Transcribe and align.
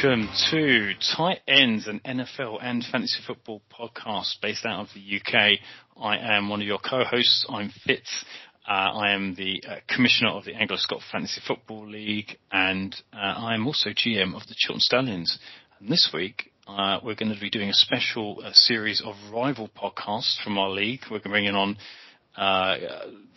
Welcome 0.00 0.28
to 0.52 0.92
Tight 1.16 1.40
Ends, 1.48 1.88
an 1.88 2.00
NFL 2.04 2.60
and 2.62 2.84
fantasy 2.84 3.20
football 3.26 3.62
podcast 3.76 4.40
based 4.40 4.64
out 4.64 4.82
of 4.82 4.88
the 4.94 5.18
UK. 5.18 5.58
I 6.00 6.36
am 6.36 6.48
one 6.48 6.60
of 6.60 6.68
your 6.68 6.78
co-hosts. 6.78 7.44
I'm 7.48 7.72
Fitz. 7.84 8.24
Uh, 8.64 8.70
I 8.70 9.10
am 9.12 9.34
the 9.34 9.60
uh, 9.68 9.76
commissioner 9.92 10.30
of 10.30 10.44
the 10.44 10.54
Anglo-Scott 10.54 11.00
Fantasy 11.10 11.40
Football 11.44 11.88
League, 11.88 12.38
and 12.52 12.94
uh, 13.12 13.16
I 13.16 13.54
am 13.54 13.66
also 13.66 13.90
GM 13.90 14.36
of 14.36 14.46
the 14.46 14.54
Chiltern 14.56 14.78
Stallions. 14.78 15.36
And 15.80 15.88
this 15.88 16.10
week, 16.14 16.52
uh, 16.68 17.00
we're 17.02 17.16
going 17.16 17.34
to 17.34 17.40
be 17.40 17.50
doing 17.50 17.70
a 17.70 17.74
special 17.74 18.40
uh, 18.44 18.50
series 18.52 19.02
of 19.04 19.16
rival 19.32 19.68
podcasts 19.68 20.40
from 20.44 20.58
our 20.58 20.70
league. 20.70 21.00
We're 21.10 21.18
bringing 21.18 21.56
on 21.56 21.76
uh, 22.36 22.76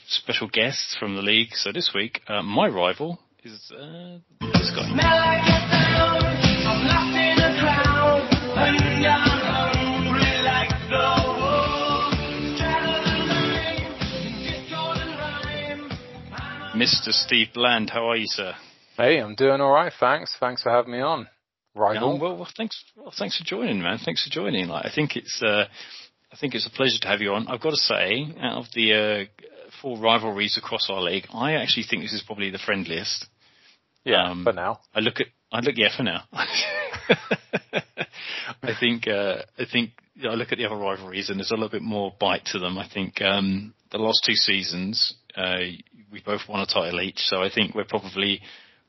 special 0.09 0.47
guests 0.47 0.95
from 0.99 1.15
the 1.15 1.23
league. 1.23 1.53
So 1.53 1.71
this 1.71 1.91
week, 1.95 2.21
my 2.29 2.67
rival 2.67 3.17
is 3.43 3.71
this 4.41 4.71
guy. 4.75 6.30
Mr. 16.81 17.11
Steve 17.11 17.49
Bland. 17.53 17.91
How 17.91 18.09
are 18.09 18.15
you, 18.15 18.25
sir? 18.25 18.53
Hey, 18.97 19.19
I'm 19.19 19.35
doing 19.35 19.61
all 19.61 19.71
right. 19.71 19.93
Thanks. 19.99 20.35
Thanks 20.39 20.63
for 20.63 20.71
having 20.71 20.91
me 20.91 20.99
on. 20.99 21.27
Rival. 21.75 22.15
Yeah, 22.15 22.19
well, 22.19 22.37
well, 22.37 22.47
thanks. 22.57 22.83
Well, 22.95 23.13
thanks 23.15 23.37
for 23.37 23.43
joining, 23.43 23.81
man. 23.83 23.99
Thanks 24.03 24.23
for 24.23 24.33
joining. 24.33 24.67
Like, 24.67 24.85
I 24.85 24.91
think 24.93 25.15
it's, 25.15 25.41
uh, 25.43 25.65
I 26.31 26.37
think 26.39 26.55
it's 26.55 26.65
a 26.65 26.71
pleasure 26.71 26.97
to 27.01 27.07
have 27.07 27.21
you 27.21 27.33
on. 27.33 27.47
I've 27.47 27.61
got 27.61 27.69
to 27.69 27.77
say, 27.77 28.33
out 28.39 28.57
of 28.57 28.65
the 28.73 28.93
uh, 28.93 29.43
four 29.81 29.99
rivalries 29.99 30.57
across 30.57 30.89
our 30.89 31.01
league, 31.01 31.27
I 31.31 31.53
actually 31.53 31.83
think 31.89 32.01
this 32.01 32.13
is 32.13 32.23
probably 32.25 32.49
the 32.49 32.57
friendliest. 32.57 33.27
Yeah, 34.03 34.31
um, 34.31 34.43
for 34.43 34.53
now. 34.53 34.79
I 34.95 35.01
look 35.01 35.19
at, 35.19 35.27
I 35.51 35.59
look, 35.59 35.75
yeah, 35.77 35.95
for 35.95 36.03
now. 36.03 36.23
I 38.63 38.73
think, 38.79 39.07
uh, 39.07 39.43
I 39.57 39.65
think 39.71 39.91
you 40.15 40.29
I 40.29 40.35
look 40.35 40.51
at 40.51 40.57
the 40.57 40.65
other 40.65 40.75
rivalries 40.75 41.29
and 41.29 41.39
there's 41.39 41.51
a 41.51 41.55
little 41.55 41.69
bit 41.69 41.81
more 41.81 42.13
bite 42.19 42.45
to 42.47 42.59
them. 42.59 42.77
I 42.77 42.87
think 42.87 43.21
um, 43.21 43.73
the 43.91 43.97
last 43.97 44.23
two 44.25 44.35
seasons, 44.35 45.15
uh, 45.35 45.57
we 46.11 46.21
both 46.25 46.41
won 46.47 46.61
a 46.61 46.65
title 46.65 47.01
each, 47.01 47.19
so 47.19 47.41
I 47.41 47.49
think 47.53 47.73
we're 47.73 47.85
probably 47.85 48.41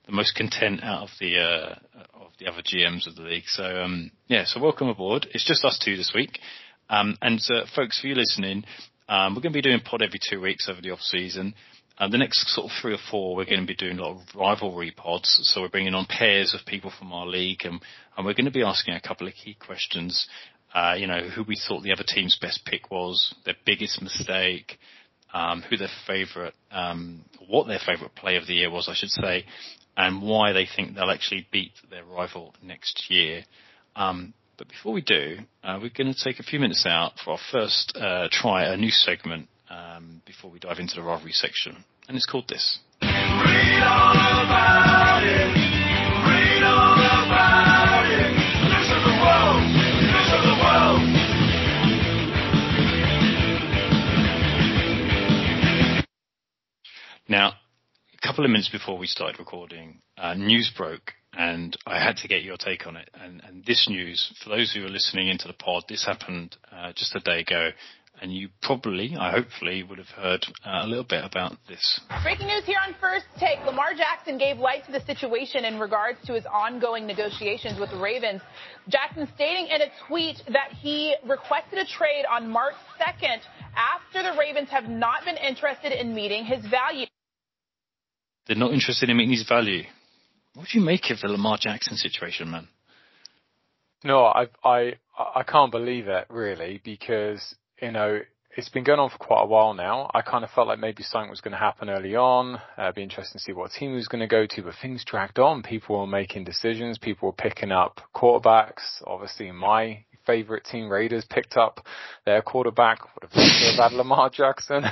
the 0.07 0.13
most 0.13 0.35
content 0.35 0.83
out 0.83 1.05
of 1.05 1.11
the 1.21 1.39
uh, 1.39 1.75
of 2.15 2.33
the 2.39 2.47
other 2.47 2.63
GMs 2.63 3.07
of 3.07 3.17
the 3.17 3.23
league. 3.23 3.45
So 3.47 3.65
um, 3.65 4.11
yeah, 4.27 4.45
so 4.45 4.61
welcome 4.61 4.89
aboard. 4.89 5.27
It's 5.33 5.47
just 5.47 5.65
us 5.65 5.81
two 5.83 5.97
this 5.97 6.13
week, 6.15 6.39
um, 6.91 7.17
and 7.23 7.41
uh, 7.51 7.67
folks, 7.75 8.01
for 8.01 8.09
you 8.09 8.15
listening, 8.15 8.65
um, 9.09 9.35
we're 9.35 9.43
going 9.43 9.53
to 9.53 9.59
be 9.59 9.63
doing 9.63 9.81
pod 9.81 10.03
every 10.03 10.21
two 10.29 10.41
weeks 10.41 10.69
over 10.69 10.81
the 10.81 10.91
off 10.91 11.01
season. 11.01 11.55
Uh, 12.03 12.09
the 12.09 12.19
next 12.19 12.49
sort 12.49 12.65
of 12.65 12.77
three 12.81 12.93
or 12.93 12.99
four, 13.13 13.37
we're 13.37 13.45
going 13.45 13.61
to 13.61 13.67
be 13.67 13.77
doing 13.77 13.97
a 13.97 14.03
lot 14.03 14.17
of 14.17 14.35
rivalry 14.35 14.91
pods. 14.91 15.39
So 15.45 15.61
we're 15.61 15.69
bringing 15.69 15.95
on 15.95 16.05
pairs 16.07 16.53
of 16.53 16.67
people 16.67 16.93
from 16.99 17.13
our 17.13 17.29
league, 17.29 17.61
and, 17.63 17.81
and 18.17 18.27
we're 18.27 18.35
going 18.35 18.47
to 18.47 18.51
be 18.51 18.65
asking 18.65 18.95
a 18.95 19.01
couple 19.01 19.29
of 19.29 19.35
key 19.35 19.55
questions. 19.55 20.27
Uh, 20.75 20.95
you 20.99 21.07
know, 21.07 21.29
who 21.29 21.45
we 21.45 21.57
thought 21.57 21.85
the 21.85 21.93
other 21.93 22.03
team's 22.05 22.37
best 22.41 22.65
pick 22.65 22.91
was, 22.91 23.33
their 23.45 23.55
biggest 23.65 24.03
mistake, 24.03 24.79
um, 25.33 25.63
who 25.71 25.77
their 25.77 25.91
favourite, 26.05 26.55
um, 26.73 27.25
what 27.47 27.69
their 27.69 27.79
favourite 27.79 28.17
play 28.17 28.35
of 28.35 28.49
the 28.49 28.55
year 28.55 28.71
was, 28.71 28.89
I 28.89 28.97
should 28.97 29.11
say, 29.11 29.45
and 29.97 30.23
why 30.23 30.53
they 30.53 30.67
think 30.67 30.97
they'll 30.97 31.09
actually 31.09 31.47
beat 31.53 31.71
their 31.89 32.05
rival 32.05 32.53
next 32.61 33.11
year. 33.11 33.45
Um, 33.95 34.35
but 34.59 34.67
before 34.67 34.93
we 34.93 35.03
do, 35.03 35.37
uh, 35.63 35.79
we're 35.81 35.93
going 35.97 36.13
to 36.13 36.25
take 36.25 36.41
a 36.41 36.43
few 36.43 36.59
minutes 36.59 36.85
out 36.85 37.13
for 37.25 37.35
our 37.35 37.41
first 37.53 37.97
uh, 37.97 38.27
try 38.33 38.65
a 38.65 38.77
new 38.77 38.91
segment 38.91 39.49
um, 39.73 40.23
before 40.27 40.51
we 40.51 40.59
dive 40.59 40.79
into 40.79 40.95
the 40.95 41.03
rivalry 41.03 41.33
section, 41.33 41.85
and 42.09 42.17
it's 42.17 42.27
called 42.27 42.49
this. 42.49 42.81
Now, 57.29 57.55
a 58.13 58.27
couple 58.27 58.45
of 58.45 58.51
minutes 58.51 58.69
before 58.69 58.99
we 58.99 59.07
started 59.07 59.39
recording, 59.39 60.01
uh, 60.19 60.35
news 60.35 60.71
broke, 60.77 61.13
and 61.33 61.75
I 61.87 61.99
had 61.99 62.19
to 62.19 62.29
get 62.29 62.43
your 62.43 62.59
take 62.59 62.87
on 62.87 62.97
it. 62.97 63.09
And, 63.15 63.41
and, 63.47 63.65
this 63.65 63.89
news, 63.89 64.35
for 64.43 64.51
those 64.51 64.73
who 64.73 64.85
are 64.85 64.91
listening 64.91 65.29
into 65.29 65.49
the 65.49 65.55
pod, 65.55 65.85
this 65.89 66.05
happened 66.05 66.59
uh, 66.71 66.93
just 66.95 67.15
a 67.15 67.21
day 67.21 67.41
ago, 67.41 67.71
and 68.23 68.33
you 68.33 68.49
probably, 68.63 69.17
I 69.19 69.33
hopefully, 69.33 69.83
would 69.83 69.99
have 69.99 70.09
heard 70.09 70.47
uh, 70.65 70.83
a 70.85 70.87
little 70.87 71.05
bit 71.05 71.25
about 71.25 71.57
this. 71.69 72.01
Breaking 72.23 72.47
news 72.47 72.65
here 72.65 72.79
on 72.87 72.95
First 73.01 73.27
Take. 73.39 73.59
Lamar 73.67 73.95
Jackson 73.97 74.39
gave 74.39 74.59
light 74.59 74.87
to 74.87 74.93
the 74.93 75.01
situation 75.01 75.65
in 75.65 75.81
regards 75.81 76.19
to 76.27 76.35
his 76.35 76.47
ongoing 76.47 77.05
negotiations 77.05 77.81
with 77.81 77.91
the 77.91 77.99
Ravens. 77.99 78.41
Jackson 78.89 79.29
stating 79.35 79.67
in 79.67 79.83
a 79.83 79.87
tweet 80.07 80.37
that 80.47 80.71
he 80.81 81.17
requested 81.29 81.81
a 81.81 81.85
trade 81.85 82.25
on 82.31 82.49
March 82.49 82.77
2nd 83.01 83.41
after 83.77 84.23
the 84.23 84.39
Ravens 84.39 84.71
have 84.71 84.89
not 84.89 85.25
been 85.25 85.37
interested 85.37 85.91
in 85.91 86.15
meeting 86.15 86.45
his 86.45 86.65
value. 86.67 87.07
They're 88.47 88.57
not 88.57 88.73
interested 88.73 89.11
in 89.11 89.17
meeting 89.17 89.33
his 89.33 89.49
value. 89.49 89.83
What 90.55 90.69
do 90.73 90.79
you 90.79 90.85
make 90.85 91.11
of 91.11 91.21
the 91.21 91.29
Lamar 91.29 91.59
Jackson 91.61 91.97
situation, 91.97 92.53
man? 92.53 92.69
No, 94.05 94.25
I 94.25 94.47
I 94.65 94.95
I 95.19 95.43
can't 95.45 95.71
believe 95.71 96.09
it 96.09 96.27
really 96.29 96.81
because 96.85 97.55
you 97.83 97.91
know 97.91 98.21
it's 98.57 98.69
been 98.69 98.85
going 98.85 99.01
on 99.01 99.11
for 99.11 99.19
quite 99.19 99.43
a 99.43 99.47
while 99.47 99.73
now. 99.75 100.11
I 100.13 100.21
kind 100.21 100.45
of 100.45 100.51
felt 100.51 100.69
like 100.69 100.79
maybe 100.79 101.03
something 101.03 101.31
was 101.31 101.41
going 101.41 101.53
to 101.53 101.59
happen 101.59 101.89
early 101.89 102.17
on. 102.17 102.57
Uh, 102.57 102.83
it'd 102.83 102.97
be 102.97 103.03
interesting 103.03 103.39
to 103.39 103.43
see 103.43 103.53
what 103.53 103.71
team 103.73 103.91
he 103.91 103.97
was 103.97 104.09
going 104.09 104.21
to 104.21 104.27
go 104.27 104.47
to, 104.47 104.63
but 104.63 104.75
things 104.81 105.05
dragged 105.05 105.39
on. 105.39 105.63
People 105.63 105.99
were 105.99 106.07
making 106.07 106.45
decisions. 106.45 106.99
People 106.99 107.29
were 107.29 107.33
picking 107.33 107.73
up 107.73 108.01
quarterbacks. 108.15 109.03
Obviously, 109.07 109.51
my 109.53 110.05
favorite 110.27 110.65
team, 110.65 110.91
Raiders, 110.91 111.25
picked 111.29 111.57
up 111.57 111.85
their 112.27 112.43
quarterback. 112.43 113.01
What 113.15 113.33
have 113.79 113.93
Lamar 113.93 114.29
Jackson? 114.33 114.85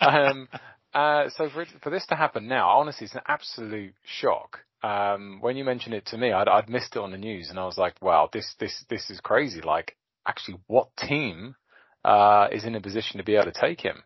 um, 0.00 0.48
uh, 0.94 1.28
so 1.36 1.50
for, 1.50 1.66
for 1.82 1.90
this 1.90 2.06
to 2.06 2.14
happen 2.14 2.48
now, 2.48 2.70
honestly, 2.70 3.04
it's 3.04 3.14
an 3.14 3.20
absolute 3.28 3.94
shock. 4.04 4.60
Um, 4.82 5.38
when 5.42 5.56
you 5.56 5.64
mentioned 5.64 5.94
it 5.94 6.06
to 6.06 6.18
me, 6.18 6.32
I'd, 6.32 6.48
I'd 6.48 6.70
missed 6.70 6.96
it 6.96 7.00
on 7.00 7.10
the 7.10 7.18
news, 7.18 7.50
and 7.50 7.58
I 7.58 7.64
was 7.64 7.76
like, 7.76 8.00
"Wow, 8.00 8.28
this 8.32 8.54
this 8.60 8.84
this 8.88 9.10
is 9.10 9.20
crazy!" 9.20 9.60
Like, 9.60 9.96
actually, 10.26 10.58
what 10.66 10.88
team 10.96 11.56
uh, 12.06 12.48
is 12.52 12.64
in 12.64 12.74
a 12.74 12.80
position 12.80 13.18
to 13.18 13.24
be 13.24 13.34
able 13.34 13.50
to 13.50 13.60
take 13.60 13.80
him? 13.80 14.02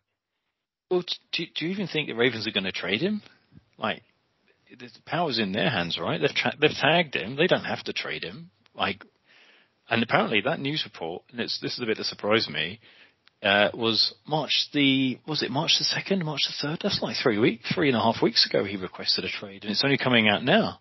Well, 0.91 1.05
do, 1.33 1.44
do 1.55 1.66
you 1.66 1.71
even 1.71 1.87
think 1.87 2.09
the 2.09 2.15
Ravens 2.15 2.47
are 2.47 2.53
going 2.53 2.65
to 2.65 2.72
trade 2.72 3.00
him? 3.00 3.22
Like, 3.78 4.03
the 4.71 4.88
power's 5.06 5.38
in 5.38 5.53
their 5.53 5.71
hands, 5.71 5.99
right? 6.00 6.21
They've 6.21 6.34
tra- 6.34 6.56
they've 6.61 6.71
tagged 6.71 7.15
him. 7.15 7.37
They 7.37 7.47
don't 7.47 7.65
have 7.65 7.84
to 7.84 7.93
trade 7.93 8.25
him. 8.25 8.50
Like, 8.75 9.05
and 9.88 10.03
apparently 10.03 10.41
that 10.43 10.61
news 10.61 10.84
report, 10.84 11.22
and 11.31 11.41
it's 11.41 11.61
this 11.61 11.72
is 11.72 11.78
the 11.78 11.87
bit 11.87 11.99
that 11.99 12.05
surprised 12.05 12.49
me 12.49 12.81
uh, 13.43 13.69
was 13.75 14.15
March 14.27 14.69
the 14.72 15.19
was 15.27 15.43
it 15.43 15.50
March 15.50 15.77
the 15.78 15.84
second, 15.84 16.25
March 16.25 16.43
the 16.47 16.69
third? 16.69 16.78
That's 16.82 17.00
like 17.03 17.17
three 17.22 17.38
weeks, 17.38 17.72
three 17.75 17.88
and 17.88 17.97
a 17.97 18.00
half 18.00 18.22
weeks 18.22 18.47
ago. 18.47 18.65
He 18.65 18.77
requested 18.77 19.25
a 19.25 19.28
trade, 19.28 19.62
and 19.62 19.71
it's 19.71 19.84
only 19.84 19.99
coming 19.99 20.28
out 20.28 20.44
now. 20.44 20.81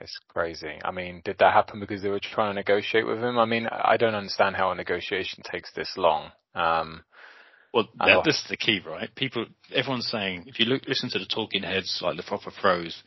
It's 0.00 0.18
crazy. 0.28 0.78
I 0.84 0.90
mean, 0.90 1.22
did 1.24 1.36
that 1.38 1.52
happen 1.52 1.78
because 1.78 2.02
they 2.02 2.08
were 2.08 2.20
trying 2.20 2.50
to 2.50 2.54
negotiate 2.54 3.06
with 3.06 3.18
him? 3.18 3.38
I 3.38 3.44
mean, 3.44 3.68
I 3.70 3.96
don't 3.96 4.14
understand 4.14 4.56
how 4.56 4.70
a 4.70 4.74
negotiation 4.74 5.42
takes 5.44 5.72
this 5.72 5.92
long. 5.96 6.32
Um, 6.54 7.04
well, 7.72 7.88
that, 7.98 8.22
this 8.24 8.36
is 8.36 8.46
the 8.48 8.56
key, 8.56 8.80
right? 8.86 9.12
People, 9.16 9.46
everyone's 9.74 10.08
saying 10.08 10.44
if 10.46 10.60
you 10.60 10.66
look, 10.66 10.82
listen 10.86 11.10
to 11.10 11.18
the 11.18 11.26
talking 11.26 11.64
heads, 11.64 12.00
like 12.02 12.16
the 12.16 12.22
proper 12.22 12.52
pros, 12.60 13.02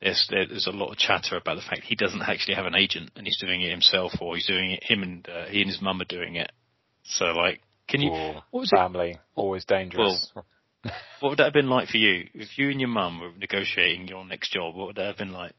there's 0.00 0.26
there's 0.30 0.66
a 0.66 0.70
lot 0.70 0.90
of 0.90 0.96
chatter 0.96 1.36
about 1.36 1.56
the 1.56 1.62
fact 1.68 1.82
he 1.82 1.94
doesn't 1.94 2.22
actually 2.22 2.54
have 2.54 2.66
an 2.66 2.74
agent 2.74 3.10
and 3.16 3.26
he's 3.26 3.38
doing 3.38 3.60
it 3.60 3.70
himself, 3.70 4.12
or 4.20 4.34
he's 4.34 4.46
doing 4.46 4.70
it 4.70 4.84
him 4.84 5.02
and 5.02 5.28
uh, 5.28 5.46
he 5.46 5.60
and 5.60 5.70
his 5.70 5.82
mum 5.82 6.00
are 6.00 6.06
doing 6.06 6.36
it. 6.36 6.50
So 7.04 7.26
like 7.26 7.60
can 7.88 8.02
you? 8.02 8.12
Ooh, 8.12 8.34
what 8.50 8.60
was 8.60 8.70
family 8.70 9.12
it? 9.12 9.18
always 9.34 9.64
dangerous. 9.64 10.30
Well, 10.34 10.46
what 11.20 11.30
would 11.30 11.38
that 11.38 11.44
have 11.44 11.52
been 11.52 11.70
like 11.70 11.88
for 11.88 11.96
you 11.96 12.28
if 12.34 12.56
you 12.58 12.70
and 12.70 12.80
your 12.80 12.90
mum 12.90 13.20
were 13.20 13.32
negotiating 13.36 14.08
your 14.08 14.24
next 14.24 14.52
job? 14.52 14.76
What 14.76 14.88
would 14.88 14.96
that 14.96 15.06
have 15.06 15.16
been 15.16 15.32
like? 15.32 15.52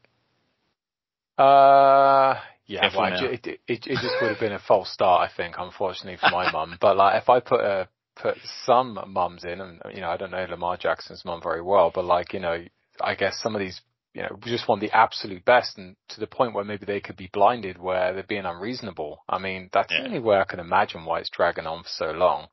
Uh, 1.36 2.40
yeah, 2.70 2.88
well, 2.96 3.32
it, 3.32 3.46
it, 3.46 3.60
it, 3.66 3.82
just 3.82 4.14
would 4.20 4.30
have 4.30 4.38
been 4.38 4.52
a 4.52 4.60
false 4.60 4.92
start, 4.92 5.28
I 5.28 5.36
think, 5.36 5.56
unfortunately 5.58 6.18
for 6.20 6.30
my 6.30 6.52
mum. 6.52 6.78
But 6.80 6.96
like, 6.96 7.20
if 7.20 7.28
I 7.28 7.40
put 7.40 7.60
a 7.60 7.88
put 8.14 8.36
some 8.64 8.96
mums 9.08 9.44
in, 9.44 9.60
and 9.60 9.80
you 9.92 10.00
know, 10.00 10.08
I 10.08 10.16
don't 10.16 10.30
know 10.30 10.46
Lamar 10.48 10.76
Jackson's 10.76 11.24
mum 11.24 11.40
very 11.42 11.62
well, 11.62 11.90
but 11.92 12.04
like, 12.04 12.32
you 12.32 12.38
know, 12.38 12.64
I 13.00 13.16
guess 13.16 13.40
some 13.42 13.56
of 13.56 13.60
these 13.60 13.80
you 14.14 14.22
know, 14.22 14.38
just 14.42 14.68
want 14.68 14.80
the 14.80 14.90
absolute 14.90 15.44
best 15.44 15.78
and 15.78 15.96
to 16.08 16.20
the 16.20 16.26
point 16.26 16.54
where 16.54 16.64
maybe 16.64 16.84
they 16.84 17.00
could 17.00 17.16
be 17.16 17.30
blinded 17.32 17.78
where 17.78 18.12
they're 18.12 18.24
being 18.24 18.44
unreasonable. 18.44 19.22
I 19.28 19.38
mean, 19.38 19.70
that's 19.72 19.92
yeah. 19.92 20.00
the 20.00 20.06
only 20.06 20.18
way 20.20 20.38
I 20.38 20.44
can 20.44 20.58
imagine 20.58 21.04
why 21.04 21.20
it's 21.20 21.30
dragging 21.30 21.66
on 21.66 21.82
for 21.82 21.88
so 21.88 22.10
long. 22.12 22.48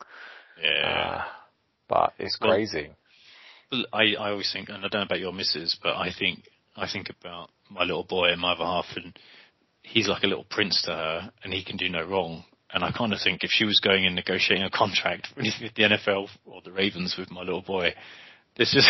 Yeah. 0.61 1.21
Uh, 1.21 1.23
but 1.87 2.13
it's 2.19 2.35
crazy. 2.37 2.89
Well, 3.71 3.85
I, 3.91 4.13
I 4.19 4.31
always 4.31 4.51
think, 4.51 4.69
and 4.69 4.77
I 4.77 4.87
don't 4.87 5.01
know 5.01 5.05
about 5.05 5.19
your 5.19 5.33
missus, 5.33 5.77
but 5.81 5.95
I 5.95 6.11
think, 6.17 6.43
I 6.75 6.87
think 6.87 7.09
about 7.09 7.49
my 7.71 7.83
little 7.83 8.03
boy 8.03 8.31
and 8.31 8.41
my 8.41 8.53
other 8.53 8.63
half 8.63 8.85
and 8.95 9.17
he's 9.87 10.07
like 10.07 10.23
a 10.23 10.27
little 10.27 10.45
prince 10.49 10.81
to 10.83 10.91
her 10.91 11.31
and 11.43 11.53
he 11.53 11.63
can 11.63 11.77
do 11.77 11.89
no 11.89 12.05
wrong. 12.05 12.43
And 12.71 12.83
I 12.83 12.91
kind 12.91 13.13
of 13.13 13.19
think 13.23 13.43
if 13.43 13.51
she 13.51 13.65
was 13.65 13.79
going 13.79 14.05
and 14.05 14.15
negotiating 14.15 14.65
a 14.65 14.69
contract 14.69 15.27
with 15.37 15.73
the 15.75 15.83
NFL 15.83 16.27
or 16.45 16.61
the 16.63 16.71
Ravens 16.71 17.15
with 17.17 17.31
my 17.31 17.41
little 17.41 17.61
boy, 17.61 17.93
this 18.57 18.73
just 18.73 18.89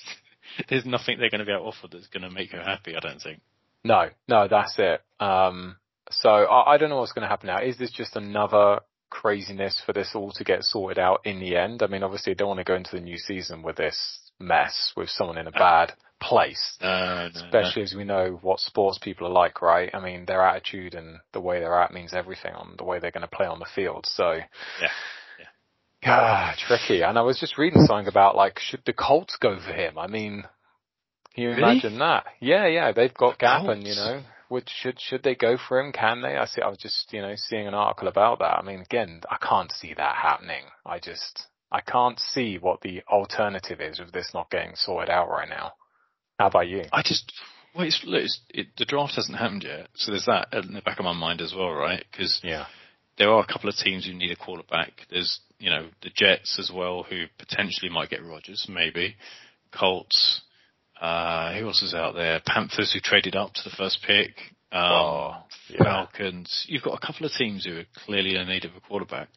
there's 0.68 0.86
nothing 0.86 1.18
they're 1.18 1.30
going 1.30 1.40
to 1.40 1.44
be 1.44 1.52
able 1.52 1.70
to 1.70 1.76
offer 1.76 1.88
that's 1.90 2.06
going 2.08 2.22
to 2.22 2.30
make 2.30 2.52
her 2.52 2.62
happy. 2.62 2.96
I 2.96 3.00
don't 3.00 3.20
think. 3.20 3.40
No, 3.84 4.08
no, 4.28 4.48
that's 4.48 4.74
it. 4.78 5.02
Um, 5.20 5.76
so 6.10 6.28
I, 6.28 6.74
I 6.74 6.78
don't 6.78 6.88
know 6.88 6.98
what's 6.98 7.12
going 7.12 7.22
to 7.22 7.28
happen 7.28 7.48
now. 7.48 7.60
Is 7.60 7.78
this 7.78 7.90
just 7.90 8.16
another 8.16 8.80
craziness 9.10 9.82
for 9.84 9.92
this 9.92 10.12
all 10.14 10.32
to 10.32 10.44
get 10.44 10.62
sorted 10.62 10.98
out 10.98 11.26
in 11.26 11.40
the 11.40 11.56
end? 11.56 11.82
I 11.82 11.86
mean, 11.88 12.02
obviously, 12.02 12.32
I 12.32 12.34
don't 12.34 12.48
want 12.48 12.58
to 12.58 12.64
go 12.64 12.76
into 12.76 12.96
the 12.96 13.00
new 13.00 13.18
season 13.18 13.62
with 13.62 13.76
this 13.76 14.30
mess 14.38 14.92
with 14.96 15.10
someone 15.10 15.38
in 15.38 15.46
a 15.46 15.50
bad 15.52 15.92
place. 16.22 16.76
No, 16.80 17.28
no, 17.28 17.30
Especially 17.34 17.82
no. 17.82 17.84
as 17.84 17.94
we 17.94 18.04
know 18.04 18.38
what 18.42 18.60
sports 18.60 18.98
people 19.02 19.26
are 19.26 19.30
like, 19.30 19.60
right? 19.60 19.90
I 19.94 20.00
mean, 20.00 20.24
their 20.24 20.42
attitude 20.42 20.94
and 20.94 21.18
the 21.32 21.40
way 21.40 21.60
they're 21.60 21.80
at 21.80 21.92
means 21.92 22.14
everything 22.14 22.54
on 22.54 22.74
the 22.78 22.84
way 22.84 22.98
they're 23.00 23.10
going 23.10 23.28
to 23.28 23.36
play 23.36 23.46
on 23.46 23.58
the 23.58 23.66
field. 23.74 24.06
So, 24.06 24.38
Yeah. 24.80 24.88
Ah, 26.04 26.54
tricky. 26.58 27.02
And 27.02 27.16
I 27.16 27.22
was 27.22 27.38
just 27.38 27.58
reading 27.58 27.84
something 27.86 28.08
about 28.08 28.34
like, 28.36 28.58
should 28.58 28.82
the 28.84 28.92
Colts 28.92 29.36
go 29.40 29.58
for 29.60 29.72
him? 29.72 29.98
I 29.98 30.08
mean, 30.08 30.42
can 31.34 31.42
you 31.44 31.50
Really? 31.50 31.62
imagine 31.62 31.98
that? 32.00 32.24
Yeah, 32.40 32.66
yeah, 32.66 32.92
they've 32.92 33.14
got 33.14 33.38
The 33.38 33.44
Gap 33.46 33.66
and, 33.68 33.86
you 33.86 33.94
know, 33.94 34.22
would, 34.50 34.68
should, 34.68 35.00
should 35.00 35.22
they 35.22 35.34
go 35.36 35.56
for 35.56 35.78
him? 35.78 35.92
Can 35.92 36.20
they? 36.22 36.36
I 36.36 36.46
see, 36.46 36.60
I 36.60 36.68
was 36.68 36.78
just, 36.78 37.12
you 37.12 37.22
know, 37.22 37.34
seeing 37.36 37.68
an 37.68 37.74
article 37.74 38.08
about 38.08 38.40
that. 38.40 38.58
I 38.58 38.62
mean, 38.62 38.80
again, 38.80 39.20
I 39.30 39.36
can't 39.40 39.70
see 39.70 39.94
that 39.94 40.16
happening. 40.16 40.64
I 40.84 40.98
just, 40.98 41.46
I 41.70 41.80
can't 41.80 42.18
see 42.18 42.58
what 42.58 42.80
the 42.82 43.02
alternative 43.08 43.80
is 43.80 44.00
of 44.00 44.10
this 44.12 44.32
not 44.34 44.50
getting 44.50 44.72
sorted 44.74 45.08
out 45.08 45.30
right 45.30 45.48
now. 45.48 45.72
How 46.38 46.46
about 46.48 46.68
you? 46.68 46.84
I 46.92 47.02
just, 47.02 47.32
well, 47.74 47.86
it's, 47.86 48.00
look, 48.04 48.22
it's, 48.22 48.40
it, 48.50 48.66
the 48.78 48.84
draft 48.84 49.14
hasn't 49.16 49.38
happened 49.38 49.64
yet, 49.64 49.88
so 49.94 50.10
there's 50.10 50.26
that 50.26 50.48
in 50.52 50.74
the 50.74 50.82
back 50.82 50.98
of 50.98 51.04
my 51.04 51.12
mind 51.12 51.40
as 51.40 51.54
well, 51.56 51.70
right? 51.70 52.04
Because 52.10 52.40
Yeah. 52.42 52.66
there 53.18 53.30
are 53.30 53.42
a 53.42 53.46
couple 53.52 53.68
of 53.68 53.76
teams 53.76 54.06
who 54.06 54.12
need 54.14 54.30
a 54.32 54.36
quarterback. 54.36 54.92
There's, 55.10 55.40
you 55.58 55.70
know, 55.70 55.88
the 56.02 56.10
Jets 56.14 56.58
as 56.58 56.70
well, 56.74 57.04
who 57.08 57.24
potentially 57.38 57.90
might 57.90 58.10
get 58.10 58.24
Rodgers, 58.24 58.66
maybe. 58.68 59.16
Colts. 59.72 60.40
Uh, 61.00 61.54
who 61.58 61.66
else 61.66 61.82
is 61.82 61.94
out 61.94 62.14
there? 62.14 62.40
Panthers 62.46 62.92
who 62.92 63.00
traded 63.00 63.34
up 63.36 63.52
to 63.54 63.60
the 63.64 63.74
first 63.76 63.98
pick. 64.06 64.30
Um, 64.70 64.82
Oh, 64.84 65.34
yeah. 65.68 65.82
Falcons. 65.84 66.64
You've 66.68 66.82
got 66.82 66.94
a 67.02 67.06
couple 67.06 67.26
of 67.26 67.32
teams 67.32 67.64
who 67.64 67.78
are 67.78 67.84
clearly 68.06 68.36
in 68.36 68.46
need 68.48 68.64
of 68.64 68.70
a 68.76 68.80
quarterback. 68.80 69.28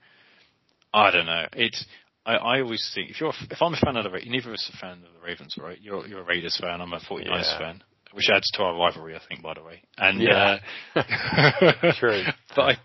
I 0.93 1.11
don't 1.11 1.25
know. 1.25 1.45
It's. 1.53 1.85
I, 2.25 2.33
I 2.35 2.61
always 2.61 2.89
think 2.95 3.11
if 3.11 3.21
you're 3.21 3.33
if 3.49 3.61
I'm 3.61 3.73
a 3.73 3.77
fan 3.77 3.95
of 3.97 4.03
the 4.11 4.19
neither 4.25 4.49
of 4.49 4.53
us 4.55 4.69
are 4.73 4.77
a 4.77 4.79
fan 4.79 5.03
of 5.05 5.13
the 5.13 5.25
Ravens, 5.25 5.55
right? 5.59 5.77
You're 5.81 6.07
you're 6.07 6.21
a 6.21 6.23
Raiders 6.23 6.57
fan. 6.59 6.81
I'm 6.81 6.93
a 6.93 6.99
49ers 6.99 7.25
Yeah. 7.25 7.57
fan, 7.59 7.83
which 8.13 8.29
adds 8.33 8.49
to 8.53 8.63
our 8.63 8.75
rivalry, 8.77 9.15
I 9.15 9.19
think, 9.27 9.43
by 9.43 9.53
the 9.53 9.63
way. 9.63 9.83
And 9.97 10.21
Yeah. 10.21 10.59
uh, 10.95 11.93
True. 11.99 12.23
but 12.55 12.61
I, 12.61 12.77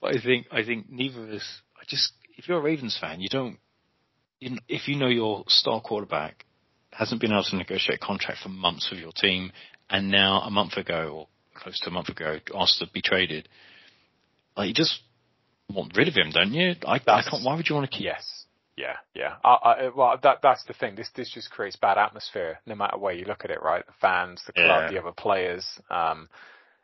but 0.00 0.16
I 0.16 0.20
think 0.22 0.46
I 0.50 0.64
think 0.64 0.90
neither 0.90 1.24
of 1.24 1.30
us. 1.30 1.60
I 1.76 1.84
just 1.86 2.12
if 2.38 2.48
you're 2.48 2.58
a 2.58 2.62
Ravens 2.62 2.96
fan, 3.00 3.20
you 3.20 3.28
don't. 3.28 3.58
You, 4.40 4.56
if 4.68 4.86
you 4.88 4.96
know 4.96 5.08
your 5.08 5.44
star 5.48 5.80
quarterback 5.80 6.44
hasn't 6.92 7.20
been 7.20 7.32
able 7.32 7.44
to 7.44 7.56
negotiate 7.56 8.00
a 8.02 8.04
contract 8.06 8.40
for 8.42 8.48
months 8.50 8.88
with 8.90 9.00
your 9.00 9.12
team, 9.12 9.52
and 9.90 10.10
now 10.10 10.40
a 10.40 10.50
month 10.50 10.76
ago 10.76 11.10
or 11.14 11.28
close 11.54 11.78
to 11.80 11.90
a 11.90 11.92
month 11.92 12.08
ago 12.08 12.38
asked 12.54 12.78
to 12.78 12.86
be 12.92 13.00
traded, 13.02 13.48
like 14.56 14.68
you 14.68 14.74
just 14.74 15.00
want 15.70 15.96
rid 15.96 16.08
of 16.08 16.14
him, 16.14 16.30
don't 16.32 16.52
you? 16.52 16.74
I, 16.86 16.94
I 16.94 17.22
can't. 17.22 17.44
Why 17.44 17.56
would 17.56 17.68
you 17.68 17.74
want 17.74 17.90
to 17.90 17.96
keep? 17.96 18.04
Yes. 18.06 18.35
Yeah, 18.76 18.96
yeah. 19.14 19.36
I, 19.42 19.48
I, 19.54 19.88
well, 19.94 20.18
that 20.22 20.38
that's 20.42 20.64
the 20.64 20.74
thing. 20.74 20.96
This 20.96 21.08
this 21.16 21.30
just 21.32 21.50
creates 21.50 21.76
bad 21.76 21.96
atmosphere, 21.98 22.58
no 22.66 22.74
matter 22.74 22.98
where 22.98 23.14
you 23.14 23.24
look 23.24 23.44
at 23.44 23.50
it. 23.50 23.62
Right, 23.62 23.84
the 23.86 23.92
fans, 24.00 24.42
the 24.46 24.52
club, 24.52 24.66
Yeah. 24.84 24.90
the 24.90 25.00
other 25.00 25.12
players. 25.16 25.66
Um, 25.90 26.28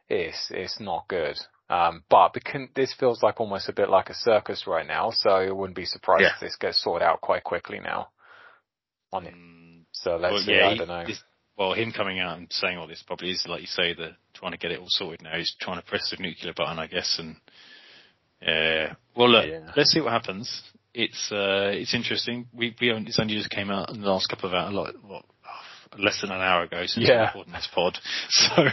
it's 0.09 0.51
it's 0.51 0.81
not 0.81 1.07
good. 1.09 1.37
Um, 1.69 2.03
but 2.11 2.35
becon- 2.35 2.75
this 2.75 2.93
feels 2.99 3.23
like 3.23 3.41
almost 3.41 3.69
a 3.69 3.73
bit 3.73 3.89
like 3.91 4.09
a 4.11 4.15
circus 4.15 4.67
right 4.67 4.87
now. 4.87 5.11
So 5.11 5.31
I 5.31 5.51
wouldn't 5.51 5.77
be 5.77 5.85
surprised 5.87 6.23
Yeah. 6.23 6.35
if 6.35 6.41
this 6.41 6.57
gets 6.57 6.83
sorted 6.83 7.07
out 7.07 7.21
quite 7.21 7.45
quickly 7.45 7.79
now. 7.81 8.09
On 9.13 9.27
it. 9.27 9.35
Mm, 9.35 9.85
So 9.93 10.17
let's 10.17 10.33
well, 10.33 10.43
see. 10.43 10.53
yeah, 10.57 10.69
I 10.69 10.77
don't 10.77 10.89
know. 10.89 11.05
this- 11.07 11.23
well, 11.59 11.75
him 11.75 11.93
coming 11.93 12.19
out 12.19 12.39
and 12.39 12.51
saying 12.51 12.79
all 12.79 12.87
this 12.87 13.03
probably 13.07 13.31
is 13.31 13.47
like 13.47 13.61
you 13.61 13.67
say, 13.67 13.93
the 13.95 14.17
trying 14.33 14.53
to 14.53 14.59
get 14.59 14.71
it 14.73 14.81
all 14.81 14.87
sorted 14.89 15.23
now. 15.23 15.37
He's 15.37 15.55
trying 15.61 15.79
to 15.79 15.87
press 15.87 16.11
the 16.11 16.17
nuclear 16.23 16.55
button, 16.55 16.79
I 16.79 16.87
guess. 16.87 17.19
And 17.19 17.37
Uh, 18.45 18.95
well, 19.15 19.29
look, 19.31 19.47
Yeah. 19.47 19.71
let's 19.77 19.93
see 19.93 20.01
what 20.01 20.13
happens. 20.13 20.63
It's 20.95 21.31
uh, 21.33 21.71
it's 21.73 21.95
interesting. 21.95 22.47
We 22.53 22.75
we 22.81 22.91
only, 22.93 23.09
it's 23.09 23.19
only 23.19 23.35
just 23.35 23.51
came 23.51 23.71
out 23.71 23.91
in 23.91 24.01
the 24.03 24.09
last 24.09 24.29
couple 24.29 24.49
of 24.49 24.55
hours, 24.55 24.75
like 24.75 24.95
what, 25.03 25.25
less 25.99 26.21
than 26.21 26.31
an 26.31 26.41
hour 26.41 26.65
ago 26.65 26.83
since 26.87 27.07
we 27.07 27.13
Yeah. 27.13 27.27
recorded 27.27 27.55
this 27.55 27.69
pod. 27.75 27.99
So 28.31 28.65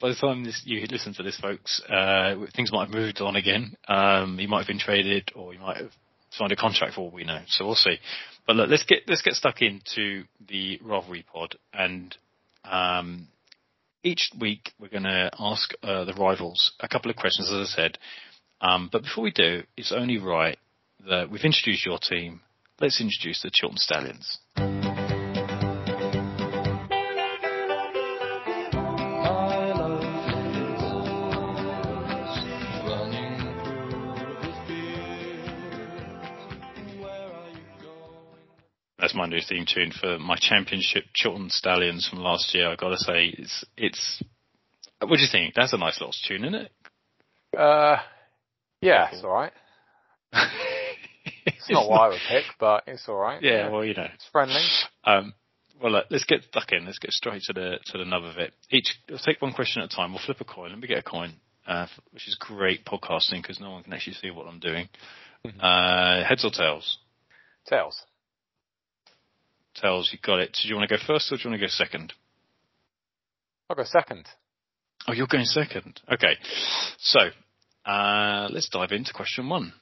by 0.00 0.08
the 0.08 0.14
time 0.16 0.44
this, 0.44 0.62
you 0.64 0.84
listen 0.90 1.14
to 1.14 1.22
this, 1.22 1.38
folks, 1.38 1.80
uh, 1.88 2.34
things 2.56 2.72
might 2.72 2.86
have 2.86 2.94
moved 2.94 3.20
on 3.20 3.36
again. 3.36 3.76
Um, 3.86 4.36
he 4.38 4.46
might 4.48 4.58
have 4.58 4.66
been 4.66 4.78
traded, 4.80 5.30
or 5.36 5.52
he 5.52 5.58
might 5.58 5.76
have 5.76 5.92
signed 6.30 6.50
a 6.52 6.56
contract 6.56 6.94
for 6.94 7.02
all 7.02 7.10
we 7.10 7.22
know. 7.24 7.40
So 7.46 7.64
we'll 7.66 7.74
see. 7.76 7.98
But 8.46 8.56
look, 8.56 8.68
let's 8.70 8.82
get 8.84 9.00
let's 9.06 9.22
get 9.22 9.34
stuck 9.34 9.62
into 9.62 10.24
the 10.48 10.80
rivalry 10.82 11.24
pod, 11.32 11.54
and 11.72 12.16
um, 12.64 13.28
each 14.02 14.30
week 14.40 14.72
we're 14.80 14.88
going 14.88 15.04
to 15.04 15.30
ask 15.38 15.72
uh, 15.82 16.04
the 16.04 16.14
rivals 16.14 16.72
a 16.80 16.88
couple 16.88 17.10
of 17.10 17.16
questions, 17.16 17.48
as 17.52 17.60
I 17.60 17.64
said. 17.82 17.98
Um, 18.60 18.88
but 18.90 19.02
before 19.02 19.22
we 19.24 19.30
do, 19.32 19.62
it's 19.76 19.92
only 19.92 20.18
right 20.18 20.58
that 21.08 21.30
we've 21.30 21.44
introduced 21.44 21.84
your 21.84 21.98
team. 21.98 22.40
Let's 22.80 23.00
introduce 23.00 23.42
the 23.42 23.50
Chiltern 23.52 23.78
Stallions. 23.78 24.38
That's 38.98 39.14
my 39.16 39.26
new 39.26 39.40
theme 39.46 39.66
tune 39.66 39.90
for 39.90 40.18
my 40.20 40.36
championship 40.40 41.04
Chiltern 41.12 41.50
Stallions 41.50 42.08
from 42.08 42.20
last 42.20 42.54
year. 42.54 42.70
I've 42.70 42.78
got 42.78 42.90
to 42.90 42.98
say, 42.98 43.34
it's 43.36 43.64
it's. 43.76 44.22
What 45.00 45.16
do 45.16 45.22
you 45.22 45.28
think? 45.30 45.54
That's 45.54 45.72
a 45.72 45.76
nice 45.76 46.00
little 46.00 46.14
tune, 46.28 46.44
isn't 46.44 46.54
it? 46.54 46.72
Uh, 47.58 47.96
yeah, 48.80 49.08
it's 49.12 49.24
all 49.24 49.32
right. 49.32 49.52
It's 51.46 51.70
not 51.70 51.88
what 51.88 52.00
I 52.00 52.08
would 52.08 52.20
pick, 52.28 52.44
but 52.58 52.84
it's 52.86 53.08
all 53.08 53.16
right. 53.16 53.42
Yeah, 53.42 53.68
well, 53.70 53.84
you 53.84 53.94
know. 53.94 54.08
it's 54.12 54.26
friendly. 54.30 54.62
Um, 55.04 55.34
well, 55.82 55.92
look, 55.92 56.06
let's 56.10 56.24
get 56.24 56.44
stuck 56.44 56.72
in. 56.72 56.86
Let's 56.86 56.98
get 56.98 57.12
straight 57.12 57.42
to 57.42 57.52
the 57.52 57.78
to 57.86 57.98
the 57.98 58.04
nub 58.04 58.24
of 58.24 58.38
it. 58.38 58.52
Each, 58.70 58.94
let's 59.08 59.24
take 59.24 59.42
one 59.42 59.52
question 59.52 59.82
at 59.82 59.92
a 59.92 59.96
time. 59.96 60.12
We'll 60.12 60.22
flip 60.24 60.40
a 60.40 60.44
coin. 60.44 60.70
Let 60.70 60.78
me 60.78 60.86
get 60.86 60.98
a 60.98 61.02
coin, 61.02 61.34
uh, 61.66 61.86
which 62.12 62.28
is 62.28 62.36
great 62.38 62.84
podcasting 62.84 63.42
because 63.42 63.60
no 63.60 63.70
one 63.70 63.82
can 63.82 63.92
actually 63.92 64.14
see 64.14 64.30
what 64.30 64.46
I'm 64.46 64.60
doing. 64.60 64.88
Uh, 65.60 66.24
heads 66.24 66.44
or 66.44 66.50
tails? 66.50 66.98
Tails. 67.68 68.00
Tails, 69.74 70.10
you 70.12 70.18
got 70.24 70.38
it. 70.38 70.56
Do 70.60 70.68
you 70.68 70.76
want 70.76 70.88
to 70.88 70.96
go 70.96 71.02
first 71.04 71.32
or 71.32 71.36
do 71.36 71.42
you 71.42 71.50
want 71.50 71.60
to 71.60 71.66
go 71.66 71.70
second? 71.70 72.12
I'll 73.68 73.76
go 73.76 73.84
second. 73.84 74.26
Oh, 75.08 75.12
you're 75.12 75.26
going 75.26 75.46
second. 75.46 76.00
Okay. 76.12 76.36
So, 76.98 77.20
uh, 77.84 78.48
let's 78.52 78.68
dive 78.68 78.92
into 78.92 79.12
question 79.12 79.48
one. 79.48 79.72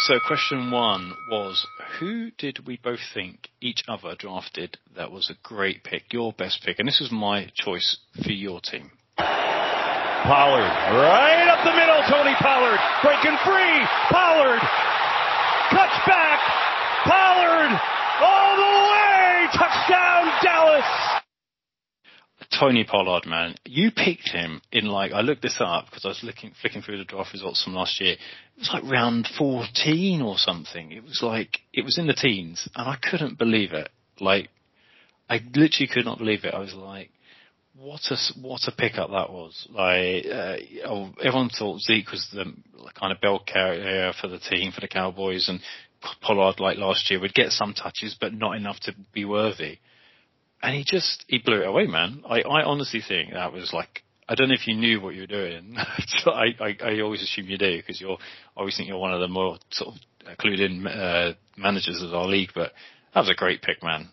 So 0.00 0.20
question 0.24 0.70
one 0.70 1.12
was, 1.28 1.66
who 1.98 2.30
did 2.38 2.64
we 2.64 2.78
both 2.82 3.00
think 3.14 3.48
each 3.60 3.82
other 3.88 4.14
drafted 4.16 4.78
that 4.94 5.10
was 5.10 5.28
a 5.28 5.34
great 5.42 5.82
pick, 5.82 6.12
your 6.12 6.32
best 6.32 6.62
pick? 6.64 6.78
And 6.78 6.86
this 6.86 7.00
was 7.00 7.10
my 7.10 7.50
choice 7.56 7.98
for 8.22 8.30
your 8.30 8.60
team. 8.60 8.92
Pollard, 9.16 10.70
right 10.94 11.50
up 11.50 11.64
the 11.66 11.74
middle. 11.74 11.98
Tony 12.06 12.34
Pollard 12.38 12.78
breaking 13.02 13.36
free. 13.42 13.78
Pollard 14.14 14.62
cuts 15.74 15.98
back. 16.06 16.38
Pollard 17.02 17.74
all 18.22 18.54
the 18.54 18.74
way. 18.94 19.48
Touchdown, 19.50 20.30
Dallas. 20.44 21.17
Tony 22.58 22.84
Pollard, 22.84 23.26
man, 23.26 23.54
you 23.64 23.90
picked 23.90 24.30
him 24.30 24.60
in 24.72 24.86
like 24.86 25.12
I 25.12 25.20
looked 25.20 25.42
this 25.42 25.58
up 25.60 25.86
because 25.86 26.04
I 26.04 26.08
was 26.08 26.22
looking 26.24 26.52
flicking 26.60 26.82
through 26.82 26.98
the 26.98 27.04
draft 27.04 27.32
results 27.32 27.62
from 27.62 27.74
last 27.74 28.00
year. 28.00 28.14
It 28.14 28.58
was 28.58 28.70
like 28.72 28.90
round 28.90 29.28
fourteen 29.38 30.22
or 30.22 30.38
something. 30.38 30.90
It 30.90 31.04
was 31.04 31.20
like 31.22 31.58
it 31.72 31.84
was 31.84 31.98
in 31.98 32.06
the 32.06 32.14
teens, 32.14 32.68
and 32.74 32.88
I 32.88 32.96
couldn't 32.96 33.38
believe 33.38 33.72
it. 33.72 33.90
Like 34.20 34.48
I 35.30 35.40
literally 35.54 35.88
could 35.92 36.04
not 36.04 36.18
believe 36.18 36.44
it. 36.44 36.54
I 36.54 36.58
was 36.58 36.74
like, 36.74 37.10
what 37.76 38.00
a 38.10 38.16
what 38.40 38.66
a 38.66 38.72
pickup 38.72 39.10
that 39.10 39.30
was. 39.30 39.68
Like 39.70 40.26
uh, 40.26 40.88
oh, 40.88 41.10
everyone 41.22 41.50
thought 41.50 41.80
Zeke 41.80 42.10
was 42.10 42.26
the 42.32 42.52
kind 42.98 43.12
of 43.12 43.20
bell 43.20 43.40
carrier 43.46 44.12
for 44.20 44.26
the 44.26 44.40
team 44.40 44.72
for 44.72 44.80
the 44.80 44.88
Cowboys, 44.88 45.48
and 45.48 45.60
Pollard 46.20 46.58
like 46.58 46.78
last 46.78 47.08
year 47.10 47.20
would 47.20 47.34
get 47.34 47.52
some 47.52 47.72
touches, 47.72 48.16
but 48.20 48.32
not 48.32 48.56
enough 48.56 48.80
to 48.80 48.94
be 49.12 49.24
worthy 49.24 49.78
and 50.62 50.74
he 50.74 50.84
just 50.86 51.24
he 51.28 51.38
blew 51.38 51.62
it 51.62 51.66
away, 51.66 51.86
man. 51.86 52.22
I, 52.28 52.40
I 52.40 52.62
honestly 52.64 53.02
think 53.06 53.32
that 53.32 53.52
was 53.52 53.72
like 53.72 54.02
I 54.28 54.34
don't 54.34 54.48
know 54.48 54.54
if 54.54 54.66
you 54.66 54.74
knew 54.74 55.00
what 55.00 55.14
you 55.14 55.22
were 55.22 55.26
doing. 55.26 55.76
so 56.06 56.32
I, 56.32 56.46
I 56.60 56.76
I 56.84 57.00
always 57.00 57.22
assume 57.22 57.46
you 57.46 57.58
do 57.58 57.78
because 57.78 58.00
you're 58.00 58.18
I 58.56 58.60
always 58.60 58.76
think 58.76 58.88
you're 58.88 58.98
one 58.98 59.14
of 59.14 59.20
the 59.20 59.28
more 59.28 59.58
sort 59.70 59.94
of 59.94 60.38
clued 60.38 60.60
in 60.60 60.86
uh, 60.86 61.32
managers 61.56 62.02
of 62.02 62.14
our 62.14 62.26
league. 62.26 62.50
But 62.54 62.72
that 63.14 63.20
was 63.20 63.30
a 63.30 63.34
great 63.34 63.62
pick, 63.62 63.82
man. 63.82 64.08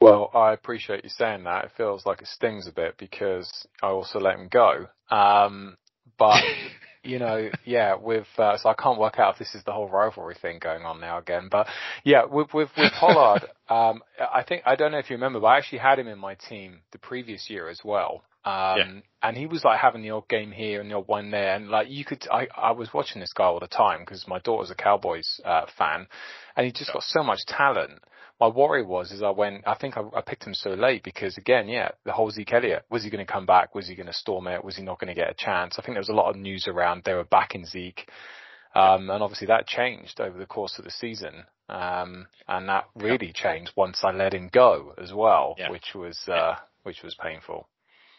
Well, 0.00 0.30
I 0.34 0.52
appreciate 0.52 1.02
you 1.04 1.10
saying 1.10 1.44
that. 1.44 1.64
It 1.66 1.70
feels 1.76 2.04
like 2.04 2.20
it 2.20 2.28
stings 2.28 2.66
a 2.66 2.72
bit 2.72 2.96
because 2.98 3.66
I 3.82 3.86
also 3.86 4.20
let 4.20 4.38
him 4.38 4.48
go. 4.50 4.86
Um, 5.10 5.78
but 6.18 6.42
you 7.04 7.18
know, 7.18 7.50
yeah, 7.64 7.94
with 7.94 8.26
uh, 8.38 8.56
so 8.56 8.68
I 8.68 8.74
can't 8.74 8.98
work 8.98 9.18
out 9.18 9.34
if 9.34 9.38
this 9.38 9.54
is 9.54 9.64
the 9.64 9.72
whole 9.72 9.88
rivalry 9.88 10.36
thing 10.40 10.58
going 10.60 10.82
on 10.82 11.00
now 11.00 11.18
again, 11.18 11.48
but 11.50 11.66
yeah, 12.04 12.24
with 12.24 12.52
with, 12.54 12.70
with 12.76 12.92
Pollard, 12.92 13.42
um, 13.68 14.02
I 14.18 14.42
think 14.46 14.62
I 14.66 14.76
don't 14.76 14.92
know 14.92 14.98
if 14.98 15.10
you 15.10 15.16
remember, 15.16 15.40
but 15.40 15.46
I 15.46 15.58
actually 15.58 15.78
had 15.78 15.98
him 15.98 16.08
in 16.08 16.18
my 16.18 16.34
team 16.34 16.80
the 16.92 16.98
previous 16.98 17.48
year 17.48 17.68
as 17.68 17.80
well. 17.84 18.22
Um, 18.46 18.76
yeah. 18.76 19.00
and 19.22 19.36
he 19.38 19.46
was 19.46 19.64
like 19.64 19.80
having 19.80 20.02
the 20.02 20.10
odd 20.10 20.28
game 20.28 20.52
here 20.52 20.82
and 20.82 20.90
the 20.90 20.96
odd 20.96 21.08
one 21.08 21.30
there. 21.30 21.54
And 21.54 21.70
like 21.70 21.88
you 21.88 22.04
could, 22.04 22.26
I, 22.30 22.46
I 22.54 22.72
was 22.72 22.92
watching 22.92 23.20
this 23.20 23.32
guy 23.32 23.44
all 23.44 23.58
the 23.58 23.66
time 23.66 24.00
because 24.00 24.28
my 24.28 24.38
daughter's 24.40 24.70
a 24.70 24.74
Cowboys, 24.74 25.40
uh, 25.46 25.64
fan 25.78 26.06
and 26.54 26.66
he 26.66 26.72
just 26.72 26.92
got 26.92 27.02
so 27.04 27.22
much 27.22 27.46
talent 27.46 28.02
my 28.40 28.48
worry 28.48 28.82
was 28.82 29.12
is 29.12 29.22
I 29.22 29.30
went, 29.30 29.66
I 29.66 29.74
think 29.74 29.96
I, 29.96 30.02
I, 30.16 30.20
picked 30.20 30.44
him 30.44 30.54
so 30.54 30.70
late 30.70 31.02
because 31.04 31.36
again, 31.38 31.68
yeah, 31.68 31.90
the 32.04 32.12
whole 32.12 32.30
Zeke 32.30 32.52
Elliott, 32.52 32.84
was 32.90 33.04
he 33.04 33.10
going 33.10 33.24
to 33.24 33.32
come 33.32 33.46
back? 33.46 33.74
Was 33.74 33.88
he 33.88 33.94
going 33.94 34.06
to 34.06 34.12
storm 34.12 34.46
it? 34.48 34.64
Was 34.64 34.76
he 34.76 34.82
not 34.82 34.98
going 34.98 35.08
to 35.08 35.20
get 35.20 35.30
a 35.30 35.34
chance? 35.34 35.76
I 35.78 35.82
think 35.82 35.94
there 35.94 36.00
was 36.00 36.08
a 36.08 36.14
lot 36.14 36.30
of 36.30 36.36
news 36.36 36.66
around 36.66 37.02
they 37.04 37.14
were 37.14 37.24
backing 37.24 37.64
Zeke. 37.64 38.08
Um, 38.74 39.08
and 39.08 39.22
obviously 39.22 39.46
that 39.46 39.68
changed 39.68 40.20
over 40.20 40.36
the 40.36 40.46
course 40.46 40.78
of 40.78 40.84
the 40.84 40.90
season. 40.90 41.44
Um, 41.68 42.26
and 42.48 42.68
that 42.68 42.86
really 42.96 43.32
changed 43.32 43.72
once 43.76 44.00
I 44.02 44.10
let 44.10 44.34
him 44.34 44.50
go 44.52 44.94
as 45.00 45.12
well, 45.12 45.54
yeah. 45.56 45.70
which 45.70 45.94
was, 45.94 46.18
uh, 46.26 46.32
yeah. 46.32 46.56
which 46.82 47.02
was 47.04 47.14
painful. 47.14 47.68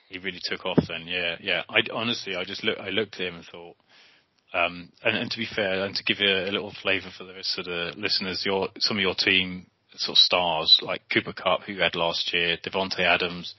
He 0.07 0.19
really 0.19 0.39
took 0.41 0.65
off 0.65 0.79
then. 0.88 1.07
Yeah. 1.07 1.36
Yeah. 1.41 1.63
I 1.67 1.79
honestly, 1.93 2.36
I 2.36 2.45
just 2.45 2.63
look, 2.63 2.79
I 2.79 2.89
looked 2.89 3.15
at 3.15 3.27
him 3.27 3.36
and 3.36 3.45
thought, 3.45 3.75
um, 4.53 4.89
and, 5.03 5.17
and 5.17 5.31
to 5.31 5.38
be 5.38 5.48
fair, 5.53 5.84
and 5.84 5.93
to 5.93 6.03
give 6.03 6.22
you 6.22 6.29
a, 6.29 6.50
a 6.50 6.51
little 6.51 6.74
flavour 6.81 7.10
for 7.17 7.25
the 7.25 7.34
rest 7.34 7.60
of 7.60 7.65
the 7.65 7.91
listeners, 7.98 8.43
your 8.45 8.69
some 8.79 8.98
of 8.98 9.01
your 9.01 9.15
team 9.15 9.65
sort 10.00 10.16
of 10.16 10.20
stars 10.20 10.80
like 10.82 11.02
Cooper 11.12 11.34
Kupp, 11.34 11.64
who 11.64 11.78
had 11.78 11.96
last 11.96 12.34
year, 12.34 12.58
Davante 12.58 13.00
Adams. 13.00 13.56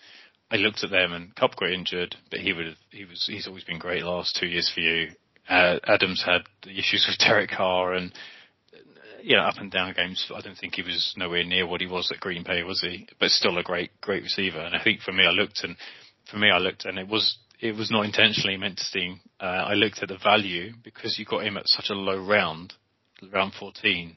I 0.50 0.56
looked 0.56 0.84
at 0.84 0.90
them 0.90 1.12
and 1.12 1.34
Kupp 1.34 1.56
got 1.56 1.70
injured, 1.70 2.14
but 2.30 2.40
he 2.40 2.52
would 2.52 2.76
he 2.90 3.04
was 3.04 3.24
he's 3.26 3.48
always 3.48 3.64
been 3.64 3.78
great 3.78 4.04
last 4.04 4.36
two 4.38 4.46
years 4.46 4.70
for 4.72 4.80
you. 4.80 5.10
Uh, 5.48 5.78
Adams 5.84 6.22
had 6.24 6.42
the 6.62 6.78
issues 6.78 7.06
with 7.08 7.18
Derek 7.26 7.50
Carr 7.50 7.94
and 7.94 8.12
you 9.22 9.36
know 9.36 9.42
up 9.42 9.58
and 9.58 9.70
down 9.70 9.92
games. 9.94 10.30
I 10.34 10.40
don't 10.40 10.56
think 10.56 10.74
he 10.74 10.82
was 10.82 11.14
nowhere 11.16 11.44
near 11.44 11.66
what 11.66 11.80
he 11.80 11.86
was 11.86 12.10
at 12.12 12.20
Green 12.20 12.44
Bay, 12.44 12.62
was 12.62 12.80
he? 12.80 13.08
But 13.18 13.30
still 13.30 13.58
a 13.58 13.62
great 13.62 13.90
great 14.00 14.22
receiver. 14.22 14.60
And 14.60 14.74
I 14.76 14.82
think 14.82 15.00
for 15.00 15.12
me, 15.12 15.24
I 15.26 15.30
looked 15.30 15.64
and 15.64 15.76
for 16.30 16.38
me, 16.38 16.50
I 16.50 16.58
looked 16.58 16.84
and 16.84 16.98
it 16.98 17.08
was 17.08 17.38
it 17.60 17.74
was 17.74 17.90
not 17.90 18.04
intentionally 18.04 18.56
meant 18.56 18.78
to 18.78 18.84
sting. 18.84 19.20
Uh, 19.40 19.44
I 19.44 19.74
looked 19.74 20.02
at 20.02 20.08
the 20.08 20.18
value 20.22 20.72
because 20.84 21.18
you 21.18 21.24
got 21.24 21.44
him 21.44 21.56
at 21.56 21.68
such 21.68 21.86
a 21.90 21.94
low 21.94 22.18
round, 22.18 22.74
round 23.32 23.54
14. 23.58 24.16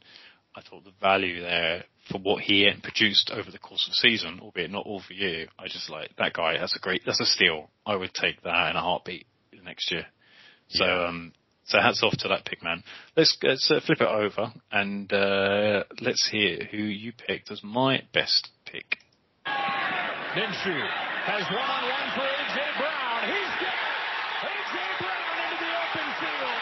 I 0.56 0.62
thought 0.62 0.84
the 0.84 0.92
value 1.00 1.42
there 1.42 1.86
for 2.12 2.20
what 2.20 2.42
he 2.42 2.70
produced 2.84 3.32
over 3.34 3.52
the 3.52 3.60
course 3.60 3.86
of 3.88 3.92
the 3.92 4.10
season, 4.10 4.40
albeit 4.42 4.72
not 4.72 4.86
all 4.86 5.02
for 5.02 5.14
you. 5.14 5.48
I 5.58 5.68
just 5.68 5.90
like 5.90 6.16
that 6.18 6.34
guy. 6.34 6.58
That's 6.58 6.76
a 6.76 6.80
great. 6.80 7.04
That's 7.06 7.20
a 7.20 7.26
steal. 7.26 7.70
I 7.86 7.96
would 7.96 8.14
take 8.14 8.42
that 8.44 8.72
in 8.72 8.76
a 8.76 8.82
heartbeat 8.82 9.28
next 9.64 9.92
year. 9.92 10.06
So 10.70 10.86
yeah. 10.86 11.08
um, 11.08 11.34
so 11.66 11.80
hats 11.80 12.02
off 12.04 12.18
to 12.18 12.28
that 12.30 12.46
pick 12.46 12.64
man. 12.64 12.84
Let's, 13.16 13.38
let's 13.44 13.70
uh, 13.70 13.80
flip 13.86 14.02
it 14.02 14.08
over 14.08 14.52
and 14.72 15.12
uh, 15.14 15.84
let's 16.02 16.28
hear 16.32 16.68
who 16.72 16.78
you 16.78 17.14
picked 17.14 17.52
as 17.52 17.62
my 17.64 18.02
best 18.12 18.50
pick. 18.66 18.98
Minshew 19.46 20.82
has 21.26 21.46
one 21.46 21.70
on 21.70 21.84
one 21.90 22.10
for 22.18 22.26
AJ 22.26 22.58
Brown. 22.78 23.22
He's 23.30 23.54
got 23.62 23.78
AJ 24.50 24.76
Brown 24.98 25.36
into 25.46 25.58
the 25.62 25.72
open 25.78 26.10
field. 26.18 26.62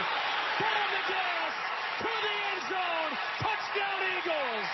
Foot 0.60 0.76
on 0.76 0.90
the 0.92 1.04
gas 1.08 1.54
to 2.00 2.12
the 2.12 2.36
end 2.52 2.64
zone. 2.68 3.12
Touchdown 3.40 4.00
Eagles. 4.12 4.68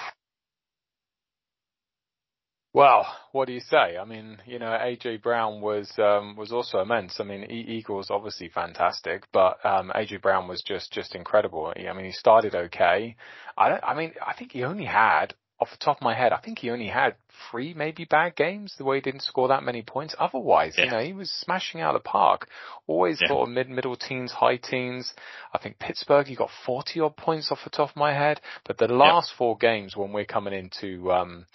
Well, 2.83 3.07
what 3.31 3.47
do 3.47 3.53
you 3.53 3.61
say? 3.61 3.95
I 3.97 4.03
mean, 4.03 4.39
you 4.45 4.59
know, 4.59 4.65
AJ 4.65 5.21
Brown 5.21 5.61
was 5.61 5.89
um, 5.97 6.35
was 6.35 6.51
also 6.51 6.79
immense. 6.79 7.15
I 7.17 7.23
mean, 7.23 7.49
e- 7.49 7.77
Eagles 7.77 8.11
obviously 8.11 8.49
fantastic, 8.49 9.23
but 9.31 9.65
um, 9.65 9.89
AJ 9.95 10.21
Brown 10.21 10.49
was 10.49 10.61
just 10.61 10.91
just 10.91 11.15
incredible. 11.15 11.73
I 11.77 11.93
mean, 11.93 12.03
he 12.03 12.11
started 12.11 12.55
okay. 12.55 13.15
I 13.57 13.69
don't. 13.69 13.83
I 13.85 13.93
mean, 13.93 14.11
I 14.21 14.33
think 14.33 14.51
he 14.51 14.65
only 14.65 14.83
had 14.83 15.33
off 15.61 15.71
the 15.71 15.77
top 15.77 15.99
of 15.99 16.03
my 16.03 16.13
head, 16.13 16.33
I 16.33 16.41
think 16.41 16.59
he 16.59 16.71
only 16.71 16.89
had 16.89 17.15
three 17.49 17.73
maybe 17.73 18.03
bad 18.03 18.35
games. 18.35 18.75
The 18.77 18.83
way 18.83 18.97
he 18.97 19.01
didn't 19.01 19.21
score 19.21 19.47
that 19.47 19.63
many 19.63 19.81
points. 19.81 20.13
Otherwise, 20.19 20.73
yeah. 20.77 20.83
you 20.83 20.91
know, 20.91 20.99
he 20.99 21.13
was 21.13 21.31
smashing 21.31 21.79
out 21.79 21.95
of 21.95 22.03
the 22.03 22.09
park. 22.09 22.49
Always 22.85 23.19
yeah. 23.21 23.29
sort 23.29 23.47
of 23.47 23.55
mid 23.55 23.69
middle 23.69 23.95
teens, 23.95 24.33
high 24.33 24.57
teens. 24.57 25.13
I 25.53 25.57
think 25.57 25.79
Pittsburgh, 25.79 26.27
he 26.27 26.35
got 26.35 26.49
forty 26.65 26.99
odd 26.99 27.15
points 27.15 27.49
off 27.49 27.59
the 27.63 27.69
top 27.69 27.91
of 27.91 27.95
my 27.95 28.11
head. 28.13 28.41
But 28.65 28.77
the 28.77 28.89
last 28.89 29.31
yeah. 29.31 29.37
four 29.37 29.57
games 29.57 29.95
when 29.95 30.11
we're 30.11 30.25
coming 30.25 30.53
into 30.53 31.13
um, 31.13 31.45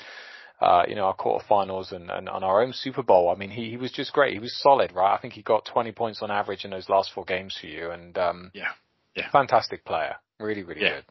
uh, 0.60 0.82
you 0.88 0.94
know, 0.94 1.04
our 1.04 1.16
quarterfinals 1.16 1.92
and, 1.92 2.10
and, 2.10 2.28
and 2.28 2.44
our 2.44 2.62
own 2.62 2.72
Super 2.72 3.02
Bowl. 3.02 3.30
I 3.30 3.38
mean, 3.38 3.50
he, 3.50 3.70
he 3.70 3.76
was 3.76 3.92
just 3.92 4.12
great. 4.12 4.32
He 4.32 4.40
was 4.40 4.56
solid, 4.60 4.92
right? 4.92 5.14
I 5.14 5.20
think 5.20 5.34
he 5.34 5.42
got 5.42 5.64
20 5.64 5.92
points 5.92 6.20
on 6.20 6.30
average 6.30 6.64
in 6.64 6.70
those 6.70 6.88
last 6.88 7.12
four 7.14 7.24
games 7.24 7.56
for 7.60 7.68
you. 7.68 7.90
And, 7.90 8.18
um, 8.18 8.50
yeah, 8.54 8.72
yeah. 9.14 9.30
Fantastic 9.30 9.84
player. 9.84 10.16
Really, 10.40 10.64
really 10.64 10.82
yeah. 10.82 10.94
good. 10.96 11.04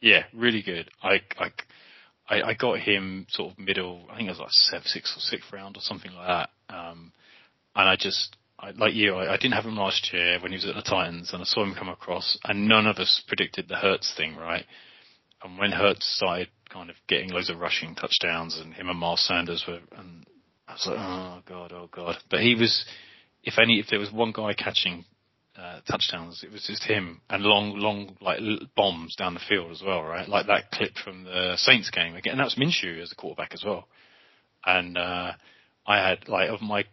Yeah, 0.00 0.22
really 0.34 0.62
good. 0.62 0.90
I, 1.02 1.20
I, 2.28 2.42
I, 2.42 2.54
got 2.54 2.78
him 2.78 3.26
sort 3.30 3.52
of 3.52 3.58
middle, 3.58 4.06
I 4.10 4.16
think 4.16 4.28
it 4.28 4.32
was 4.32 4.38
like 4.38 4.50
seventh, 4.50 4.86
sixth 4.86 5.16
or 5.16 5.20
sixth 5.20 5.50
round 5.50 5.78
or 5.78 5.80
something 5.80 6.12
like 6.12 6.26
that. 6.26 6.74
Um, 6.74 7.12
and 7.74 7.88
I 7.88 7.96
just, 7.96 8.36
I, 8.58 8.72
like 8.72 8.92
you, 8.92 9.14
I, 9.14 9.32
I, 9.32 9.36
didn't 9.36 9.54
have 9.54 9.64
him 9.64 9.76
last 9.76 10.10
year 10.12 10.38
when 10.40 10.52
he 10.52 10.56
was 10.56 10.66
at 10.66 10.74
the 10.74 10.82
Titans, 10.82 11.32
and 11.32 11.40
I 11.40 11.44
saw 11.44 11.62
him 11.62 11.74
come 11.74 11.88
across, 11.88 12.38
and 12.44 12.68
none 12.68 12.86
of 12.86 12.96
us 12.98 13.22
predicted 13.26 13.66
the 13.68 13.76
Hurts 13.76 14.12
thing, 14.14 14.36
right? 14.36 14.66
And 15.42 15.58
when 15.58 15.72
Hurts 15.72 16.06
started 16.16 16.48
kind 16.70 16.90
of 16.90 16.96
getting 17.08 17.30
loads 17.30 17.50
of 17.50 17.58
rushing 17.58 17.94
touchdowns, 17.94 18.58
and 18.60 18.74
him 18.74 18.88
and 18.88 18.98
Miles 18.98 19.24
Sanders 19.24 19.64
were, 19.66 19.80
and 19.96 20.26
I 20.68 20.72
was 20.72 20.86
like, 20.86 20.98
oh 20.98 21.42
god, 21.46 21.72
oh 21.72 21.88
god. 21.90 22.16
But 22.30 22.40
he 22.40 22.54
was, 22.54 22.84
if 23.42 23.54
any, 23.58 23.80
if 23.80 23.86
there 23.90 23.98
was 23.98 24.12
one 24.12 24.32
guy 24.32 24.54
catching 24.54 25.04
uh, 25.56 25.80
touchdowns, 25.88 26.42
it 26.42 26.50
was 26.50 26.64
just 26.66 26.84
him, 26.84 27.20
and 27.30 27.42
long, 27.42 27.78
long 27.78 28.16
like 28.20 28.40
bombs 28.74 29.16
down 29.16 29.34
the 29.34 29.40
field 29.48 29.70
as 29.70 29.82
well, 29.84 30.02
right? 30.02 30.28
Like 30.28 30.46
that 30.46 30.70
clip 30.72 30.92
from 31.02 31.24
the 31.24 31.54
Saints 31.56 31.90
game 31.90 32.14
again. 32.16 32.32
And 32.32 32.40
that 32.40 32.44
was 32.44 32.56
Minshew 32.56 33.00
as 33.00 33.12
a 33.12 33.14
quarterback 33.14 33.54
as 33.54 33.62
well. 33.64 33.86
And 34.64 34.98
uh, 34.98 35.32
I 35.86 36.08
had 36.08 36.28
like 36.28 36.50
of 36.50 36.60
my 36.60 36.84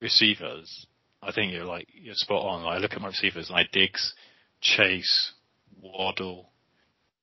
receivers, 0.00 0.86
I 1.22 1.32
think 1.32 1.52
you're 1.52 1.64
like 1.64 1.86
you're 1.92 2.14
spot 2.14 2.44
on. 2.44 2.64
Like, 2.64 2.78
I 2.78 2.78
look 2.78 2.92
at 2.92 3.00
my 3.00 3.08
receivers, 3.08 3.48
and 3.48 3.58
I 3.58 3.64
Diggs, 3.72 4.14
Chase, 4.60 5.32
Waddle, 5.80 6.50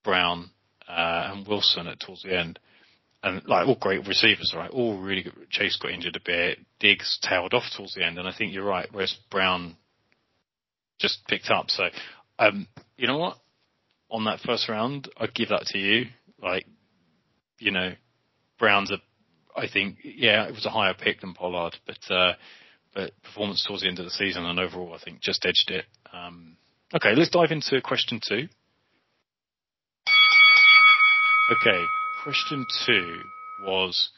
Brown, 0.04 0.52
uh, 0.88 1.32
and 1.34 1.48
Wilson 1.48 1.88
at 1.88 2.00
towards 2.00 2.24
the 2.24 2.38
end. 2.38 2.60
And 3.24 3.44
like 3.48 3.68
all 3.68 3.76
great 3.76 4.08
receivers, 4.08 4.54
right? 4.56 4.70
All 4.70 5.00
really 5.00 5.24
good. 5.24 5.34
Chase 5.50 5.78
got 5.82 5.92
injured 5.92 6.16
a 6.16 6.22
bit. 6.24 6.60
Diggs 6.80 7.20
tailed 7.22 7.54
off 7.54 7.64
towards 7.76 7.96
the 7.96 8.06
end, 8.06 8.20
and 8.20 8.28
I 8.28 8.34
think 8.36 8.54
you're 8.54 8.64
right. 8.64 8.88
Whereas 8.92 9.18
Brown 9.32 9.76
just 11.00 11.26
picked 11.28 11.50
up. 11.50 11.70
So, 11.70 11.86
um, 12.40 12.68
you 12.96 13.08
know 13.08 13.18
what? 13.18 13.38
On 14.10 14.26
that 14.26 14.40
first 14.40 14.70
round, 14.70 15.10
I'd 15.18 15.34
give 15.34 15.50
that 15.50 15.66
to 15.68 15.78
you. 15.78 16.06
Like, 16.42 16.66
you 17.60 17.72
know, 17.72 17.94
Brown's 18.60 18.92
a, 18.92 18.98
I 19.56 19.68
think, 19.68 19.98
yeah, 20.04 20.48
it 20.48 20.54
was 20.54 20.66
a 20.66 20.70
higher 20.70 20.94
pick 20.94 21.22
than 21.22 21.34
Pollard, 21.34 21.76
but, 21.86 22.14
uh, 22.14 22.34
but 22.94 23.12
performance 23.24 23.66
towards 23.66 23.82
the 23.84 23.90
end 23.90 24.00
of 24.00 24.06
the 24.06 24.12
season 24.12 24.46
and 24.46 24.60
overall, 24.60 24.94
I 24.94 25.04
think 25.04 25.22
just 25.22 25.46
edged 25.46 25.70
it. 25.70 25.86
Um, 26.14 26.58
okay, 26.94 27.16
let's 27.16 27.32
dive 27.32 27.52
into 27.52 27.82
question 27.82 28.22
two. 28.28 28.48
Okay, 31.50 31.82
question 32.24 32.66
two 32.86 33.22
was 33.64 34.10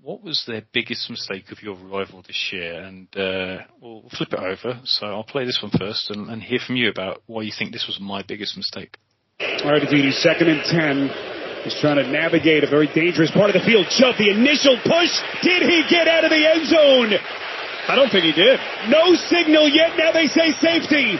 what 0.00 0.22
was 0.22 0.44
their 0.46 0.62
biggest 0.72 1.10
mistake 1.10 1.50
of 1.50 1.60
your 1.60 1.74
rival 1.74 2.22
this 2.24 2.50
year? 2.52 2.80
And 2.80 3.08
uh, 3.16 3.64
we'll 3.80 4.08
flip 4.16 4.32
it 4.32 4.38
over. 4.38 4.78
So 4.84 5.06
I'll 5.06 5.24
play 5.24 5.44
this 5.44 5.58
one 5.60 5.72
first 5.76 6.10
and, 6.10 6.30
and, 6.30 6.40
hear 6.40 6.60
from 6.64 6.76
you 6.76 6.88
about 6.88 7.22
why 7.26 7.42
you 7.42 7.50
think 7.50 7.72
this 7.72 7.88
was 7.88 7.98
my 8.00 8.22
biggest 8.22 8.56
mistake. 8.56 8.98
All 9.40 9.72
right, 9.72 9.82
Adini, 9.82 10.12
second 10.12 10.46
and 10.46 10.62
ten. 10.62 11.10
He's 11.64 11.76
trying 11.80 11.96
to 11.96 12.06
navigate 12.06 12.62
a 12.62 12.70
very 12.70 12.86
dangerous 12.94 13.32
part 13.32 13.50
of 13.50 13.54
the 13.54 13.66
field. 13.66 13.86
Chubb, 13.90 14.14
the 14.16 14.30
initial 14.30 14.78
push. 14.84 15.10
Did 15.42 15.62
he 15.62 15.82
get 15.90 16.06
out 16.06 16.22
of 16.22 16.30
the 16.30 16.38
end 16.38 16.66
zone? 16.70 17.18
I 17.88 17.96
don't 17.96 18.10
think 18.10 18.24
he 18.24 18.32
did. 18.32 18.60
No 18.88 19.16
signal 19.26 19.68
yet. 19.68 19.98
Now 19.98 20.12
they 20.12 20.28
say 20.28 20.52
safety. 20.52 21.18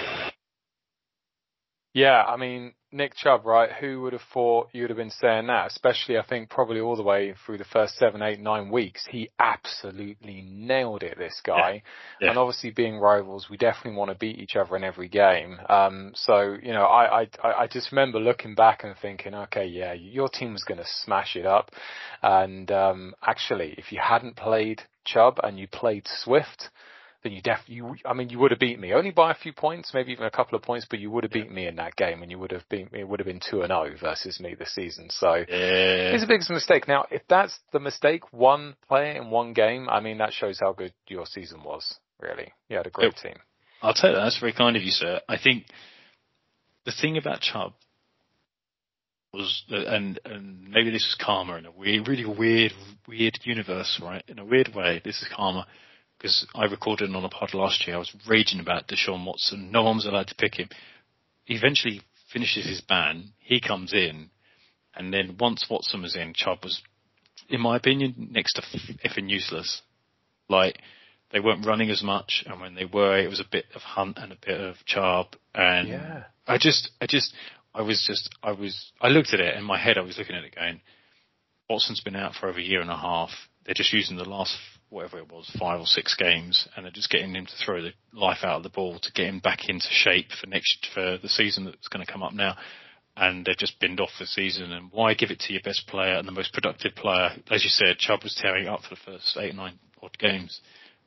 Yeah, 1.92 2.22
I 2.22 2.36
mean, 2.36 2.74
Nick 2.92 3.16
Chubb, 3.16 3.44
right? 3.44 3.70
Who 3.80 4.02
would 4.02 4.12
have 4.12 4.22
thought 4.32 4.68
you'd 4.72 4.90
have 4.90 4.96
been 4.96 5.10
saying 5.10 5.48
that? 5.48 5.66
Especially, 5.66 6.18
I 6.18 6.24
think, 6.24 6.48
probably 6.48 6.80
all 6.80 6.96
the 6.96 7.02
way 7.02 7.34
through 7.44 7.58
the 7.58 7.64
first 7.64 7.96
seven, 7.96 8.22
eight, 8.22 8.40
nine 8.40 8.70
weeks. 8.70 9.06
He 9.10 9.30
absolutely 9.38 10.42
nailed 10.46 11.02
it, 11.02 11.18
this 11.18 11.40
guy. 11.44 11.82
Yeah. 12.20 12.26
Yeah. 12.26 12.28
And 12.30 12.38
obviously, 12.38 12.70
being 12.70 12.98
rivals, 12.98 13.48
we 13.50 13.56
definitely 13.56 13.98
want 13.98 14.12
to 14.12 14.16
beat 14.16 14.38
each 14.38 14.56
other 14.56 14.76
in 14.76 14.84
every 14.84 15.08
game. 15.08 15.58
Um, 15.68 16.12
so, 16.14 16.56
you 16.62 16.72
know, 16.72 16.84
I, 16.84 17.22
I, 17.42 17.52
I 17.62 17.66
just 17.66 17.90
remember 17.92 18.20
looking 18.20 18.54
back 18.54 18.84
and 18.84 18.94
thinking, 19.02 19.34
okay, 19.34 19.66
yeah, 19.66 19.92
your 19.92 20.28
team 20.28 20.52
was 20.52 20.64
going 20.64 20.78
to 20.78 20.86
smash 21.04 21.34
it 21.36 21.44
up. 21.44 21.72
And, 22.22 22.70
um, 22.70 23.14
actually, 23.22 23.74
if 23.78 23.90
you 23.90 23.98
hadn't 24.00 24.36
played 24.36 24.82
Chubb 25.04 25.40
and 25.42 25.58
you 25.58 25.66
played 25.66 26.06
Swift, 26.06 26.70
then 27.26 27.32
you 27.32 27.42
def 27.42 27.58
you 27.66 27.96
I 28.04 28.14
mean 28.14 28.30
you 28.30 28.38
would 28.38 28.52
have 28.52 28.60
beat 28.60 28.78
me 28.78 28.92
only 28.92 29.10
by 29.10 29.32
a 29.32 29.34
few 29.34 29.52
points, 29.52 29.90
maybe 29.92 30.12
even 30.12 30.24
a 30.24 30.30
couple 30.30 30.56
of 30.56 30.62
points, 30.62 30.86
but 30.88 31.00
you 31.00 31.10
would 31.10 31.24
have 31.24 31.32
beat 31.32 31.50
me 31.50 31.66
in 31.66 31.74
that 31.76 31.96
game, 31.96 32.22
and 32.22 32.30
you 32.30 32.38
would 32.38 32.52
have 32.52 32.68
beat 32.68 32.92
me. 32.92 33.00
It 33.00 33.08
would 33.08 33.18
have 33.18 33.26
been 33.26 33.40
two 33.40 33.62
and 33.62 33.68
zero 33.68 33.90
oh 33.92 33.96
versus 34.00 34.38
me 34.38 34.54
this 34.54 34.72
season. 34.72 35.08
So 35.10 35.34
yeah. 35.34 36.14
it's 36.14 36.22
a 36.22 36.28
big 36.28 36.42
mistake. 36.48 36.86
Now, 36.86 37.06
if 37.10 37.22
that's 37.28 37.58
the 37.72 37.80
mistake, 37.80 38.32
one 38.32 38.76
player 38.86 39.20
in 39.20 39.30
one 39.30 39.54
game, 39.54 39.88
I 39.88 40.00
mean 40.00 40.18
that 40.18 40.32
shows 40.32 40.60
how 40.60 40.72
good 40.72 40.92
your 41.08 41.26
season 41.26 41.64
was. 41.64 41.96
Really, 42.20 42.52
you 42.68 42.76
had 42.76 42.86
a 42.86 42.90
great 42.90 43.16
team. 43.16 43.36
I'll 43.82 43.92
take 43.92 44.14
that. 44.14 44.22
That's 44.22 44.38
very 44.38 44.52
kind 44.52 44.76
of 44.76 44.82
you, 44.82 44.92
sir. 44.92 45.20
I 45.28 45.36
think 45.36 45.64
the 46.84 46.92
thing 46.92 47.18
about 47.18 47.40
Chubb 47.40 47.72
was, 49.32 49.64
and 49.68 50.20
and 50.24 50.70
maybe 50.70 50.90
this 50.90 51.02
is 51.02 51.16
karma 51.20 51.56
in 51.56 51.66
a 51.66 51.72
weird, 51.72 52.06
really 52.06 52.24
weird, 52.24 52.72
weird 53.08 53.38
universe, 53.42 54.00
right? 54.00 54.22
In 54.28 54.38
a 54.38 54.44
weird 54.44 54.74
way, 54.76 55.02
this 55.04 55.20
is 55.20 55.28
karma 55.34 55.66
because 56.18 56.46
I 56.54 56.64
recorded 56.64 57.14
on 57.14 57.24
a 57.24 57.28
pod 57.28 57.54
last 57.54 57.86
year. 57.86 57.96
I 57.96 57.98
was 57.98 58.14
raging 58.28 58.60
about 58.60 58.88
Deshaun 58.88 59.24
Watson. 59.24 59.70
No 59.70 59.82
one 59.82 59.96
was 59.96 60.06
allowed 60.06 60.28
to 60.28 60.34
pick 60.34 60.54
him. 60.54 60.68
He 61.44 61.54
eventually 61.54 62.00
finishes 62.32 62.66
his 62.66 62.80
ban. 62.80 63.32
He 63.38 63.60
comes 63.60 63.92
in, 63.92 64.30
and 64.94 65.12
then 65.12 65.36
once 65.38 65.66
Watson 65.70 66.02
was 66.02 66.16
in, 66.16 66.32
Chubb 66.34 66.58
was, 66.64 66.82
in 67.48 67.60
my 67.60 67.76
opinion, 67.76 68.28
next 68.32 68.54
to 68.54 68.62
effing 69.06 69.28
useless. 69.30 69.82
Like 70.48 70.78
they 71.32 71.40
weren't 71.40 71.66
running 71.66 71.90
as 71.90 72.02
much, 72.02 72.44
and 72.46 72.60
when 72.60 72.74
they 72.74 72.84
were, 72.84 73.18
it 73.18 73.28
was 73.28 73.40
a 73.40 73.50
bit 73.50 73.66
of 73.74 73.82
Hunt 73.82 74.16
and 74.18 74.32
a 74.32 74.36
bit 74.36 74.60
of 74.60 74.76
Chubb, 74.86 75.36
and 75.54 75.88
Yeah. 75.88 76.24
I 76.46 76.58
just, 76.58 76.90
I 77.00 77.06
just, 77.06 77.34
I 77.74 77.82
was 77.82 78.04
just, 78.06 78.30
I 78.42 78.52
was, 78.52 78.92
I 79.00 79.08
looked 79.08 79.34
at 79.34 79.40
it 79.40 79.56
in 79.56 79.64
my 79.64 79.78
head. 79.78 79.98
I 79.98 80.02
was 80.02 80.16
looking 80.16 80.36
at 80.36 80.44
it 80.44 80.54
going, 80.54 80.80
Watson's 81.68 82.00
been 82.00 82.14
out 82.16 82.34
for 82.34 82.48
over 82.48 82.58
a 82.58 82.62
year 82.62 82.80
and 82.80 82.90
a 82.90 82.96
half. 82.96 83.30
They're 83.64 83.74
just 83.74 83.92
using 83.92 84.16
the 84.16 84.24
last 84.28 84.56
whatever 84.90 85.18
it 85.18 85.30
was, 85.30 85.50
five 85.58 85.80
or 85.80 85.86
six 85.86 86.14
games, 86.14 86.68
and 86.76 86.84
they're 86.84 86.92
just 86.92 87.10
getting 87.10 87.34
him 87.34 87.46
to 87.46 87.52
throw 87.64 87.82
the 87.82 87.92
life 88.12 88.38
out 88.44 88.58
of 88.58 88.62
the 88.62 88.68
ball 88.68 88.98
to 89.00 89.12
get 89.12 89.26
him 89.26 89.40
back 89.40 89.68
into 89.68 89.86
shape 89.90 90.28
for 90.40 90.46
next 90.46 90.86
for 90.94 91.18
the 91.20 91.28
season 91.28 91.64
that's 91.64 91.88
going 91.88 92.04
to 92.04 92.10
come 92.10 92.22
up 92.22 92.32
now. 92.32 92.56
And 93.18 93.44
they've 93.46 93.56
just 93.56 93.80
binned 93.80 93.98
off 93.98 94.10
the 94.18 94.26
season. 94.26 94.72
And 94.72 94.92
why 94.92 95.14
give 95.14 95.30
it 95.30 95.40
to 95.40 95.52
your 95.52 95.62
best 95.62 95.86
player 95.86 96.14
and 96.16 96.28
the 96.28 96.32
most 96.32 96.52
productive 96.52 96.94
player? 96.94 97.30
As 97.50 97.64
you 97.64 97.70
said, 97.70 97.96
Chubb 97.98 98.22
was 98.22 98.38
tearing 98.40 98.68
up 98.68 98.82
for 98.82 98.90
the 98.90 99.00
first 99.06 99.36
eight, 99.40 99.54
nine 99.54 99.78
odd 100.02 100.16
games, 100.18 100.60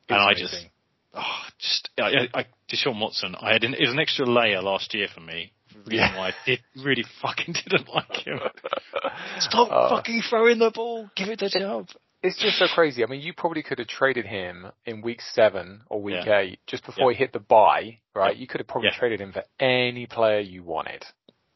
and 0.08 0.18
I 0.18 0.32
just, 0.34 0.52
amazing. 0.52 0.70
oh, 1.14 1.42
just 1.58 1.88
I, 1.98 2.02
I, 2.02 2.40
I, 2.40 2.46
Deshaun 2.68 3.00
Watson. 3.00 3.36
I 3.40 3.52
had 3.52 3.62
an, 3.62 3.74
it 3.74 3.80
was 3.82 3.92
an 3.92 4.00
extra 4.00 4.26
layer 4.26 4.60
last 4.60 4.92
year 4.92 5.06
for 5.14 5.20
me. 5.20 5.52
for 5.68 5.74
The 5.78 5.90
reason 5.90 5.96
Yeah. 5.98 6.18
why 6.18 6.28
I 6.30 6.34
did 6.44 6.58
really 6.84 7.04
fucking 7.22 7.54
didn't 7.54 7.88
like 7.88 8.12
him. 8.26 8.40
Stop 9.38 9.68
Uh, 9.70 9.88
fucking 9.90 10.22
throwing 10.28 10.58
the 10.58 10.72
ball. 10.72 11.08
Give 11.16 11.28
it 11.28 11.38
to 11.38 11.48
Chubb. 11.48 11.86
It's 12.22 12.36
just 12.38 12.58
so 12.58 12.66
crazy. 12.74 13.02
I 13.02 13.06
mean, 13.06 13.22
you 13.22 13.32
probably 13.32 13.62
could 13.62 13.78
have 13.78 13.88
traded 13.88 14.26
him 14.26 14.66
in 14.84 15.00
week 15.00 15.20
seven 15.22 15.80
or 15.88 16.02
week 16.02 16.26
Yeah. 16.26 16.38
eight, 16.40 16.58
just 16.66 16.84
before 16.84 17.10
Yeah. 17.12 17.16
he 17.16 17.24
hit 17.24 17.32
the 17.32 17.38
buy, 17.40 17.98
right? 18.14 18.34
Yeah. 18.36 18.40
You 18.40 18.46
could 18.46 18.60
have 18.60 18.68
probably 18.68 18.90
Yeah. 18.92 18.98
traded 18.98 19.20
him 19.22 19.32
for 19.32 19.42
any 19.58 20.04
player 20.06 20.40
you 20.40 20.62
wanted 20.62 21.06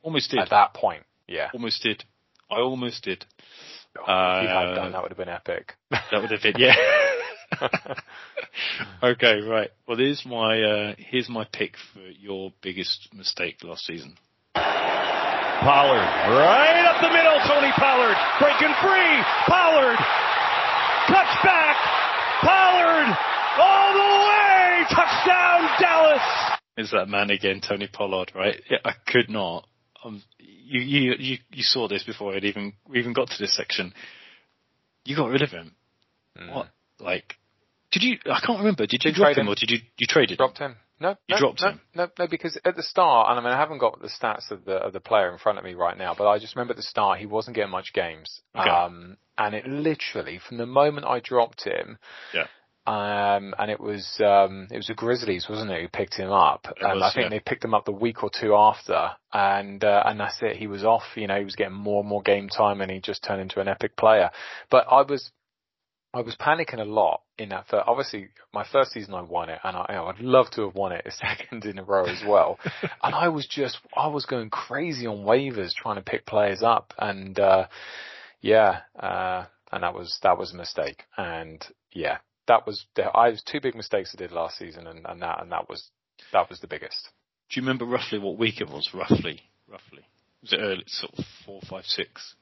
Almost 0.03 0.31
did. 0.31 0.41
at 0.41 0.49
that 0.51 0.73
point. 0.73 1.05
Yeah. 1.29 1.51
Almost 1.53 1.83
did. 1.83 2.05
I 2.51 2.57
almost 2.61 3.05
did. 3.05 3.25
if 3.97 4.01
you 4.09 4.13
had 4.13 4.69
Uh, 4.69 4.75
done, 4.75 4.93
that 4.93 5.03
would 5.03 5.11
have 5.11 5.19
been 5.19 5.29
epic. 5.29 5.75
That 5.91 6.21
would 6.21 6.31
have 6.31 6.43
been 6.43 6.57
yeah. 6.59 6.75
okay, 9.03 9.41
right. 9.43 9.71
Well, 9.87 9.97
here's 9.99 10.25
my 10.27 10.61
uh, 10.63 10.95
here's 10.99 11.29
my 11.29 11.45
pick 11.53 11.77
for 11.93 12.01
your 12.01 12.53
biggest 12.61 13.09
mistake 13.15 13.63
last 13.63 13.85
season. 13.87 14.17
Pollard, 14.55 16.05
right 16.35 16.85
up 16.91 17.01
the 17.01 17.09
middle. 17.13 17.39
Tony 17.47 17.71
Pollard 17.79 18.17
breaking 18.41 18.75
free. 18.83 19.23
Pollard, 19.47 19.99
touchback. 21.09 21.77
Pollard, 22.41 23.17
all 23.59 23.93
the 23.95 24.11
way. 24.29 24.85
Touchdown, 24.91 25.69
Dallas. 25.81 26.59
Is 26.77 26.91
that 26.91 27.09
man 27.09 27.31
again, 27.31 27.61
Tony 27.67 27.89
Pollard? 27.93 28.33
Right? 28.35 28.61
Yeah, 28.71 28.79
I 28.85 28.93
could 29.07 29.31
not. 29.31 29.67
Um, 30.05 30.23
you 30.39 30.81
you 30.81 31.15
you 31.19 31.39
you 31.51 31.63
saw 31.63 31.89
this 31.89 32.03
before 32.03 32.35
it 32.37 32.45
even 32.45 32.75
we 32.89 32.99
even 32.99 33.13
got 33.13 33.29
to 33.29 33.37
this 33.39 33.57
section. 33.57 33.93
You 35.05 35.17
got 35.17 35.31
rid 35.31 35.43
of 35.43 35.51
him. 35.51 35.75
Mm. 36.39 36.55
What? 36.55 36.69
Like, 36.99 37.35
did 37.93 38.03
you? 38.03 38.19
I 38.31 38.41
can't 38.45 38.59
remember. 38.59 38.87
Did 38.87 39.01
you 39.05 39.13
Did 39.13 39.17
drop 39.17 39.37
him 39.37 39.47
him. 39.47 39.49
or 39.49 39.55
did 39.55 39.71
you 39.71 39.79
you 39.99 40.07
traded? 40.09 40.37
Dropped 40.39 40.59
him. 40.59 40.77
No, 41.05 41.17
You 41.29 41.35
no, 41.37 41.39
dropped 41.39 41.61
no, 41.63 41.69
him? 41.69 41.81
No, 41.95 42.09
no, 42.19 42.27
because 42.27 42.59
at 42.65 42.77
the 42.77 42.83
start, 42.83 43.29
and 43.31 43.39
I 43.39 43.43
mean, 43.43 43.53
I 43.53 43.59
haven't 43.59 43.79
got 43.79 44.01
the 44.01 44.09
stats 44.09 44.51
of 44.51 44.65
the 44.65 44.77
of 44.77 44.93
the 44.95 45.01
player 45.01 45.31
in 45.31 45.39
front 45.39 45.59
of 45.59 45.65
me 45.65 45.75
right 45.75 45.99
now, 45.99 46.15
but 46.17 46.27
I 46.27 46.39
just 46.39 46.57
remember 46.57 46.73
at 46.73 46.77
the 46.79 46.83
start 46.83 47.19
he 47.21 47.27
wasn't 47.27 47.57
getting 47.57 47.71
much 47.71 47.93
games. 47.93 48.41
Okay. 48.57 48.69
Um, 48.71 49.19
and 49.37 49.55
it 49.55 49.67
literally, 49.67 50.39
from 50.49 50.57
the 50.57 50.67
moment 50.67 51.07
I 51.07 51.21
dropped 51.21 51.65
him, 51.65 51.99
Yeah. 52.33 52.47
um, 52.87 53.55
and 53.59 53.71
it 53.71 53.81
was 53.81 54.19
um, 54.25 54.69
it 54.71 54.77
was 54.77 54.87
the 54.87 54.95
Grizzlies, 54.95 55.47
wasn't 55.49 55.71
it, 55.73 55.83
who 55.83 55.89
picked 55.89 56.15
him 56.15 56.31
up? 56.33 56.67
and 56.81 57.01
was, 57.01 57.03
I 57.03 57.15
think 57.15 57.25
yeah. 57.31 57.37
they 57.37 57.41
picked 57.41 57.65
him 57.65 57.75
up 57.75 57.85
the 57.85 57.93
week 57.93 58.23
or 58.23 58.31
two 58.31 58.55
after, 58.55 59.11
and 59.33 59.85
uh, 59.85 60.03
and 60.07 60.19
that's 60.21 60.39
it. 60.41 60.57
He 60.57 60.67
was 60.69 60.85
off. 60.85 61.05
You 61.17 61.27
know, 61.27 61.39
he 61.39 61.45
was 61.45 61.57
getting 61.57 61.75
more 61.75 62.01
and 62.01 62.09
more 62.09 62.23
game 62.23 62.49
time, 62.49 62.81
and 62.81 62.91
he 62.91 63.01
just 63.01 63.23
turned 63.23 63.43
into 63.43 63.61
an 63.61 63.69
epic 63.69 63.97
player. 63.97 64.31
But 64.71 64.87
I 64.91 65.03
was 65.03 65.31
I 66.15 66.21
was 66.21 66.37
panicking 66.37 66.79
a 66.79 66.85
lot 66.85 67.23
in 67.39 67.49
that 67.49 67.67
first, 67.69 67.85
obviously 67.89 68.29
my 68.53 68.65
first 68.71 68.93
season 68.93 69.15
I 69.15 69.23
won 69.23 69.49
it 69.49 69.59
and 69.65 69.77
I, 69.77 69.87
you 69.89 69.95
know, 69.97 70.07
I'd 70.07 70.21
love 70.21 70.49
to 70.53 70.63
have 70.63 70.75
won 70.75 70.93
it 70.93 71.05
a 71.05 71.11
second 71.11 71.65
in 71.65 71.79
a 71.79 71.83
row 71.83 72.05
as 72.05 72.23
well. 72.27 72.59
and 73.03 73.15
I 73.15 73.29
was 73.29 73.47
just, 73.47 73.79
I 73.97 74.07
was 74.07 74.25
going 74.25 74.49
crazy 74.51 75.07
on 75.07 75.25
waivers 75.25 75.75
trying 75.75 75.97
to 75.97 76.03
pick 76.03 76.25
players 76.25 76.63
up 76.63 76.95
and, 76.99 77.39
uh, 77.39 77.67
yeah, 78.41 78.81
uh, 78.99 79.47
and 79.73 79.83
that 79.83 79.95
was, 79.95 80.19
that 80.23 80.39
was 80.39 80.53
a 80.53 80.57
mistake. 80.57 81.03
And 81.17 81.65
yeah, 81.93 82.19
that 82.47 82.65
was, 82.65 82.87
I 82.97 83.31
was 83.31 83.43
two 83.43 83.61
big 83.61 83.75
mistakes 83.75 84.15
I 84.15 84.19
did 84.19 84.31
last 84.31 84.57
season 84.57 84.87
and, 84.87 85.05
and 85.05 85.21
that, 85.21 85.43
and 85.43 85.51
that 85.51 85.69
was, 85.69 85.91
that 86.33 86.49
was 86.49 86.61
the 86.61 86.69
biggest. 86.69 87.09
Do 87.51 87.61
you 87.61 87.67
remember 87.67 87.87
roughly 87.87 88.21
what 88.21 88.39
week 88.39 88.61
it 88.61 88.69
was? 88.69 88.91
Roughly, 88.95 89.41
roughly. 89.69 90.07
Was 90.43 90.53
it 90.53 90.61
early, 90.61 90.85
sort 90.87 91.13
of 91.19 91.25
four, 91.45 91.61
five, 91.69 91.85
six? 91.87 92.37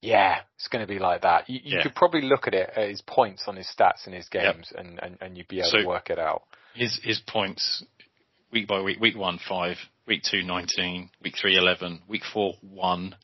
Yeah, 0.00 0.40
it's 0.54 0.68
going 0.68 0.86
to 0.86 0.92
be 0.92 0.98
like 1.00 1.22
that. 1.22 1.48
You, 1.50 1.60
you 1.62 1.76
Yeah. 1.78 1.82
could 1.82 1.94
probably 1.94 2.22
look 2.22 2.46
at 2.46 2.54
it 2.54 2.70
at 2.76 2.88
his 2.88 3.00
points 3.02 3.44
on 3.48 3.56
his 3.56 3.66
stats 3.66 4.06
in 4.06 4.12
his 4.12 4.28
Yep. 4.32 4.54
games 4.54 4.72
and, 4.76 4.98
and, 5.02 5.18
and 5.20 5.36
you'd 5.36 5.48
be 5.48 5.58
able 5.58 5.70
So- 5.70 5.78
to 5.78 5.86
work 5.86 6.10
it 6.10 6.18
out. 6.18 6.42
His 6.74 7.00
his 7.02 7.18
points 7.26 7.82
week 8.52 8.68
by 8.68 8.80
week. 8.80 9.00
Week 9.00 9.16
one 9.16 9.38
five. 9.48 9.76
Week 10.06 10.22
two 10.22 10.42
nineteen, 10.42 11.10
Week 11.22 11.34
three 11.40 11.56
eleven, 11.56 12.00
Week 12.06 12.22
four 12.32 12.54
one. 12.62 13.16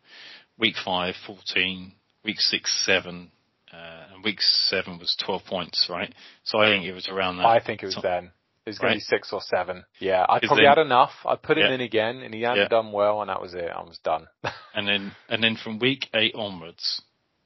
Week 0.59 0.75
five 0.85 1.15
fourteen, 1.27 1.93
Week 2.25 2.41
six 2.41 2.73
seven. 2.85 3.31
Uh, 3.73 4.07
and 4.15 4.25
week 4.25 4.41
seven 4.41 4.99
was 5.01 5.17
12 5.25 5.45
points, 5.47 5.89
right? 5.91 6.15
So 6.45 6.61
I 6.61 6.67
think 6.71 6.85
it 6.85 6.93
was 6.93 7.09
around 7.09 7.39
that. 7.39 7.47
I 7.47 7.59
think 7.59 7.83
it 7.83 7.87
was 7.87 7.99
then. 8.01 8.31
It 8.67 8.71
was 8.71 8.79
going 8.79 8.93
Right. 8.93 8.95
to 8.95 8.99
be 8.99 9.17
six 9.17 9.33
or 9.33 9.43
seven. 9.43 9.85
Yeah, 9.99 10.25
I 10.27 10.39
probably 10.41 10.65
then- 10.65 10.71
had 10.77 10.79
enough. 10.79 11.13
I 11.27 11.37
put 11.37 11.59
him 11.59 11.67
Yeah. 11.67 11.75
in 11.75 11.81
again, 11.83 12.23
and 12.23 12.33
he 12.33 12.43
hadn't 12.43 12.63
Yeah. 12.63 12.69
done 12.69 12.93
well, 12.93 13.21
and 13.21 13.29
that 13.29 13.41
was 13.43 13.53
it. 13.55 13.71
I 13.71 13.83
was 13.83 13.99
done. 13.99 14.27
And 14.75 14.89
then 14.89 15.15
and 15.29 15.43
then 15.45 15.57
from 15.57 15.79
week 15.79 16.09
eight 16.15 16.35
onwards, 16.35 17.01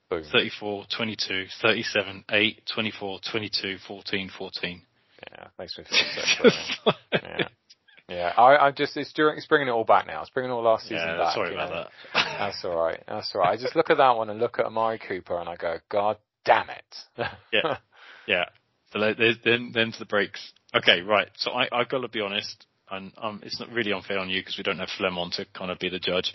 Boom. 0.08 0.24
34, 0.24 0.86
22, 0.88 1.48
37, 1.60 2.24
8, 2.30 2.64
24, 2.72 3.20
22, 3.20 3.78
14, 3.78 4.28
14. 4.30 4.82
Yeah, 5.32 5.48
makes 5.58 5.76
me 5.76 5.84
feel 5.90 6.50
sick. 6.50 6.94
yeah, 7.12 7.48
yeah. 8.08 8.32
I, 8.38 8.68
I 8.68 8.70
just 8.70 8.96
it's 8.96 9.12
during 9.12 9.36
it's 9.36 9.46
bringing 9.46 9.68
it 9.68 9.72
all 9.72 9.84
back 9.84 10.06
now. 10.06 10.20
It's 10.22 10.30
bringing 10.30 10.50
all 10.52 10.62
last 10.62 10.84
season 10.84 10.98
yeah, 11.06 11.18
back. 11.18 11.34
sorry 11.34 11.52
about 11.52 11.68
know. 11.70 11.76
that. 11.82 11.90
That's 12.38 12.64
all 12.64 12.76
right. 12.76 13.02
That's 13.06 13.34
all 13.34 13.40
right. 13.42 13.58
I 13.58 13.60
just 13.60 13.76
look 13.76 13.90
at 13.90 13.98
that 13.98 14.16
one 14.16 14.30
and 14.30 14.38
look 14.40 14.58
at 14.58 14.64
Amari 14.66 14.98
Cooper, 15.00 15.38
and 15.38 15.48
I 15.48 15.56
go, 15.56 15.78
God 15.90 16.16
damn 16.44 16.70
it. 16.70 16.96
Yeah. 17.52 17.76
Yeah. 18.26 18.44
So 18.92 18.98
there's- 19.00 19.36
then, 19.42 19.72
then 19.72 19.90
to 19.92 19.98
the 19.98 20.04
breaks. 20.04 20.52
Okay, 20.74 21.00
right. 21.02 21.28
So 21.36 21.50
I, 21.52 21.68
I've 21.72 21.88
got 21.88 22.00
to 22.02 22.08
be 22.08 22.20
honest, 22.20 22.66
and 22.90 23.12
um, 23.16 23.40
it's 23.42 23.58
not 23.58 23.70
really 23.70 23.92
unfair 23.92 24.18
on 24.18 24.28
you 24.28 24.40
because 24.40 24.56
we 24.58 24.62
don't 24.62 24.78
have 24.78 24.88
Flem 24.98 25.16
on 25.18 25.30
to 25.32 25.46
kind 25.56 25.70
of 25.70 25.78
be 25.78 25.88
the 25.88 25.98
judge. 25.98 26.32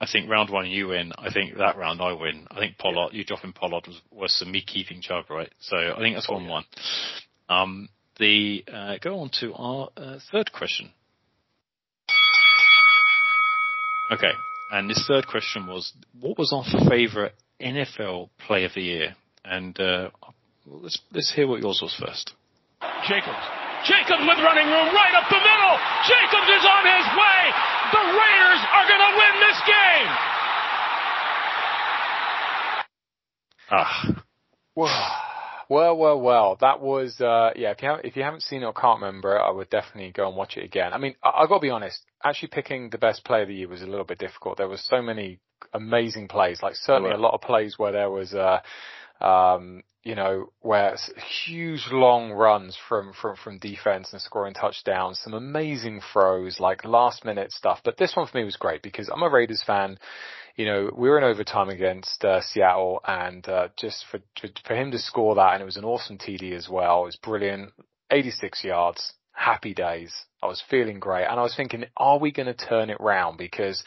I 0.00 0.06
think 0.10 0.30
round 0.30 0.50
one 0.50 0.66
you 0.66 0.88
win. 0.88 1.12
I 1.18 1.30
think 1.32 1.56
that 1.58 1.76
round 1.76 2.00
I 2.00 2.12
win. 2.12 2.46
I 2.50 2.58
think 2.60 2.78
Pollard, 2.78 3.12
you 3.12 3.24
dropping 3.24 3.52
Pollard 3.52 3.84
was 3.86 4.00
worse 4.12 4.38
than 4.38 4.52
me 4.52 4.62
keeping 4.64 5.00
Chubb, 5.00 5.24
right? 5.28 5.52
So 5.60 5.76
I 5.76 5.98
think 5.98 6.14
that's 6.16 6.28
Oh, 6.30 6.34
one 6.34 6.44
yeah. 6.44 6.50
one. 6.50 6.64
Um, 7.48 7.88
the 8.18 8.64
uh, 8.72 8.98
go 9.00 9.20
on 9.20 9.30
to 9.40 9.54
our 9.54 9.88
uh, 9.96 10.18
third 10.30 10.52
question. 10.52 10.90
Okay, 14.10 14.32
and 14.70 14.88
this 14.88 15.04
third 15.06 15.26
question 15.26 15.66
was, 15.66 15.92
what 16.20 16.38
was 16.38 16.52
our 16.52 16.64
favourite 16.88 17.32
NFL 17.60 18.30
play 18.46 18.64
of 18.64 18.72
the 18.74 18.82
year? 18.82 19.14
And 19.44 19.78
uh, 19.78 20.10
let's 20.66 20.98
let's 21.12 21.32
hear 21.34 21.46
what 21.46 21.60
yours 21.60 21.80
was 21.82 21.94
first. 21.98 22.32
Jacobs. 23.08 23.57
Jacobs 23.84 24.24
with 24.26 24.38
running 24.42 24.66
room 24.66 24.88
right 24.94 25.14
up 25.14 25.28
the 25.30 25.38
middle. 25.42 25.74
Jacobs 26.06 26.48
is 26.50 26.64
on 26.66 26.82
his 26.86 27.06
way. 27.14 27.40
The 27.94 28.04
Raiders 28.14 28.62
are 28.74 28.86
going 28.88 29.04
to 29.04 29.12
win 29.14 29.34
this 29.42 29.58
game. 29.66 30.08
Ah, 33.70 34.24
Well, 35.70 35.98
well, 35.98 36.18
well. 36.20 36.56
That 36.60 36.80
was 36.80 37.20
uh, 37.20 37.50
yeah. 37.54 37.72
If 37.72 37.82
you 37.82 37.88
have, 37.90 38.00
if 38.02 38.16
you 38.16 38.22
haven't 38.22 38.42
seen 38.42 38.62
it 38.62 38.64
or 38.66 38.72
can't 38.72 39.02
remember 39.02 39.36
it, 39.36 39.40
I 39.40 39.50
would 39.50 39.68
definitely 39.68 40.12
go 40.12 40.26
and 40.26 40.36
watch 40.36 40.56
it 40.56 40.64
again. 40.64 40.94
I 40.94 40.98
mean, 40.98 41.14
I, 41.22 41.42
I've 41.42 41.48
got 41.48 41.56
to 41.56 41.60
be 41.60 41.70
honest. 41.70 42.00
Actually, 42.24 42.48
picking 42.48 42.88
the 42.88 42.96
best 42.98 43.22
play 43.24 43.42
of 43.42 43.48
the 43.48 43.54
year 43.54 43.68
was 43.68 43.82
a 43.82 43.86
little 43.86 44.06
bit 44.06 44.18
difficult. 44.18 44.56
There 44.56 44.68
were 44.68 44.78
so 44.78 45.02
many 45.02 45.40
amazing 45.74 46.28
plays. 46.28 46.62
Like 46.62 46.74
certainly 46.74 47.10
There 47.10 47.18
a 47.18 47.22
lot 47.22 47.34
of 47.34 47.42
plays 47.42 47.78
where 47.78 47.92
there 47.92 48.10
was 48.10 48.32
uh, 48.32 48.60
um, 49.22 49.82
you 50.08 50.14
know, 50.14 50.50
where 50.62 50.96
huge 51.44 51.86
long 51.92 52.32
runs 52.32 52.78
from, 52.88 53.12
from, 53.12 53.36
from 53.36 53.58
defense 53.58 54.08
and 54.10 54.22
scoring 54.22 54.54
touchdowns, 54.54 55.20
some 55.22 55.34
amazing 55.34 56.00
throws, 56.14 56.58
like 56.58 56.82
last 56.86 57.26
minute 57.26 57.52
stuff. 57.52 57.80
But 57.84 57.98
this 57.98 58.16
one 58.16 58.26
for 58.26 58.38
me 58.38 58.44
was 58.44 58.56
great 58.56 58.80
because 58.80 59.10
I'm 59.10 59.22
a 59.22 59.28
Raiders 59.28 59.62
fan. 59.66 59.98
You 60.56 60.64
know, 60.64 60.90
we 60.96 61.10
were 61.10 61.18
in 61.18 61.24
overtime 61.24 61.68
against 61.68 62.24
uh, 62.24 62.40
Seattle 62.40 63.02
and, 63.06 63.46
uh, 63.46 63.68
just 63.78 64.06
for, 64.10 64.20
for, 64.40 64.48
for 64.66 64.74
him 64.74 64.92
to 64.92 64.98
score 64.98 65.34
that 65.34 65.52
and 65.52 65.60
it 65.60 65.66
was 65.66 65.76
an 65.76 65.84
awesome 65.84 66.16
TD 66.16 66.54
as 66.54 66.70
well. 66.70 67.02
It 67.02 67.08
was 67.08 67.16
brilliant. 67.16 67.74
86 68.10 68.64
yards. 68.64 69.12
happy 69.32 69.74
days. 69.74 70.14
I 70.42 70.46
was 70.46 70.62
feeling 70.70 71.00
great 71.00 71.26
and 71.26 71.38
I 71.38 71.42
was 71.42 71.54
thinking, 71.54 71.84
are 71.98 72.18
we 72.18 72.32
going 72.32 72.46
to 72.46 72.54
turn 72.54 72.88
it 72.88 72.98
round? 72.98 73.36
Because 73.36 73.84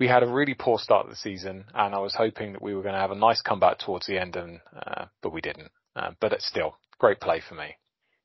we 0.00 0.08
had 0.08 0.22
a 0.22 0.26
really 0.26 0.54
poor 0.54 0.78
start 0.78 1.04
of 1.04 1.10
the 1.10 1.16
season 1.16 1.66
and 1.74 1.94
I 1.94 1.98
was 1.98 2.14
hoping 2.14 2.54
that 2.54 2.62
we 2.62 2.74
were 2.74 2.82
going 2.82 2.94
to 2.94 3.00
have 3.00 3.10
a 3.10 3.14
nice 3.16 3.42
comeback 3.42 3.78
towards 3.78 4.06
the 4.06 4.18
end 4.18 4.34
and, 4.34 4.60
uh, 4.74 5.04
but 5.22 5.32
we 5.32 5.42
didn't. 5.42 5.70
Uh, 5.94 6.12
but 6.20 6.32
it's 6.32 6.48
still 6.48 6.76
great 6.98 7.20
play 7.20 7.42
for 7.46 7.54
me. 7.54 7.76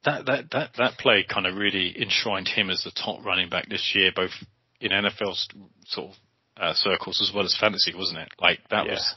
That, 0.06 0.26
that, 0.26 0.52
that, 0.52 0.70
that 0.78 0.98
play 0.98 1.26
kind 1.28 1.46
of 1.46 1.56
really 1.56 2.02
enshrined 2.02 2.48
him 2.48 2.70
as 2.70 2.84
the 2.84 2.92
top 2.92 3.26
running 3.26 3.50
back 3.50 3.68
this 3.68 3.92
year, 3.94 4.12
both 4.16 4.32
in 4.80 4.92
NFL 4.92 5.36
sort 5.86 6.12
of 6.12 6.16
uh, 6.58 6.74
circles 6.74 7.22
as 7.22 7.36
well 7.36 7.44
as 7.44 7.58
fantasy, 7.60 7.94
wasn't 7.94 8.20
it? 8.20 8.30
Like 8.40 8.60
that 8.70 8.86
yeah. 8.86 8.94
was, 8.94 9.16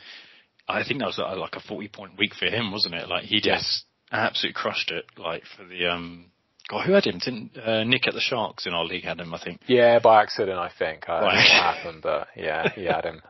I 0.66 0.82
think 0.82 0.98
that 0.98 1.06
was 1.06 1.20
uh, 1.20 1.38
like 1.38 1.54
a 1.54 1.60
40 1.60 1.88
point 1.88 2.18
week 2.18 2.34
for 2.34 2.46
him, 2.46 2.72
wasn't 2.72 2.96
it? 2.96 3.08
Like 3.08 3.24
he 3.24 3.40
just 3.40 3.84
yeah. 4.10 4.26
absolutely 4.26 4.60
crushed 4.60 4.90
it, 4.90 5.04
like 5.16 5.44
for 5.56 5.64
the, 5.64 5.86
um, 5.86 6.32
God, 6.68 6.84
who 6.84 6.92
had 6.92 7.04
him? 7.04 7.18
Didn't 7.18 7.56
uh, 7.56 7.84
Nick 7.84 8.06
at 8.06 8.14
the 8.14 8.20
Sharks 8.20 8.66
in 8.66 8.74
our 8.74 8.84
league 8.84 9.04
had 9.04 9.20
him? 9.20 9.32
I 9.32 9.42
think. 9.42 9.60
Yeah, 9.66 9.98
by 10.00 10.22
accident, 10.22 10.58
I 10.58 10.70
think. 10.78 11.08
I 11.08 11.20
don't 11.20 11.28
know 11.28 11.34
what 11.34 11.74
happened, 11.76 12.02
but 12.02 12.28
yeah, 12.36 12.68
he 12.74 12.84
had 12.84 13.04
him. 13.04 13.22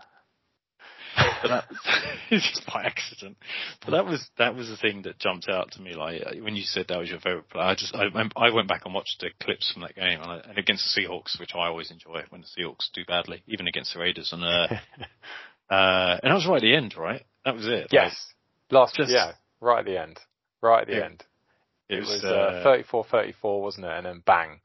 but 1.42 1.48
that 1.48 1.64
just 2.30 2.62
by 2.66 2.82
accident. 2.82 3.36
But 3.84 3.92
that 3.92 4.04
was 4.04 4.26
that 4.38 4.54
was 4.54 4.68
the 4.68 4.76
thing 4.76 5.02
that 5.02 5.18
jumped 5.18 5.48
out 5.48 5.70
to 5.72 5.80
me. 5.80 5.94
Like 5.94 6.22
when 6.42 6.56
you 6.56 6.62
said 6.62 6.86
that 6.88 6.98
was 6.98 7.08
your 7.08 7.20
favorite 7.20 7.48
player, 7.48 7.64
I 7.64 7.74
just 7.74 7.94
I, 7.94 8.06
I 8.36 8.50
went 8.50 8.68
back 8.68 8.82
and 8.84 8.94
watched 8.94 9.20
the 9.20 9.30
clips 9.40 9.70
from 9.72 9.82
that 9.82 9.94
game, 9.94 10.20
and, 10.20 10.30
I, 10.30 10.40
and 10.48 10.58
against 10.58 10.94
the 10.94 11.02
Seahawks, 11.02 11.38
which 11.38 11.54
I 11.54 11.66
always 11.68 11.90
enjoy 11.90 12.22
when 12.30 12.42
the 12.42 12.46
Seahawks 12.46 12.90
do 12.92 13.04
badly, 13.06 13.42
even 13.46 13.68
against 13.68 13.94
the 13.94 14.00
Raiders, 14.00 14.32
and 14.32 14.42
uh, 14.42 14.68
uh, 15.74 16.18
and 16.22 16.30
that 16.30 16.34
was 16.34 16.46
right 16.46 16.56
at 16.56 16.62
the 16.62 16.74
end, 16.74 16.96
right? 16.96 17.24
That 17.44 17.54
was 17.54 17.66
it. 17.66 17.88
Yes, 17.90 18.32
like, 18.70 18.80
last 18.80 18.96
just, 18.96 19.10
yeah, 19.10 19.32
right 19.60 19.80
at 19.80 19.84
the 19.84 20.00
end, 20.00 20.18
right 20.60 20.82
at 20.82 20.88
the 20.88 20.94
yeah. 20.94 21.04
end. 21.04 21.24
It, 21.88 21.98
it 21.98 22.00
was, 22.00 22.24
uh, 22.24 22.62
34-34, 22.64 23.34
wasn't 23.60 23.86
it? 23.86 23.92
And 23.92 24.06
then 24.06 24.22
bang. 24.24 24.60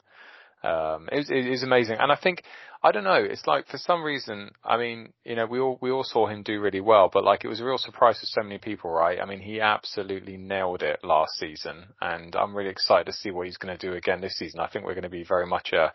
Um, 0.64 1.10
it 1.12 1.18
was, 1.18 1.30
it 1.30 1.50
was 1.50 1.64
amazing. 1.64 1.98
And 2.00 2.12
I 2.12 2.16
think, 2.16 2.44
I 2.82 2.92
don't 2.92 3.04
know, 3.04 3.22
it's 3.22 3.46
like 3.48 3.68
for 3.68 3.78
some 3.78 4.02
reason, 4.02 4.52
I 4.64 4.78
mean, 4.78 5.12
you 5.26 5.36
know, 5.36 5.46
we 5.46 5.60
all, 5.60 5.78
we 5.82 5.92
all 5.92 6.06
saw 6.06 6.28
him 6.28 6.42
do 6.42 6.60
really 6.62 6.80
well, 6.80 7.10
but 7.12 7.24
like 7.24 7.44
it 7.44 7.50
was 7.50 7.60
a 7.60 7.66
real 7.66 7.78
surprise 7.78 8.20
to 8.22 8.28
so 8.28 8.44
many 8.44 8.58
people, 8.58 8.90
right? 8.90 9.20
I 9.22 9.26
mean, 9.26 9.40
he 9.40 9.60
absolutely 9.60 10.38
nailed 10.38 10.82
it 10.82 11.04
last 11.04 11.34
season 11.38 11.86
and 12.02 12.34
I'm 12.36 12.56
really 12.56 12.70
excited 12.70 13.06
to 13.08 13.14
see 13.14 13.32
what 13.32 13.46
he's 13.46 13.58
going 13.58 13.78
to 13.78 13.88
do 13.88 13.96
again 13.96 14.22
this 14.22 14.38
season. 14.38 14.62
I 14.62 14.68
think 14.68 14.86
we're 14.86 14.96
going 14.96 15.04
to 15.04 15.10
be 15.10 15.24
very 15.24 15.46
much 15.46 15.74
a 15.74 15.94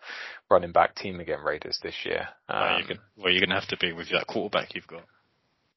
running 0.51 0.71
back 0.71 0.95
team 0.95 1.19
again, 1.19 1.41
Raiders 1.41 1.79
this 1.81 1.95
year. 2.05 2.27
Um, 2.47 2.59
well, 2.59 2.79
you're, 2.79 2.97
well, 3.17 3.31
you're 3.31 3.41
going 3.41 3.49
to 3.49 3.59
have 3.59 3.69
to 3.69 3.77
be 3.77 3.91
with 3.91 4.09
that 4.11 4.27
quarterback 4.27 4.75
you've 4.75 4.87
got. 4.87 5.03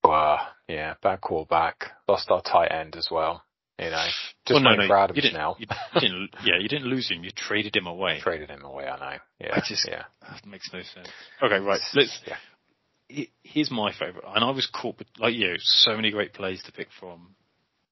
Well, 0.05 0.39
yeah, 0.69 0.95
bad 1.03 1.21
quarterback. 1.21 1.93
Lost 2.09 2.31
our 2.31 2.43
tight 2.43 2.73
end 2.73 2.97
as 2.97 3.09
well. 3.11 3.43
You 3.79 3.91
know, 3.91 4.07
just 4.47 4.55
well, 4.55 4.61
no, 4.61 4.75
no, 4.75 4.87
for 4.87 4.97
Adams 4.97 5.17
you 5.17 5.23
didn't, 5.23 5.39
now. 5.39 5.57
you 5.59 5.67
didn't, 5.99 6.31
yeah, 6.45 6.59
you 6.61 6.69
didn't 6.69 6.87
lose 6.89 7.11
him. 7.11 7.25
You 7.25 7.31
traded 7.35 7.75
him 7.75 7.87
away. 7.87 8.21
Traded 8.21 8.51
him 8.51 8.65
away. 8.65 8.85
I 8.85 8.99
know. 8.99 9.19
Yeah, 9.41 9.59
it 9.59 9.65
just 9.65 9.89
yeah, 9.89 10.05
that 10.21 10.47
makes 10.47 10.71
no 10.73 10.83
sense. 10.83 11.09
Okay, 11.43 11.59
right. 11.59 11.81
Let's. 11.95 12.21
Yeah. 12.27 13.27
Here's 13.43 13.71
my 13.71 13.93
favourite, 13.93 14.25
and 14.35 14.43
I 14.43 14.51
was 14.51 14.67
caught 14.73 14.99
with, 14.99 15.09
like 15.19 15.35
you, 15.35 15.57
so 15.59 15.97
many 15.97 16.11
great 16.11 16.33
plays 16.33 16.63
to 16.65 16.73
pick 16.73 16.89
from. 16.99 17.35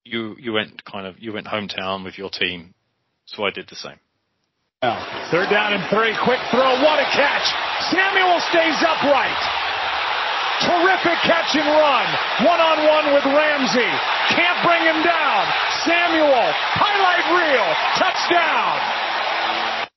You 0.04 0.36
you 0.38 0.52
went 0.52 0.84
kind 0.84 1.06
of 1.06 1.18
you 1.18 1.32
went 1.32 1.46
hometown 1.46 2.04
with 2.04 2.16
your 2.16 2.30
team, 2.30 2.74
so 3.26 3.44
I 3.44 3.50
did 3.50 3.68
the 3.68 3.76
same. 3.76 4.00
Third 4.80 5.52
down 5.52 5.76
and 5.76 5.84
three, 5.92 6.16
quick 6.24 6.40
throw, 6.48 6.80
what 6.80 6.96
a 7.00 7.08
catch! 7.12 7.44
Samuel 7.92 8.40
stays 8.48 8.80
upright. 8.80 9.36
Terrific 10.64 11.20
catch 11.24 11.56
and 11.56 11.68
run. 11.68 12.08
One 12.44 12.60
on 12.60 12.78
one 12.88 13.06
with 13.12 13.24
Ramsey. 13.28 13.92
Can't 14.36 14.60
bring 14.64 14.84
him 14.84 15.00
down. 15.04 15.44
Samuel, 15.84 16.52
highlight 16.52 17.24
reel, 17.32 17.72
touchdown. 17.96 19.88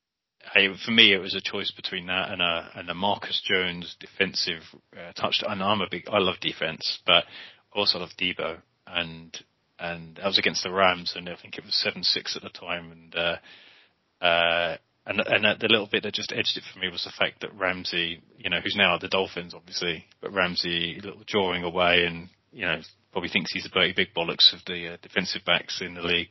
Hey, 0.54 0.70
for 0.86 0.92
me, 0.92 1.14
it 1.14 1.18
was 1.18 1.36
a 1.36 1.42
choice 1.42 1.72
between 1.72 2.08
that 2.08 2.32
and 2.32 2.42
a 2.42 2.70
and 2.76 2.90
a 2.90 2.94
Marcus 2.94 3.42
Jones 3.44 3.98
defensive 4.00 4.62
uh, 4.96 5.12
touchdown. 5.14 5.54
And 5.54 5.64
I'm 5.64 5.82
a 5.82 5.88
big, 5.90 6.04
I 6.10 6.20
love 6.20 6.40
defense, 6.40 7.00
but 7.06 7.26
also 7.74 8.00
love 8.00 8.12
Deebo, 8.20 8.62
And 8.88 9.38
and 9.78 10.20
I 10.24 10.28
was 10.28 10.38
against 10.38 10.64
the 10.64 10.72
Rams, 10.72 11.14
and 11.16 11.28
I 11.28 11.36
think 11.36 11.58
it 11.58 11.66
was 11.66 11.76
seven 11.76 12.04
six 12.04 12.38
at 12.38 12.44
the 12.44 12.50
time, 12.50 12.92
and 12.92 13.16
uh, 13.16 14.26
uh, 14.26 14.78
and 15.06 15.20
and 15.20 15.60
the 15.60 15.68
little 15.68 15.90
bit 15.92 16.04
that 16.04 16.14
just 16.14 16.32
edged 16.32 16.56
it 16.56 16.64
for 16.72 16.80
me 16.80 16.90
was 16.90 17.04
the 17.04 17.12
fact 17.18 17.42
that 17.42 17.58
Ramsey, 17.58 18.22
you 18.38 18.50
know, 18.50 18.62
who's 18.64 18.76
now 18.78 18.96
at 18.96 19.02
the 19.02 19.10
Dolphins, 19.10 19.54
obviously, 19.54 20.06
but 20.22 20.34
Ramsey 20.34 21.02
little 21.04 21.24
drawing 21.28 21.64
away 21.64 22.06
and 22.06 22.30
you 22.54 22.66
know 22.66 22.80
probably 23.14 23.30
thinks 23.30 23.54
he's 23.54 23.64
the 23.64 23.70
very 23.74 23.94
big 23.94 24.14
bollocks 24.14 24.54
of 24.54 24.60
the 24.66 24.94
uh, 24.94 24.98
defensive 25.02 25.44
backs 25.46 25.82
in 25.82 25.94
the 25.94 26.02
league. 26.02 26.30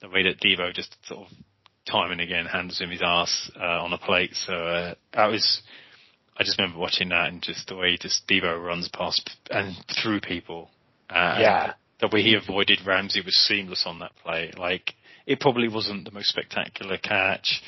The 0.00 0.08
way 0.08 0.22
that 0.22 0.40
Deebo 0.40 0.72
just 0.72 0.96
sort 1.06 1.26
of 1.26 1.36
time 1.90 2.12
and 2.12 2.20
again 2.20 2.46
handles 2.46 2.80
him 2.80 2.90
his 2.90 3.02
ass 3.02 3.50
uh, 3.58 3.82
on 3.82 3.92
a 3.92 3.98
plate. 3.98 4.34
So 4.34 4.52
uh, 4.52 4.94
that 5.14 5.26
was, 5.26 5.62
I 6.36 6.44
just 6.44 6.58
remember 6.58 6.78
watching 6.78 7.08
that 7.08 7.28
and 7.28 7.42
just 7.42 7.68
the 7.68 7.76
way 7.76 7.96
just 7.98 8.28
Deebo 8.28 8.62
runs 8.62 8.88
past 8.88 9.30
and 9.50 9.74
through 10.02 10.20
people. 10.20 10.70
Uh, 11.08 11.36
yeah. 11.40 11.72
The 12.00 12.08
way 12.08 12.22
he 12.22 12.34
avoided 12.34 12.80
Ramsey 12.86 13.22
was 13.24 13.34
seamless 13.34 13.84
on 13.86 13.98
that 13.98 14.12
play. 14.22 14.52
Like 14.56 14.94
it 15.26 15.40
probably 15.40 15.68
wasn't 15.68 16.04
the 16.04 16.12
most 16.12 16.28
spectacular 16.28 16.96
catch 16.98 17.62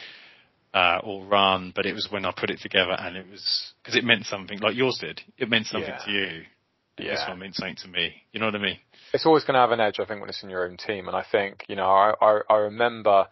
uh, 0.74 1.00
or 1.02 1.24
run, 1.24 1.72
but 1.74 1.86
it 1.86 1.92
was 1.92 2.08
when 2.10 2.24
I 2.24 2.32
put 2.36 2.50
it 2.50 2.60
together 2.60 2.96
and 2.98 3.16
it 3.16 3.26
was 3.30 3.72
because 3.82 3.96
it 3.96 4.04
meant 4.04 4.24
something 4.26 4.58
like 4.60 4.74
yours 4.74 4.98
did. 5.00 5.20
It 5.36 5.50
meant 5.50 5.66
something 5.66 5.90
yeah. 5.90 6.04
to 6.04 6.10
you. 6.10 6.42
Yeah. 6.98 7.12
This 7.12 7.24
one 7.28 7.38
meant 7.38 7.54
something 7.54 7.76
to 7.76 7.88
me. 7.88 8.22
You 8.32 8.40
know 8.40 8.46
what 8.46 8.54
I 8.54 8.58
mean? 8.58 8.78
It's 9.12 9.26
always 9.26 9.44
going 9.44 9.54
to 9.54 9.60
have 9.60 9.72
an 9.72 9.80
edge, 9.80 9.98
I 9.98 10.04
think, 10.04 10.20
when 10.20 10.28
it's 10.28 10.42
in 10.42 10.50
your 10.50 10.66
own 10.66 10.76
team. 10.76 11.08
And 11.08 11.16
I 11.16 11.24
think, 11.30 11.64
you 11.68 11.76
know, 11.76 11.86
I, 11.86 12.14
I, 12.20 12.40
I 12.48 12.56
remember 12.56 13.26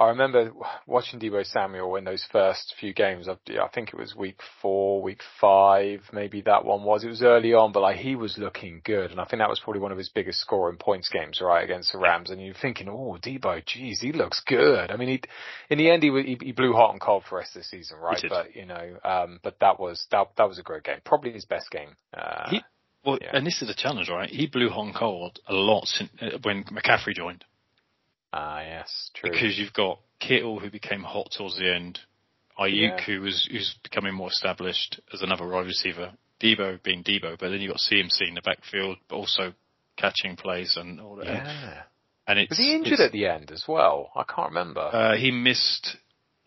I 0.00 0.08
remember 0.08 0.52
watching 0.86 1.20
Deebo 1.20 1.44
Samuel 1.44 1.96
in 1.96 2.04
those 2.04 2.24
first 2.32 2.74
few 2.80 2.94
games. 2.94 3.28
I, 3.28 3.32
I 3.58 3.68
think 3.68 3.90
it 3.90 3.98
was 3.98 4.16
week 4.16 4.40
four, 4.62 5.02
week 5.02 5.20
five, 5.38 6.00
maybe 6.10 6.40
that 6.42 6.64
one 6.64 6.84
was. 6.84 7.04
It 7.04 7.08
was 7.08 7.22
early 7.22 7.52
on, 7.52 7.72
but 7.72 7.80
like 7.80 7.98
he 7.98 8.16
was 8.16 8.38
looking 8.38 8.80
good, 8.82 9.10
and 9.10 9.20
I 9.20 9.26
think 9.26 9.40
that 9.40 9.50
was 9.50 9.60
probably 9.60 9.82
one 9.82 9.92
of 9.92 9.98
his 9.98 10.08
biggest 10.08 10.40
scoring 10.40 10.78
points 10.78 11.10
games, 11.10 11.42
right, 11.42 11.62
against 11.62 11.92
the 11.92 11.98
Rams. 11.98 12.30
And 12.30 12.42
you're 12.42 12.54
thinking, 12.54 12.88
oh, 12.88 13.18
Deebo, 13.22 13.62
geez, 13.66 14.00
he 14.00 14.12
looks 14.12 14.40
good. 14.46 14.90
I 14.90 14.96
mean, 14.96 15.08
he, 15.08 15.22
in 15.68 15.76
the 15.76 15.90
end, 15.90 16.02
he, 16.02 16.10
he, 16.22 16.46
he 16.46 16.52
blew 16.52 16.72
hot 16.72 16.92
and 16.92 17.00
cold 17.00 17.24
for 17.24 17.34
the 17.34 17.40
rest 17.40 17.56
of 17.56 17.60
the 17.60 17.68
season, 17.68 17.98
right? 17.98 18.24
But 18.26 18.56
you 18.56 18.64
know, 18.64 18.96
um, 19.04 19.38
but 19.42 19.60
that 19.60 19.78
was 19.78 20.06
that 20.12 20.28
that 20.38 20.48
was 20.48 20.58
a 20.58 20.62
great 20.62 20.84
game, 20.84 21.00
probably 21.04 21.32
his 21.32 21.44
best 21.44 21.70
game. 21.70 21.90
Uh, 22.16 22.48
he, 22.48 22.62
well, 23.04 23.18
yeah. 23.20 23.30
and 23.32 23.46
this 23.46 23.62
is 23.62 23.70
a 23.70 23.74
challenge, 23.74 24.08
right? 24.08 24.28
He 24.28 24.46
blew 24.46 24.68
Hong 24.68 24.92
cold 24.92 25.38
a 25.46 25.54
lot 25.54 25.88
uh, 26.20 26.38
when 26.42 26.64
McCaffrey 26.64 27.14
joined. 27.14 27.44
Ah, 28.32 28.60
yes, 28.60 29.10
true. 29.14 29.30
Because 29.30 29.58
you've 29.58 29.72
got 29.72 29.98
Kittle 30.20 30.60
who 30.60 30.70
became 30.70 31.02
hot 31.02 31.30
towards 31.36 31.58
the 31.58 31.74
end, 31.74 31.98
Aiyuk, 32.58 32.98
yeah. 32.98 33.04
who 33.04 33.22
was 33.22 33.48
who's 33.50 33.74
becoming 33.82 34.14
more 34.14 34.28
established 34.28 35.00
as 35.12 35.22
another 35.22 35.46
wide 35.48 35.66
receiver, 35.66 36.12
Deebo 36.42 36.82
being 36.82 37.02
Deebo, 37.02 37.38
but 37.38 37.50
then 37.50 37.60
you've 37.60 37.72
got 37.72 37.80
CMC 37.80 38.28
in 38.28 38.34
the 38.34 38.42
backfield, 38.42 38.98
but 39.08 39.16
also 39.16 39.52
catching 39.96 40.36
plays 40.36 40.76
and 40.76 41.00
all 41.00 41.16
that. 41.16 41.26
Yeah. 41.26 41.82
And 42.26 42.38
it's, 42.38 42.50
was 42.50 42.58
he 42.58 42.74
injured 42.74 43.00
at 43.00 43.12
the 43.12 43.26
end 43.26 43.50
as 43.50 43.64
well? 43.66 44.10
I 44.14 44.22
can't 44.22 44.50
remember. 44.50 44.80
Uh, 44.80 45.16
he 45.16 45.30
missed. 45.30 45.96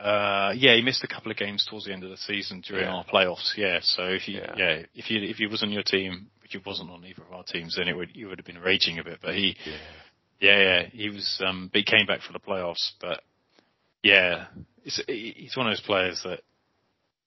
Uh, 0.03 0.51
yeah, 0.57 0.75
he 0.75 0.81
missed 0.81 1.03
a 1.03 1.07
couple 1.07 1.31
of 1.31 1.37
games 1.37 1.65
towards 1.69 1.85
the 1.85 1.93
end 1.93 2.03
of 2.03 2.09
the 2.09 2.17
season 2.17 2.61
during 2.67 2.83
yeah. 2.83 2.93
our 2.93 3.05
playoffs. 3.05 3.55
Yeah, 3.55 3.79
so 3.81 4.03
if 4.07 4.27
you, 4.27 4.39
yeah. 4.39 4.53
yeah, 4.57 4.83
if 4.93 5.09
you 5.09 5.21
if 5.21 5.37
he 5.37 5.47
was 5.47 5.63
on 5.63 5.71
your 5.71 5.83
team, 5.83 6.27
which 6.41 6.51
he 6.51 6.59
wasn't 6.65 6.89
on 6.89 7.05
either 7.05 7.21
of 7.21 7.31
our 7.31 7.43
teams, 7.43 7.75
then 7.77 7.87
it 7.87 7.95
would 7.95 8.09
you 8.13 8.27
would 8.27 8.37
have 8.37 8.45
been 8.45 8.59
raging 8.59 8.99
a 8.99 9.03
bit. 9.03 9.19
But 9.21 9.35
he, 9.35 9.55
yeah. 9.65 9.77
Yeah, 10.43 10.59
yeah, 10.59 10.85
he 10.91 11.09
was. 11.09 11.41
Um, 11.45 11.69
but 11.71 11.79
he 11.79 11.85
came 11.85 12.05
back 12.05 12.19
for 12.21 12.33
the 12.33 12.39
playoffs. 12.39 12.91
But 12.99 13.21
yeah, 14.03 14.47
he's, 14.83 15.01
he's 15.07 15.55
one 15.55 15.67
of 15.67 15.71
those 15.71 15.85
players 15.85 16.21
that 16.25 16.41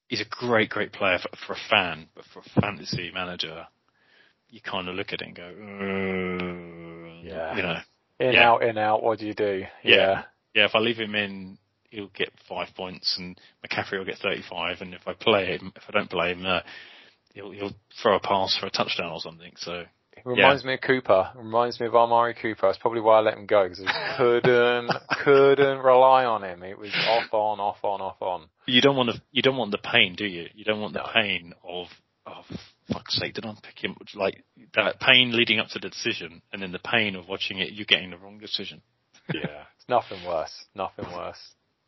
he's 0.07 0.21
a 0.21 0.29
great, 0.29 0.69
great 0.69 0.93
player 0.93 1.17
for, 1.17 1.29
for 1.47 1.53
a 1.53 1.69
fan, 1.69 2.09
but 2.13 2.25
for 2.31 2.39
a 2.39 2.61
fantasy 2.61 3.09
manager, 3.11 3.65
you 4.49 4.61
kind 4.61 4.87
of 4.87 4.93
look 4.93 5.13
at 5.13 5.21
it 5.21 5.27
and 5.27 5.35
go, 5.35 5.47
yeah, 7.23 7.55
you 7.55 7.63
know, 7.63 7.77
in 8.19 8.33
yeah. 8.33 8.49
out, 8.49 8.61
in 8.61 8.77
out. 8.77 9.01
What 9.01 9.17
do 9.17 9.25
you 9.25 9.33
do? 9.33 9.63
Yeah. 9.83 9.95
yeah, 9.95 10.23
yeah. 10.53 10.65
If 10.65 10.75
I 10.75 10.79
leave 10.79 10.97
him 10.97 11.15
in, 11.15 11.57
he'll 11.97 12.11
get 12.15 12.29
five 12.47 12.67
points, 12.75 13.15
and 13.17 13.39
McCaffrey 13.65 13.97
will 13.97 14.05
get 14.05 14.19
thirty-five. 14.19 14.77
And 14.81 14.93
if 14.93 15.07
I 15.07 15.13
play 15.13 15.57
him, 15.57 15.73
if 15.75 15.83
I 15.89 15.91
don't 15.91 16.09
play 16.09 16.31
him, 16.31 16.45
uh, 16.45 16.59
he'll 17.33 17.51
he'll 17.51 17.75
throw 18.01 18.15
a 18.15 18.19
pass 18.19 18.55
for 18.59 18.67
a 18.67 18.69
touchdown 18.69 19.11
or 19.11 19.19
something. 19.19 19.53
So 19.57 19.83
it 20.13 20.25
reminds 20.25 20.63
yeah. 20.63 20.67
me 20.67 20.73
of 20.75 20.81
Cooper. 20.81 21.31
It 21.33 21.37
reminds 21.39 21.79
me 21.79 21.87
of 21.87 21.95
Amari 21.95 22.35
Cooper. 22.35 22.67
That's 22.67 22.77
probably 22.77 23.01
why 23.01 23.17
I 23.17 23.21
let 23.21 23.37
him 23.37 23.47
go 23.47 23.63
because 23.63 23.83
I 23.85 24.15
couldn't 24.17 24.91
couldn't 25.23 25.79
rely 25.79 26.25
on 26.25 26.43
him. 26.43 26.63
It 26.63 26.77
was 26.77 26.93
off 27.07 27.33
on, 27.33 27.59
off 27.59 27.83
on, 27.83 28.01
off 28.01 28.21
on. 28.21 28.47
You 28.67 28.81
don't 28.81 28.95
want 28.95 29.09
to. 29.09 29.21
You 29.31 29.41
don't 29.41 29.57
want 29.57 29.71
the 29.71 29.79
pain, 29.79 30.15
do 30.15 30.25
you? 30.25 30.47
You 30.53 30.65
don't 30.65 30.79
want 30.79 30.93
the 30.93 30.99
no. 30.99 31.11
pain 31.13 31.53
of 31.63 31.87
of 32.27 32.45
fuck's 32.91 33.17
sake, 33.17 33.33
did 33.33 33.45
I 33.45 33.53
pick 33.63 33.83
him? 33.83 33.95
Like 34.13 34.43
that 34.75 34.99
pain 34.99 35.35
leading 35.35 35.59
up 35.59 35.69
to 35.69 35.79
the 35.79 35.89
decision, 35.89 36.41
and 36.51 36.61
then 36.61 36.71
the 36.71 36.79
pain 36.79 37.15
of 37.15 37.27
watching 37.27 37.59
it, 37.59 37.71
you 37.71 37.85
getting 37.85 38.11
the 38.11 38.17
wrong 38.17 38.37
decision. 38.37 38.81
yeah, 39.33 39.63
it's 39.77 39.89
nothing 39.89 40.25
worse. 40.25 40.65
Nothing 40.75 41.05
worse. 41.13 41.39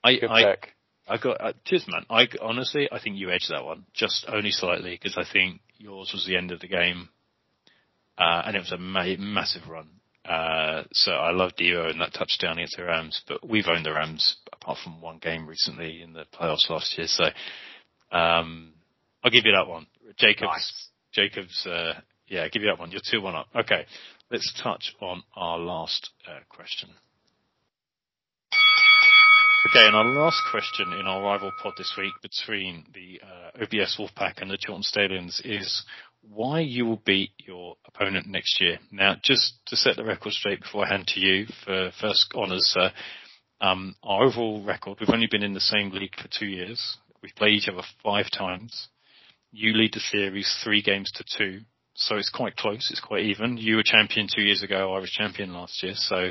I, 0.04 0.16
Good 0.16 0.30
I, 0.30 0.44
pick. 0.44 0.70
I 1.08 1.18
got 1.18 1.42
uh, 1.42 1.54
cheers, 1.66 1.86
man. 1.88 2.06
I 2.10 2.28
honestly, 2.42 2.88
I 2.92 3.00
think 3.00 3.18
you 3.18 3.32
edged 3.32 3.50
that 3.50 3.66
one 3.66 3.86
just 3.94 4.26
only 4.28 4.52
slightly 4.52 4.92
because 4.92 5.18
I 5.18 5.24
think 5.32 5.62
yours 5.78 6.12
was 6.14 6.26
the 6.26 6.38
end 6.38 6.52
of 6.52 6.60
the 6.60 6.68
game 6.68 7.10
uh, 8.20 8.44
and 8.46 8.56
it 8.56 8.60
was 8.60 8.72
a 8.72 8.78
ma- 8.78 9.16
massive 9.18 9.68
run. 9.68 9.88
Uh, 10.26 10.84
so 10.92 11.12
I 11.14 11.32
love 11.32 11.52
Deebo 11.60 11.90
and 11.90 12.02
that 12.02 12.14
touchdown 12.14 12.58
against 12.58 12.78
the 12.78 12.84
Rams, 12.84 13.22
but 13.28 13.48
we've 13.48 13.68
owned 13.68 13.86
the 13.86 13.94
Rams 13.94 14.36
apart 14.54 14.78
from 14.84 15.02
one 15.02 15.18
game 15.18 15.48
recently 15.48 16.02
in 16.02 16.14
the 16.14 16.26
playoffs 16.38 16.70
last 16.70 16.96
year. 16.98 17.08
So 17.08 17.26
um, 18.12 18.74
I'll 19.24 19.32
give 19.32 19.46
you 19.46 19.54
that 19.54 19.68
one. 19.68 19.88
Jacobs, 20.18 20.52
nice. 20.52 20.88
Jacobs, 21.14 21.66
uh, 21.66 21.94
yeah, 22.28 22.42
I'll 22.42 22.50
give 22.50 22.62
you 22.62 22.68
that 22.68 22.80
one. 22.80 22.92
You're 22.92 23.02
two 23.10 23.22
one 23.22 23.36
up. 23.36 23.48
Okay, 23.56 23.86
let's 24.30 24.54
touch 24.62 24.94
on 25.02 25.24
our 25.36 25.58
last 25.58 26.10
uh, 26.28 26.42
question. 26.50 26.90
Okay, 29.68 29.86
and 29.86 29.94
our 29.96 30.06
last 30.06 30.42
question 30.50 30.94
in 30.94 31.06
our 31.06 31.22
rival 31.22 31.52
pod 31.62 31.74
this 31.78 31.94
week 31.98 32.14
between 32.22 32.86
the 32.94 33.20
uh, 33.22 33.62
OBS 33.62 34.00
Wolfpack 34.00 34.42
and 34.42 34.50
the 34.50 34.58
Chiltern 34.58 34.84
Stallions 34.84 35.42
is 35.44 35.84
why 36.22 36.62
you 36.62 36.86
will 36.86 37.02
beat 37.06 37.32
your 37.40 37.76
opponent 37.86 38.26
next 38.26 38.62
year. 38.62 38.80
Now, 38.90 39.18
just 39.22 39.60
to 39.66 39.76
set 39.76 39.98
the 39.98 40.06
record 40.06 40.32
straight 40.32 40.62
before 40.62 40.86
I 40.86 40.90
hand 40.90 41.08
to 41.08 41.20
you 41.20 41.46
for 41.66 41.92
first 42.00 42.32
honours, 42.34 42.74
uh, 42.80 42.92
um, 43.60 43.96
our 44.02 44.24
overall 44.24 44.64
record, 44.64 44.98
we've 45.02 45.10
only 45.10 45.28
been 45.30 45.44
in 45.44 45.54
the 45.54 45.60
same 45.60 45.92
league 45.92 46.16
for 46.16 46.30
two 46.30 46.48
years. 46.48 46.98
We've 47.22 47.36
played 47.36 47.56
each 47.56 47.68
other 47.68 47.84
five 48.02 48.32
times. 48.32 48.88
You 49.52 49.74
lead 49.74 49.94
the 49.94 50.00
series 50.00 50.58
three 50.64 50.82
games 50.82 51.12
to 51.16 51.26
two. 51.38 51.66
So 51.96 52.16
it's 52.16 52.30
quite 52.30 52.56
close. 52.56 52.88
It's 52.92 53.02
quite 53.02 53.26
even. 53.26 53.58
You 53.58 53.76
were 53.76 53.84
champion 53.84 54.30
two 54.34 54.42
years 54.42 54.64
ago. 54.64 54.94
I 54.96 55.00
was 55.00 55.12
champion 55.12 55.52
last 55.54 55.84
year. 55.84 55.96
So, 55.96 56.30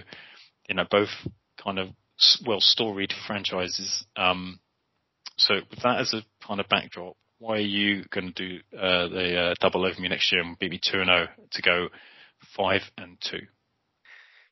you 0.66 0.74
know, 0.74 0.86
both 0.90 1.10
kind 1.62 1.78
of 1.78 1.88
well 2.46 2.60
storied 2.60 3.12
franchises. 3.26 4.04
Um, 4.16 4.60
so 5.36 5.56
with 5.70 5.82
that 5.82 6.00
as 6.00 6.14
a 6.14 6.22
kind 6.46 6.60
of 6.60 6.68
backdrop, 6.68 7.16
why 7.38 7.56
are 7.56 7.60
you 7.60 8.04
going 8.10 8.32
to 8.32 8.48
do 8.48 8.58
uh, 8.76 9.08
the 9.08 9.36
uh, 9.36 9.54
double 9.60 9.84
over 9.84 10.00
me 10.00 10.08
next 10.08 10.32
year 10.32 10.42
and 10.42 10.58
beat 10.58 10.70
me 10.70 10.80
two 10.82 11.00
and 11.00 11.08
zero 11.08 11.28
oh 11.38 11.42
to 11.52 11.62
go 11.62 11.88
five 12.56 12.82
and 12.96 13.16
two? 13.20 13.46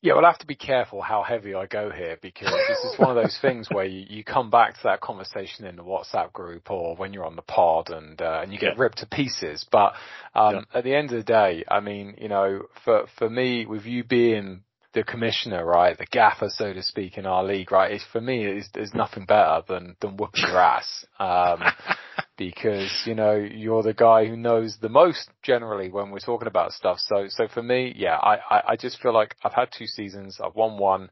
Yeah, 0.02 0.14
well, 0.14 0.24
I 0.24 0.28
have 0.28 0.38
to 0.38 0.46
be 0.46 0.54
careful 0.54 1.00
how 1.00 1.22
heavy 1.22 1.54
I 1.54 1.66
go 1.66 1.90
here 1.90 2.16
because 2.20 2.52
this 2.68 2.92
is 2.92 2.98
one 2.98 3.16
of 3.16 3.20
those 3.20 3.36
things 3.42 3.66
where 3.72 3.86
you, 3.86 4.04
you 4.08 4.22
come 4.22 4.50
back 4.50 4.74
to 4.74 4.80
that 4.84 5.00
conversation 5.00 5.64
in 5.64 5.74
the 5.74 5.82
WhatsApp 5.82 6.32
group 6.32 6.70
or 6.70 6.94
when 6.94 7.12
you're 7.12 7.24
on 7.24 7.34
the 7.34 7.42
pod 7.42 7.90
and 7.90 8.20
uh, 8.20 8.40
and 8.42 8.52
you 8.52 8.58
get 8.58 8.76
yeah. 8.76 8.82
ripped 8.82 8.98
to 8.98 9.06
pieces. 9.06 9.66
But 9.68 9.94
um, 10.34 10.54
yeah. 10.54 10.78
at 10.78 10.84
the 10.84 10.94
end 10.94 11.10
of 11.10 11.16
the 11.16 11.24
day, 11.24 11.64
I 11.66 11.80
mean, 11.80 12.14
you 12.18 12.28
know, 12.28 12.66
for 12.84 13.06
for 13.18 13.28
me, 13.28 13.66
with 13.66 13.84
you 13.84 14.04
being 14.04 14.62
the 14.96 15.04
commissioner, 15.04 15.62
right, 15.62 15.96
the 15.98 16.06
gaffer, 16.06 16.48
so 16.48 16.72
to 16.72 16.82
speak, 16.82 17.18
in 17.18 17.26
our 17.26 17.44
league, 17.44 17.70
right, 17.70 17.92
it's, 17.92 18.04
for 18.12 18.20
me, 18.20 18.46
it's, 18.46 18.68
there's 18.72 18.94
nothing 18.94 19.26
better 19.26 19.60
than, 19.68 19.94
than 20.00 20.16
whooping 20.16 20.42
your 20.48 20.58
ass. 20.58 21.04
Um, 21.20 21.60
because, 22.38 22.90
you 23.04 23.14
know, 23.14 23.34
you're 23.34 23.82
the 23.82 23.92
guy 23.92 24.24
who 24.24 24.38
knows 24.38 24.78
the 24.80 24.88
most 24.88 25.28
generally 25.42 25.90
when 25.90 26.10
we're 26.10 26.18
talking 26.18 26.48
about 26.48 26.72
stuff. 26.72 26.98
So, 26.98 27.26
so 27.28 27.46
for 27.46 27.62
me, 27.62 27.92
yeah, 27.94 28.16
I, 28.16 28.36
I, 28.50 28.62
I 28.68 28.76
just 28.76 28.98
feel 29.02 29.12
like 29.12 29.36
I've 29.44 29.52
had 29.52 29.68
two 29.70 29.86
seasons, 29.86 30.38
I've 30.42 30.54
won 30.54 30.78
one, 30.78 31.10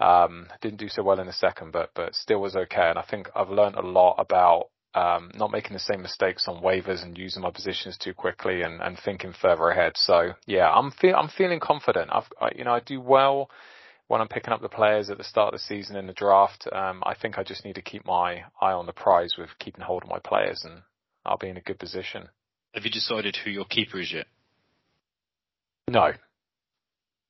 um, 0.00 0.48
didn't 0.60 0.80
do 0.80 0.88
so 0.88 1.04
well 1.04 1.20
in 1.20 1.28
the 1.28 1.32
second, 1.32 1.70
but, 1.70 1.90
but 1.94 2.12
still 2.16 2.40
was 2.40 2.56
okay. 2.56 2.90
And 2.90 2.98
I 2.98 3.04
think 3.08 3.30
I've 3.36 3.50
learned 3.50 3.76
a 3.76 3.86
lot 3.86 4.16
about 4.18 4.70
um, 4.96 5.30
not 5.34 5.52
making 5.52 5.74
the 5.74 5.78
same 5.78 6.00
mistakes 6.00 6.48
on 6.48 6.62
waivers 6.62 7.02
and 7.02 7.18
using 7.18 7.42
my 7.42 7.50
positions 7.50 7.98
too 7.98 8.14
quickly 8.14 8.62
and, 8.62 8.80
and 8.80 8.98
thinking 8.98 9.34
further 9.40 9.68
ahead. 9.68 9.92
So 9.96 10.32
yeah, 10.46 10.70
I'm 10.70 10.90
fe- 10.90 11.12
I'm 11.12 11.28
feeling 11.28 11.60
confident. 11.60 12.10
I've 12.10 12.24
I, 12.40 12.50
you 12.56 12.64
know 12.64 12.72
I 12.72 12.80
do 12.80 13.00
well 13.00 13.50
when 14.08 14.20
I'm 14.22 14.28
picking 14.28 14.54
up 14.54 14.62
the 14.62 14.68
players 14.70 15.10
at 15.10 15.18
the 15.18 15.24
start 15.24 15.52
of 15.52 15.60
the 15.60 15.64
season 15.64 15.96
in 15.96 16.06
the 16.06 16.14
draft. 16.14 16.66
Um, 16.72 17.02
I 17.04 17.14
think 17.14 17.38
I 17.38 17.42
just 17.42 17.64
need 17.64 17.74
to 17.74 17.82
keep 17.82 18.06
my 18.06 18.44
eye 18.60 18.72
on 18.72 18.86
the 18.86 18.92
prize 18.92 19.34
with 19.36 19.50
keeping 19.58 19.84
hold 19.84 20.02
of 20.02 20.08
my 20.08 20.18
players, 20.18 20.62
and 20.64 20.80
I'll 21.26 21.36
be 21.36 21.50
in 21.50 21.58
a 21.58 21.62
good 21.62 21.78
position. 21.78 22.28
Have 22.72 22.84
you 22.84 22.90
decided 22.90 23.36
who 23.36 23.50
your 23.50 23.66
keeper 23.66 24.00
is 24.00 24.12
yet? 24.12 24.26
No, 25.88 26.12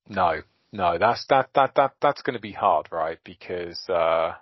no, 0.08 0.42
no. 0.72 0.98
That's 0.98 1.26
that 1.30 1.50
that 1.54 1.74
that 1.74 1.94
that's 2.00 2.22
going 2.22 2.34
to 2.36 2.40
be 2.40 2.52
hard, 2.52 2.88
right? 2.92 3.18
Because 3.24 3.80
uh, 3.88 4.34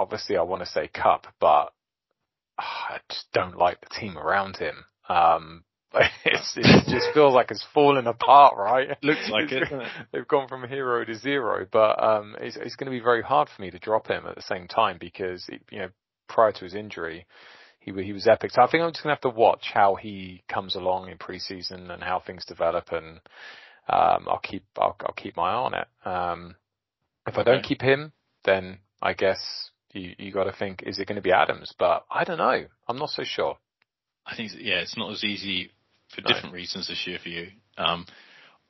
obviously 0.00 0.36
I 0.36 0.42
want 0.42 0.62
to 0.64 0.68
say 0.68 0.88
Kupp, 0.92 1.26
but 1.40 1.72
I 2.58 2.98
just 3.10 3.26
don't 3.32 3.56
like 3.56 3.80
the 3.80 3.94
team 4.00 4.16
around 4.16 4.56
him. 4.56 4.84
Um, 5.08 5.64
it 5.94 6.86
just 6.88 7.14
feels 7.14 7.34
like 7.34 7.50
it's 7.50 7.64
falling 7.72 8.06
apart, 8.06 8.54
right? 8.56 8.90
It 8.90 8.98
looks 9.02 9.30
like 9.30 9.50
it. 9.52 9.68
They've 10.12 10.28
gone 10.28 10.48
from 10.48 10.68
hero 10.68 11.04
to 11.04 11.14
zero, 11.14 11.66
but 11.70 12.02
um, 12.02 12.36
it's, 12.40 12.56
it's 12.56 12.76
going 12.76 12.90
to 12.90 12.96
be 12.96 13.02
very 13.02 13.22
hard 13.22 13.48
for 13.54 13.62
me 13.62 13.70
to 13.70 13.78
drop 13.78 14.08
him 14.08 14.24
at 14.26 14.34
the 14.34 14.42
same 14.42 14.68
time 14.68 14.98
because 15.00 15.48
it, 15.48 15.62
you 15.70 15.78
know 15.78 15.88
prior 16.28 16.52
to 16.52 16.64
his 16.64 16.74
injury, 16.74 17.26
he 17.80 17.92
he 18.02 18.12
was 18.12 18.26
epic. 18.26 18.50
So 18.50 18.62
I 18.62 18.70
think 18.70 18.82
I'm 18.82 18.90
just 18.90 19.02
going 19.02 19.16
to 19.16 19.20
have 19.22 19.32
to 19.32 19.38
watch 19.38 19.70
how 19.72 19.94
he 19.94 20.42
comes 20.48 20.74
along 20.74 21.08
in 21.08 21.18
preseason 21.18 21.90
and 21.90 22.02
how 22.02 22.20
things 22.20 22.44
develop, 22.44 22.92
and 22.92 23.20
um, 23.88 24.26
I'll 24.28 24.40
keep 24.42 24.64
I'll, 24.76 24.96
I'll 25.00 25.14
keep 25.16 25.36
my 25.36 25.50
eye 25.50 25.54
on 25.54 25.74
it. 25.74 25.88
Um, 26.04 26.56
if 27.26 27.34
okay. 27.34 27.40
I 27.40 27.44
don't 27.44 27.64
keep 27.64 27.80
him, 27.80 28.12
then 28.44 28.78
I 29.00 29.12
guess 29.12 29.70
you 29.98 30.14
you 30.18 30.32
got 30.32 30.44
to 30.44 30.52
think, 30.52 30.82
is 30.84 30.98
it 30.98 31.06
going 31.06 31.16
to 31.16 31.22
be 31.22 31.32
Adams? 31.32 31.74
But 31.78 32.04
I 32.10 32.24
don't 32.24 32.38
know. 32.38 32.64
I'm 32.88 32.98
not 32.98 33.10
so 33.10 33.22
sure. 33.24 33.56
I 34.26 34.36
think 34.36 34.52
yeah, 34.58 34.80
it's 34.80 34.96
not 34.96 35.12
as 35.12 35.24
easy 35.24 35.70
for 36.14 36.20
no. 36.22 36.32
different 36.32 36.54
reasons 36.54 36.88
this 36.88 37.06
year 37.06 37.18
for 37.22 37.28
you. 37.28 37.48
Um, 37.76 38.06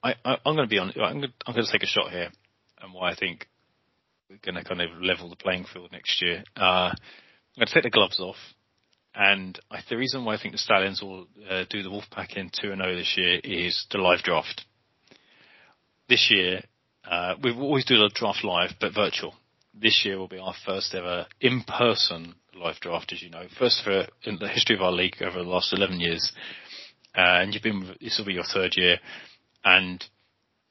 I, 0.03 0.15
I 0.25 0.33
am 0.45 0.57
going 0.57 0.59
to 0.59 0.67
be 0.67 0.79
on. 0.79 0.91
I'm 0.91 1.21
going 1.21 1.33
I'm 1.47 1.55
going 1.55 1.67
to 1.67 1.73
take 1.73 1.83
a 1.83 1.87
shot 1.87 2.11
here, 2.11 2.31
and 2.81 2.93
why 2.93 3.11
I 3.11 3.15
think 3.15 3.49
we're 4.29 4.39
going 4.45 4.63
to 4.63 4.69
kind 4.69 4.81
of 4.81 4.91
level 5.01 5.31
the 5.31 5.37
playing 5.37 5.67
field 5.73 5.91
next 5.93 6.23
year. 6.23 6.45
Uh, 6.57 6.91
I'm 6.93 7.61
going 7.61 7.67
to 7.69 7.75
take 7.75 7.85
the 7.85 7.91
gloves 7.91 8.21
off. 8.21 8.37
And 9.15 9.59
I, 9.71 9.79
the 9.89 9.97
reason 9.97 10.25
why 10.25 10.35
I 10.35 10.39
think 10.39 10.53
the 10.53 10.59
Stallions 10.59 11.01
will 11.01 11.27
uh, 11.49 11.65
do 11.71 11.83
the 11.83 11.89
Wolfpack 11.89 12.37
in 12.37 12.51
2 12.51 12.69
0 12.69 12.97
this 12.97 13.15
year 13.17 13.41
is 13.43 13.87
the 13.91 13.99
live 13.99 14.23
draft. 14.23 14.67
This 16.09 16.31
year, 16.31 16.61
uh, 17.11 17.35
we've 17.43 17.57
always 17.57 17.87
do 17.87 17.97
the 17.97 18.11
draft 18.15 18.45
live, 18.45 18.73
but 18.79 18.95
virtual 18.95 19.35
this 19.81 20.03
year 20.05 20.19
will 20.19 20.29
be 20.29 20.39
our 20.39 20.55
first 20.65 20.95
ever 20.95 21.27
in-person 21.41 22.35
live 22.55 22.81
draft, 22.81 23.13
as 23.13 23.23
you 23.23 23.31
know, 23.31 23.45
first 23.59 23.83
for 23.85 24.07
in 24.25 24.39
the 24.39 24.49
history 24.49 24.77
of 24.77 24.83
our 24.83 24.93
league 24.93 25.17
over 25.21 25.39
the 25.39 25.49
last 25.49 25.73
11 25.73 26.01
years. 26.01 26.33
Uh, 27.17 27.41
and 27.43 27.55
you've 27.55 27.63
been, 27.63 27.95
this 28.01 28.19
will 28.19 28.27
be 28.27 28.35
your 28.35 28.45
third 28.45 28.75
year. 28.77 28.97
And 29.65 30.05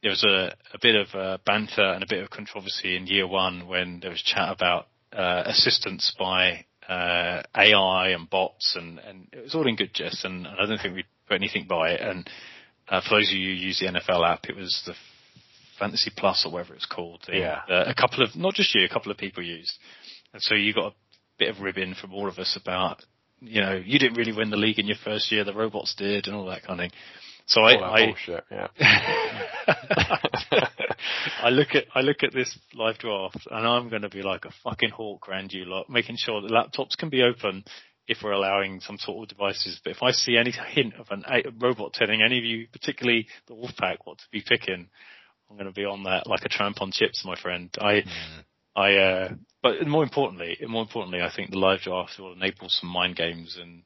there 0.01 0.11
was 0.11 0.23
a, 0.23 0.55
a 0.73 0.79
bit 0.81 0.95
of 0.95 1.15
uh, 1.15 1.37
banter 1.45 1.83
and 1.83 2.03
a 2.03 2.07
bit 2.07 2.23
of 2.23 2.29
controversy 2.29 2.95
in 2.95 3.07
year 3.07 3.27
one 3.27 3.67
when 3.67 3.99
there 4.01 4.11
was 4.11 4.21
chat 4.21 4.51
about 4.51 4.87
uh, 5.13 5.43
assistance 5.45 6.13
by 6.17 6.65
uh, 6.87 7.41
AI 7.55 8.09
and 8.09 8.29
bots, 8.29 8.75
and, 8.79 8.99
and 8.99 9.27
it 9.31 9.43
was 9.43 9.55
all 9.55 9.67
in 9.67 9.75
good 9.75 9.93
jest. 9.93 10.25
And, 10.25 10.45
and 10.45 10.55
I 10.59 10.65
don't 10.65 10.77
think 10.77 10.95
we 10.95 11.05
put 11.27 11.35
anything 11.35 11.65
by 11.67 11.91
it. 11.91 12.01
And 12.01 12.29
uh, 12.87 13.01
for 13.01 13.15
those 13.15 13.31
of 13.31 13.37
you 13.37 13.55
who 13.55 13.61
use 13.61 13.79
the 13.79 13.87
NFL 13.87 14.27
app, 14.27 14.45
it 14.45 14.55
was 14.55 14.83
the 14.85 14.93
Fantasy 15.79 16.11
Plus 16.15 16.45
or 16.45 16.51
whatever 16.51 16.75
it's 16.75 16.85
called. 16.85 17.23
yeah. 17.31 17.61
Uh, 17.69 17.85
a 17.87 17.95
couple 17.95 18.23
of, 18.23 18.35
not 18.35 18.53
just 18.53 18.73
you, 18.75 18.85
a 18.85 18.89
couple 18.89 19.11
of 19.11 19.17
people 19.17 19.43
used. 19.43 19.77
And 20.33 20.41
so 20.41 20.55
you 20.55 20.73
got 20.73 20.91
a 20.91 20.95
bit 21.37 21.49
of 21.49 21.61
ribbon 21.61 21.95
from 21.99 22.13
all 22.13 22.27
of 22.27 22.37
us 22.39 22.57
about, 22.61 23.03
you 23.39 23.61
know, 23.61 23.81
you 23.83 23.99
didn't 23.99 24.17
really 24.17 24.33
win 24.33 24.49
the 24.49 24.57
league 24.57 24.79
in 24.79 24.87
your 24.87 24.97
first 25.03 25.31
year, 25.31 25.43
the 25.43 25.53
robots 25.53 25.95
did 25.95 26.27
and 26.27 26.35
all 26.35 26.45
that 26.45 26.63
kind 26.63 26.79
of 26.79 26.83
thing. 26.83 26.91
So 27.47 27.61
all 27.61 27.83
I, 27.83 28.01
I 28.01 28.05
bullshit, 28.07 28.43
yeah. 28.51 28.67
I 31.43 31.49
look 31.49 31.75
at 31.75 31.85
I 31.93 32.01
look 32.01 32.23
at 32.23 32.33
this 32.33 32.57
live 32.73 32.97
draft 32.97 33.47
and 33.51 33.67
I'm 33.67 33.89
going 33.89 34.01
to 34.01 34.09
be 34.09 34.23
like 34.23 34.45
a 34.45 34.53
fucking 34.63 34.89
hawk 34.89 35.29
around 35.29 35.53
you 35.53 35.65
lot, 35.65 35.89
making 35.89 36.17
sure 36.17 36.41
that 36.41 36.51
laptops 36.51 36.97
can 36.97 37.09
be 37.09 37.21
open 37.21 37.63
if 38.07 38.19
we're 38.23 38.31
allowing 38.31 38.79
some 38.81 38.97
sort 38.97 39.23
of 39.23 39.29
devices. 39.37 39.79
But 39.83 39.91
if 39.91 40.03
I 40.03 40.11
see 40.11 40.37
any 40.37 40.51
hint 40.51 40.95
of 40.95 41.07
an, 41.11 41.23
a 41.27 41.43
robot 41.59 41.93
telling 41.93 42.21
any 42.21 42.37
of 42.37 42.43
you, 42.43 42.67
particularly 42.71 43.27
the 43.47 43.53
Wolfpack, 43.53 43.97
what 44.03 44.19
to 44.19 44.25
be 44.31 44.43
picking, 44.47 44.89
I'm 45.49 45.57
going 45.57 45.67
to 45.67 45.73
be 45.73 45.85
on 45.85 46.03
that 46.03 46.27
like 46.27 46.43
a 46.43 46.49
tramp 46.49 46.81
on 46.81 46.91
chips, 46.91 47.23
my 47.25 47.35
friend. 47.39 47.69
I, 47.79 47.93
mm. 47.93 48.05
I, 48.75 48.95
uh, 48.95 49.33
but 49.61 49.87
more 49.87 50.03
importantly, 50.03 50.57
more 50.67 50.81
importantly, 50.81 51.21
I 51.21 51.31
think 51.33 51.51
the 51.51 51.59
live 51.59 51.81
draft 51.81 52.19
will 52.19 52.33
enable 52.33 52.67
some 52.67 52.89
mind 52.89 53.15
games 53.15 53.57
and, 53.61 53.83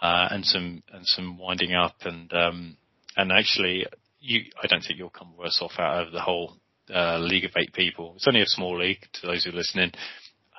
uh, 0.00 0.28
and 0.30 0.44
some, 0.44 0.82
and 0.92 1.06
some 1.06 1.38
winding 1.38 1.74
up 1.74 1.96
and, 2.02 2.32
um, 2.32 2.76
and 3.16 3.32
actually 3.32 3.86
you, 4.20 4.42
I 4.62 4.66
don't 4.66 4.80
think 4.80 4.98
you'll 4.98 5.10
come 5.10 5.36
worse 5.36 5.58
off 5.60 5.78
out 5.78 6.06
of 6.06 6.12
the 6.12 6.20
whole, 6.20 6.56
uh, 6.92 7.18
league 7.18 7.44
of 7.44 7.52
eight 7.56 7.72
people. 7.72 8.14
It's 8.16 8.28
only 8.28 8.42
a 8.42 8.46
small 8.46 8.78
league 8.78 9.06
to 9.14 9.26
those 9.26 9.44
who 9.44 9.50
are 9.50 9.54
listening. 9.54 9.92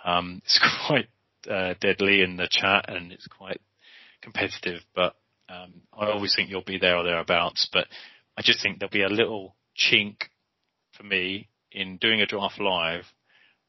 Um, 0.03 0.41
it's 0.45 0.59
quite, 0.87 1.07
uh, 1.49 1.75
deadly 1.79 2.21
in 2.21 2.37
the 2.37 2.47
chat 2.49 2.85
and 2.87 3.11
it's 3.11 3.27
quite 3.27 3.61
competitive, 4.21 4.81
but, 4.93 5.15
um, 5.47 5.73
I 5.97 6.07
always 6.07 6.35
think 6.35 6.49
you'll 6.49 6.63
be 6.63 6.79
there 6.79 6.97
or 6.97 7.03
thereabouts, 7.03 7.69
but 7.71 7.87
I 8.37 8.41
just 8.41 8.61
think 8.61 8.79
there'll 8.79 8.91
be 8.91 9.03
a 9.03 9.07
little 9.07 9.55
chink 9.77 10.15
for 10.97 11.03
me 11.03 11.49
in 11.71 11.97
doing 11.97 12.21
a 12.21 12.25
draft 12.25 12.59
live. 12.59 13.03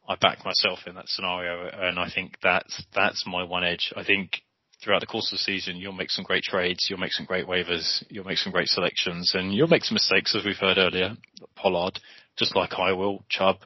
I 0.09 0.15
back 0.17 0.45
myself 0.45 0.81
in 0.87 0.95
that 0.95 1.09
scenario, 1.09 1.69
and 1.69 1.99
I 1.99 2.09
think 2.09 2.39
that's 2.43 2.85
that's 2.95 3.25
my 3.27 3.43
one 3.43 3.65
edge. 3.65 3.93
I 3.97 4.05
think 4.05 4.43
throughout 4.83 5.01
the 5.01 5.07
course 5.07 5.33
of 5.33 5.39
the 5.39 5.43
season, 5.43 5.77
you'll 5.77 5.93
make 5.93 6.11
some 6.11 6.25
great 6.25 6.45
trades, 6.45 6.87
you'll 6.89 7.01
make 7.01 7.13
some 7.13 7.27
great 7.27 7.47
waivers, 7.47 8.05
you'll 8.09 8.25
make 8.25 8.39
some 8.39 8.53
great 8.53 8.69
selections, 8.69 9.33
and 9.35 9.53
you'll 9.53 9.69
make 9.69 9.85
some 9.85 9.95
mistakes, 9.95 10.35
as 10.37 10.45
we've 10.45 10.57
heard 10.57 10.79
earlier. 10.79 11.17
Pollard, 11.57 11.99
just 12.37 12.55
like 12.55 12.75
I 12.75 12.93
will, 12.93 13.25
Chubb. 13.29 13.57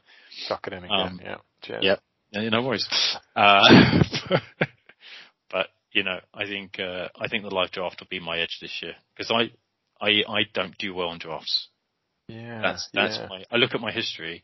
Chuck 0.49 0.67
it 0.67 0.73
in 0.73 0.85
again, 0.85 0.91
um, 0.91 1.21
yeah. 1.23 1.37
Cheers. 1.63 1.85
Yeah, 1.85 1.97
yeah, 2.33 2.49
no 2.49 2.63
worries. 2.63 2.89
Uh, 3.37 4.03
but 5.51 5.69
you 5.93 6.03
know, 6.03 6.19
I 6.35 6.45
think 6.45 6.79
uh, 6.79 7.09
I 7.19 7.29
think 7.29 7.45
the 7.45 7.55
live 7.55 7.71
draft 7.71 8.01
will 8.01 8.09
be 8.11 8.21
my 8.21 8.39
edge 8.39 8.59
this 8.61 8.81
year 8.83 8.95
because 9.17 9.31
I, 9.31 9.51
I 10.05 10.23
I 10.29 10.43
don't 10.53 10.77
do 10.77 10.93
well 10.95 11.09
on 11.09 11.19
drafts. 11.19 11.69
Yeah, 12.33 12.63
that's 12.63 12.89
that's 12.93 13.17
yeah. 13.17 13.27
my. 13.29 13.45
I 13.51 13.57
look 13.57 13.75
at 13.75 13.81
my 13.81 13.93
history. 13.93 14.43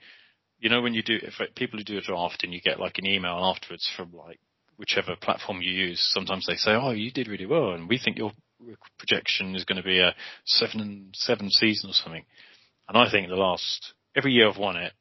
you 0.59 0.71
know 0.71 0.81
when 0.83 0.95
you 0.95 1.03
do 1.03 1.19
if 1.23 1.35
people 1.55 1.79
who 1.79 1.85
do 1.85 1.99
a 1.99 2.03
draft 2.03 2.45
and 2.45 2.53
you 2.53 2.61
get 2.61 2.81
like 2.81 2.99
an 2.99 3.07
email 3.07 3.39
afterwards 3.55 3.89
from 3.97 4.13
like 4.13 4.41
whichever 4.77 5.17
platform 5.17 5.63
you 5.63 5.73
use, 5.73 6.01
sometimes 6.13 6.47
they 6.47 6.57
say, 6.57 6.73
"Oh, 6.73 6.91
you 6.91 7.11
did 7.11 7.29
really 7.29 7.47
well, 7.47 7.73
and 7.73 7.89
we 7.89 7.99
think 7.99 8.19
your 8.19 8.33
projection 8.99 9.55
is 9.55 9.65
going 9.65 9.77
to 9.77 9.83
be 9.83 9.99
a 9.99 10.15
seven 10.45 10.81
and 10.81 11.15
seven 11.15 11.51
season 11.51 11.91
or 11.91 11.95
something." 11.95 12.25
And 12.89 12.97
I 12.97 13.11
think 13.11 13.29
the 13.29 13.37
last 13.37 13.95
every 14.15 14.33
year 14.33 14.49
I've 14.49 14.59
won 14.59 14.77
it, 14.77 14.93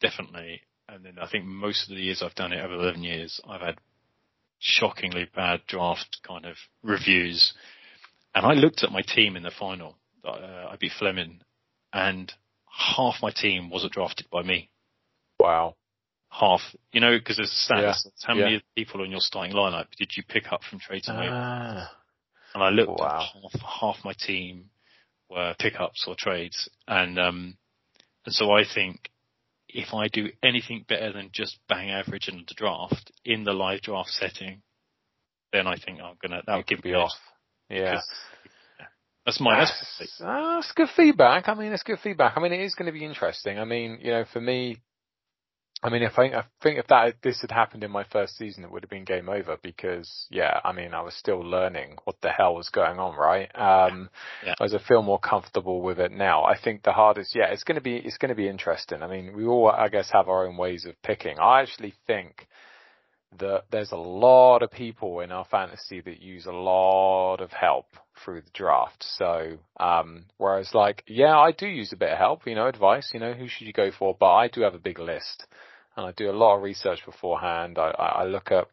definitely, 0.00 0.62
and 0.88 1.04
then 1.04 1.18
I 1.20 1.28
think 1.28 1.44
most 1.44 1.88
of 1.88 1.96
the 1.96 2.02
years 2.02 2.22
I've 2.22 2.34
done 2.34 2.52
it 2.52 2.64
over 2.64 2.74
eleven 2.74 3.02
years, 3.02 3.40
I've 3.48 3.60
had 3.60 3.78
shockingly 4.58 5.28
bad 5.34 5.60
draft 5.66 6.20
kind 6.26 6.46
of 6.46 6.56
reviews. 6.82 7.52
And 8.34 8.46
I 8.46 8.54
looked 8.54 8.82
at 8.82 8.92
my 8.92 9.02
team 9.02 9.36
in 9.36 9.42
the 9.42 9.50
final. 9.50 9.96
Uh, 10.24 10.68
I 10.70 10.76
beat 10.80 10.92
Fleming, 10.98 11.40
and 11.92 12.32
half 12.66 13.16
my 13.22 13.30
team 13.30 13.70
wasn't 13.70 13.92
drafted 13.92 14.28
by 14.30 14.42
me. 14.42 14.70
Wow 15.38 15.76
half, 16.32 16.60
you 16.92 17.00
know, 17.00 17.18
because 17.18 17.36
there's 17.36 17.68
stats. 17.70 18.04
Yeah. 18.04 18.10
How 18.26 18.34
many 18.34 18.54
yeah. 18.54 18.60
people 18.74 19.02
on 19.02 19.10
your 19.10 19.20
starting 19.20 19.54
lineup 19.54 19.86
did 19.98 20.12
you 20.16 20.22
pick 20.26 20.50
up 20.50 20.62
from 20.68 20.80
trades 20.80 21.08
and 21.08 21.18
ah. 21.20 21.90
And 22.54 22.62
I 22.62 22.70
looked 22.70 23.00
wow. 23.00 23.20
at 23.20 23.22
half, 23.22 23.80
half 23.80 24.04
my 24.04 24.14
team 24.18 24.70
were 25.30 25.54
pickups 25.58 26.04
or 26.06 26.14
trades, 26.18 26.68
and 26.86 27.18
um, 27.18 27.56
and 28.26 28.34
so 28.34 28.50
I 28.50 28.64
think 28.74 29.10
if 29.68 29.94
I 29.94 30.08
do 30.08 30.28
anything 30.42 30.84
better 30.86 31.12
than 31.12 31.30
just 31.32 31.58
bang 31.68 31.90
average 31.90 32.28
in 32.28 32.44
the 32.46 32.54
draft 32.54 33.10
in 33.24 33.44
the 33.44 33.52
live 33.52 33.80
draft 33.80 34.10
setting, 34.10 34.60
then 35.52 35.66
I 35.66 35.76
think 35.76 36.00
I'm 36.02 36.16
gonna 36.20 36.42
that 36.46 36.56
would 36.56 36.66
give 36.66 36.84
me 36.84 36.92
off. 36.92 37.12
Yeah. 37.70 38.00
That's 39.24 39.40
my 39.40 39.60
that's, 39.60 39.72
that's, 39.98 40.18
that's 40.18 40.72
good 40.72 40.88
feedback. 40.96 41.48
I 41.48 41.54
mean, 41.54 41.72
it's 41.72 41.84
good 41.84 42.00
feedback. 42.00 42.36
I 42.36 42.40
mean, 42.40 42.52
it 42.52 42.60
is 42.60 42.74
going 42.74 42.86
to 42.86 42.98
be 42.98 43.04
interesting. 43.04 43.58
I 43.58 43.64
mean, 43.64 43.98
you 44.02 44.10
know, 44.10 44.24
for 44.32 44.40
me, 44.40 44.78
I 45.84 45.90
mean, 45.90 46.02
if 46.02 46.16
I, 46.16 46.26
I 46.26 46.44
think 46.62 46.78
if 46.78 46.86
that 46.88 47.16
this 47.22 47.40
had 47.40 47.50
happened 47.50 47.82
in 47.82 47.90
my 47.90 48.04
first 48.04 48.36
season, 48.36 48.62
it 48.62 48.70
would 48.70 48.84
have 48.84 48.90
been 48.90 49.04
game 49.04 49.28
over 49.28 49.56
because, 49.62 50.26
yeah, 50.30 50.60
I 50.64 50.72
mean, 50.72 50.94
I 50.94 51.02
was 51.02 51.14
still 51.14 51.40
learning 51.40 51.98
what 52.04 52.16
the 52.20 52.30
hell 52.30 52.54
was 52.54 52.68
going 52.68 53.00
on, 53.00 53.16
right? 53.16 53.50
Um, 53.56 54.08
yeah. 54.46 54.54
As 54.60 54.74
I 54.74 54.78
feel 54.78 55.02
more 55.02 55.18
comfortable 55.18 55.82
with 55.82 55.98
it 55.98 56.12
now, 56.12 56.44
I 56.44 56.56
think 56.56 56.84
the 56.84 56.92
hardest, 56.92 57.34
yeah, 57.34 57.46
it's 57.46 57.64
going 57.64 57.76
to 57.76 57.80
be 57.80 57.96
it's 57.96 58.18
going 58.18 58.28
to 58.28 58.36
be 58.36 58.48
interesting. 58.48 59.02
I 59.02 59.08
mean, 59.08 59.36
we 59.36 59.44
all, 59.44 59.68
I 59.68 59.88
guess, 59.88 60.10
have 60.12 60.28
our 60.28 60.46
own 60.46 60.56
ways 60.56 60.84
of 60.84 61.00
picking. 61.02 61.38
I 61.40 61.62
actually 61.62 61.94
think 62.06 62.46
that 63.38 63.64
there's 63.72 63.92
a 63.92 63.96
lot 63.96 64.62
of 64.62 64.70
people 64.70 65.20
in 65.20 65.32
our 65.32 65.44
fantasy 65.46 66.00
that 66.00 66.20
use 66.20 66.46
a 66.46 66.52
lot 66.52 67.40
of 67.40 67.50
help 67.50 67.86
through 68.24 68.42
the 68.42 68.50
draft. 68.52 69.04
So, 69.16 69.58
um, 69.78 70.24
whereas 70.38 70.74
like, 70.74 71.04
yeah, 71.06 71.38
I 71.38 71.52
do 71.52 71.66
use 71.66 71.92
a 71.92 71.96
bit 71.96 72.10
of 72.10 72.18
help, 72.18 72.46
you 72.46 72.54
know, 72.54 72.66
advice, 72.66 73.10
you 73.12 73.20
know, 73.20 73.32
who 73.32 73.48
should 73.48 73.66
you 73.66 73.72
go 73.72 73.90
for? 73.96 74.16
But 74.18 74.32
I 74.32 74.48
do 74.48 74.62
have 74.62 74.74
a 74.74 74.78
big 74.78 74.98
list 74.98 75.46
and 75.96 76.06
I 76.06 76.12
do 76.12 76.30
a 76.30 76.32
lot 76.32 76.56
of 76.56 76.62
research 76.62 77.04
beforehand. 77.04 77.78
I, 77.78 77.90
I 77.90 78.24
look 78.24 78.50
at 78.50 78.68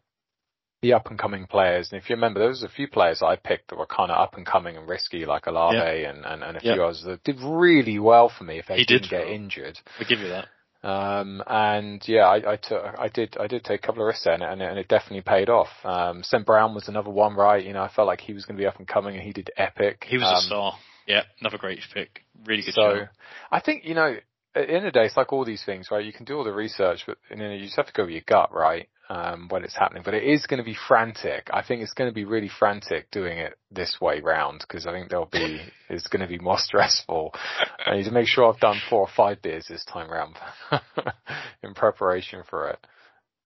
the 0.82 0.94
up 0.94 1.08
and 1.10 1.18
coming 1.18 1.46
players, 1.46 1.90
and 1.92 2.00
if 2.00 2.08
you 2.08 2.16
remember, 2.16 2.40
there 2.40 2.48
was 2.48 2.62
a 2.62 2.68
few 2.68 2.88
players 2.88 3.20
I 3.22 3.36
picked 3.36 3.68
that 3.68 3.78
were 3.78 3.86
kind 3.86 4.10
of 4.10 4.18
up 4.18 4.36
and 4.36 4.46
coming 4.46 4.78
and 4.78 4.88
risky, 4.88 5.26
like 5.26 5.46
Olave 5.46 5.76
yeah. 5.76 6.10
and, 6.10 6.24
and, 6.24 6.42
and 6.42 6.56
a 6.56 6.60
few 6.60 6.76
yeah. 6.76 6.82
others 6.82 7.02
that 7.04 7.22
did 7.22 7.36
really 7.42 7.98
well 7.98 8.30
for 8.30 8.44
me 8.44 8.58
if 8.58 8.66
they 8.66 8.78
he 8.78 8.84
didn't 8.86 9.10
did 9.10 9.10
get 9.10 9.28
injured. 9.28 9.78
I 9.98 10.04
give 10.04 10.20
you 10.20 10.28
that. 10.28 10.48
Um, 10.82 11.42
and 11.46 12.02
yeah, 12.08 12.26
I, 12.26 12.52
I 12.52 12.56
took, 12.56 12.82
I 12.98 13.08
did, 13.08 13.36
I 13.38 13.46
did 13.46 13.64
take 13.64 13.82
a 13.82 13.86
couple 13.86 14.02
of 14.02 14.06
risks 14.06 14.24
there, 14.24 14.34
and, 14.34 14.42
and, 14.42 14.62
and 14.62 14.78
it 14.78 14.88
definitely 14.88 15.20
paid 15.20 15.50
off. 15.50 15.68
Um, 15.84 16.22
St. 16.22 16.44
Brown 16.46 16.74
was 16.74 16.88
another 16.88 17.10
one, 17.10 17.34
right? 17.34 17.64
You 17.64 17.72
know, 17.74 17.82
I 17.82 17.88
felt 17.88 18.06
like 18.06 18.20
he 18.20 18.32
was 18.32 18.46
going 18.46 18.56
to 18.56 18.60
be 18.60 18.66
up 18.66 18.78
and 18.78 18.88
coming, 18.88 19.14
and 19.14 19.22
he 19.22 19.32
did 19.32 19.50
epic. 19.56 20.04
He 20.08 20.16
was 20.16 20.26
um, 20.26 20.34
a 20.34 20.40
star. 20.40 20.72
Yeah, 21.06 21.22
another 21.40 21.58
great 21.58 21.80
pick. 21.92 22.22
Really 22.44 22.62
good. 22.62 22.74
So, 22.74 23.06
I 23.50 23.60
think 23.60 23.84
you 23.84 23.94
know, 23.94 24.16
at 24.54 24.66
the 24.66 24.74
end 24.74 24.86
of 24.86 24.92
the 24.92 24.98
day, 24.98 25.06
it's 25.06 25.16
like 25.16 25.32
all 25.32 25.44
these 25.44 25.64
things, 25.64 25.88
right? 25.90 26.04
You 26.04 26.12
can 26.12 26.24
do 26.24 26.36
all 26.36 26.44
the 26.44 26.52
research, 26.52 27.04
but 27.06 27.18
you, 27.30 27.36
know, 27.36 27.52
you 27.52 27.64
just 27.64 27.76
have 27.76 27.86
to 27.86 27.92
go 27.92 28.04
with 28.04 28.12
your 28.12 28.22
gut, 28.26 28.52
right? 28.52 28.88
Um, 29.08 29.48
when 29.48 29.64
it's 29.64 29.76
happening, 29.76 30.04
but 30.04 30.14
it 30.14 30.22
is 30.22 30.46
going 30.46 30.58
to 30.58 30.64
be 30.64 30.76
frantic. 30.86 31.48
I 31.52 31.64
think 31.64 31.82
it's 31.82 31.94
going 31.94 32.08
to 32.08 32.14
be 32.14 32.24
really 32.24 32.48
frantic 32.48 33.10
doing 33.10 33.38
it 33.38 33.58
this 33.68 33.96
way 34.00 34.20
round 34.20 34.60
because 34.60 34.86
I 34.86 34.92
think 34.92 35.08
there'll 35.08 35.26
be 35.26 35.60
it's 35.88 36.06
going 36.06 36.20
to 36.20 36.28
be 36.28 36.38
more 36.38 36.58
stressful. 36.58 37.34
I 37.84 37.96
need 37.96 38.04
to 38.04 38.12
make 38.12 38.28
sure 38.28 38.46
I've 38.46 38.60
done 38.60 38.80
four 38.88 39.00
or 39.00 39.08
five 39.16 39.42
beers 39.42 39.66
this 39.68 39.84
time 39.84 40.08
round 40.08 40.36
in 41.64 41.74
preparation 41.74 42.44
for 42.48 42.68
it. 42.68 42.78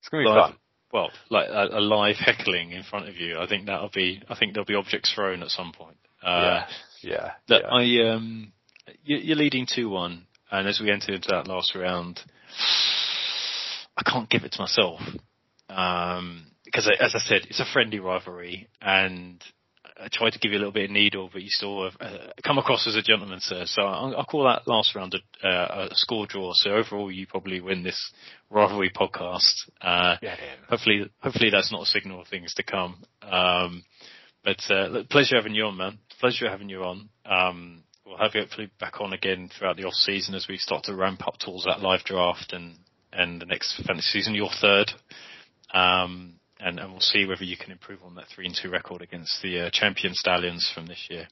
It's 0.00 0.10
going 0.10 0.26
to 0.26 0.28
be 0.28 0.34
live, 0.34 0.50
fun. 0.50 0.58
Well, 0.92 1.10
like 1.30 1.48
a, 1.48 1.78
a, 1.78 1.80
live 1.80 2.16
heckling 2.16 2.72
in 2.72 2.82
front 2.82 3.08
of 3.08 3.16
you. 3.16 3.38
I 3.38 3.46
think 3.46 3.64
that'll 3.64 3.88
be. 3.88 4.22
I 4.28 4.36
think 4.36 4.52
there'll 4.52 4.66
be 4.66 4.74
objects 4.74 5.14
thrown 5.14 5.42
at 5.42 5.48
some 5.48 5.72
point. 5.72 5.96
Uh, 6.22 6.66
yeah, 7.00 7.10
yeah. 7.10 7.30
That 7.48 7.62
yeah. 7.62 8.08
I 8.10 8.14
um, 8.14 8.52
you're 9.02 9.36
leading 9.36 9.66
two 9.66 9.88
one 9.88 10.26
and 10.58 10.68
as 10.68 10.80
we 10.80 10.90
enter 10.90 11.12
into 11.12 11.28
that 11.30 11.48
last 11.48 11.74
round, 11.74 12.20
I 13.96 14.02
can't 14.08 14.30
give 14.30 14.44
it 14.44 14.52
to 14.52 14.62
myself. 14.62 15.00
Um, 15.68 16.46
because 16.64 16.90
as 17.00 17.14
I 17.14 17.18
said, 17.18 17.42
it's 17.48 17.60
a 17.60 17.72
friendly 17.72 18.00
rivalry 18.00 18.68
and 18.80 19.42
I 19.96 20.08
tried 20.10 20.32
to 20.32 20.38
give 20.40 20.50
you 20.50 20.58
a 20.58 20.60
little 20.60 20.72
bit 20.72 20.86
of 20.86 20.90
needle, 20.90 21.30
but 21.32 21.42
you 21.42 21.50
still 21.50 21.84
have, 21.84 21.94
uh, 22.00 22.32
come 22.44 22.58
across 22.58 22.86
as 22.88 22.96
a 22.96 23.02
gentleman, 23.02 23.38
sir. 23.40 23.62
So 23.66 23.82
I'll, 23.82 24.16
I'll 24.16 24.24
call 24.24 24.44
that 24.44 24.66
last 24.66 24.94
round 24.96 25.14
a, 25.14 25.46
uh, 25.46 25.88
a, 25.90 25.94
score 25.94 26.26
draw. 26.26 26.52
So 26.54 26.70
overall, 26.70 27.12
you 27.12 27.28
probably 27.28 27.60
win 27.60 27.84
this 27.84 28.12
rivalry 28.50 28.90
podcast. 28.90 29.54
Uh, 29.80 30.16
yeah, 30.20 30.36
hopefully, 30.68 31.10
hopefully 31.20 31.50
that's 31.50 31.70
not 31.70 31.82
a 31.82 31.86
signal 31.86 32.20
of 32.20 32.26
things 32.26 32.54
to 32.54 32.64
come. 32.64 33.04
Um, 33.22 33.84
but 34.42 34.58
uh, 34.68 35.04
pleasure 35.10 35.36
having 35.36 35.54
you 35.54 35.66
on, 35.66 35.76
man. 35.76 35.98
Pleasure 36.18 36.50
having 36.50 36.68
you 36.68 36.82
on. 36.82 37.08
Um, 37.24 37.83
we'll 38.04 38.18
have 38.18 38.34
you 38.34 38.42
hopefully 38.42 38.70
back 38.80 39.00
on 39.00 39.12
again 39.12 39.50
throughout 39.56 39.76
the 39.76 39.84
off 39.84 39.94
season 39.94 40.34
as 40.34 40.46
we 40.48 40.56
start 40.58 40.84
to 40.84 40.94
ramp 40.94 41.26
up 41.26 41.38
towards 41.38 41.64
that 41.64 41.80
live 41.80 42.04
draft 42.04 42.52
and 42.52 42.76
and 43.12 43.40
the 43.40 43.46
next 43.46 43.80
fantasy 43.86 44.18
season, 44.18 44.34
your 44.34 44.50
third. 44.60 44.90
Um, 45.72 46.34
and, 46.58 46.80
and 46.80 46.90
we'll 46.90 47.00
see 47.00 47.26
whether 47.26 47.44
you 47.44 47.56
can 47.56 47.70
improve 47.70 48.00
on 48.04 48.16
that 48.16 48.26
three 48.34 48.46
and 48.46 48.56
two 48.60 48.70
record 48.70 49.02
against 49.02 49.40
the 49.42 49.66
uh, 49.66 49.70
champion 49.72 50.14
stallions 50.14 50.70
from 50.74 50.86
this 50.86 51.06
year. 51.08 51.28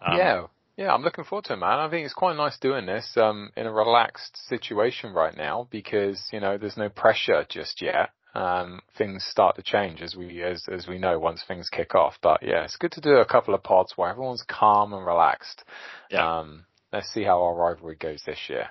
Um, 0.00 0.16
yeah, 0.16 0.46
yeah, 0.76 0.94
I'm 0.94 1.02
looking 1.02 1.24
forward 1.24 1.44
to 1.46 1.54
it, 1.54 1.56
man. 1.56 1.78
I 1.78 1.90
think 1.90 2.04
it's 2.04 2.14
quite 2.14 2.36
nice 2.36 2.58
doing 2.58 2.86
this 2.86 3.12
um, 3.16 3.50
in 3.56 3.66
a 3.66 3.72
relaxed 3.72 4.36
situation 4.48 5.12
right 5.12 5.36
now 5.36 5.68
because 5.70 6.22
you 6.32 6.40
know 6.40 6.56
there's 6.56 6.76
no 6.76 6.88
pressure 6.88 7.44
just 7.48 7.82
yet 7.82 8.10
um, 8.34 8.80
things 8.96 9.24
start 9.24 9.56
to 9.56 9.62
change 9.62 10.00
as 10.02 10.14
we 10.14 10.42
as 10.42 10.64
as 10.70 10.86
we 10.86 10.98
know 10.98 11.18
once 11.18 11.42
things 11.46 11.68
kick 11.68 11.94
off. 11.94 12.14
But 12.22 12.42
yeah, 12.42 12.64
it's 12.64 12.76
good 12.76 12.92
to 12.92 13.00
do 13.00 13.16
a 13.16 13.24
couple 13.24 13.54
of 13.54 13.62
pods 13.62 13.94
where 13.96 14.10
everyone's 14.10 14.44
calm 14.48 14.92
and 14.92 15.04
relaxed. 15.04 15.64
Yeah. 16.10 16.38
Um, 16.38 16.64
let's 16.92 17.12
see 17.12 17.24
how 17.24 17.42
our 17.42 17.54
rivalry 17.54 17.96
goes 17.96 18.22
this 18.24 18.38
year. 18.48 18.68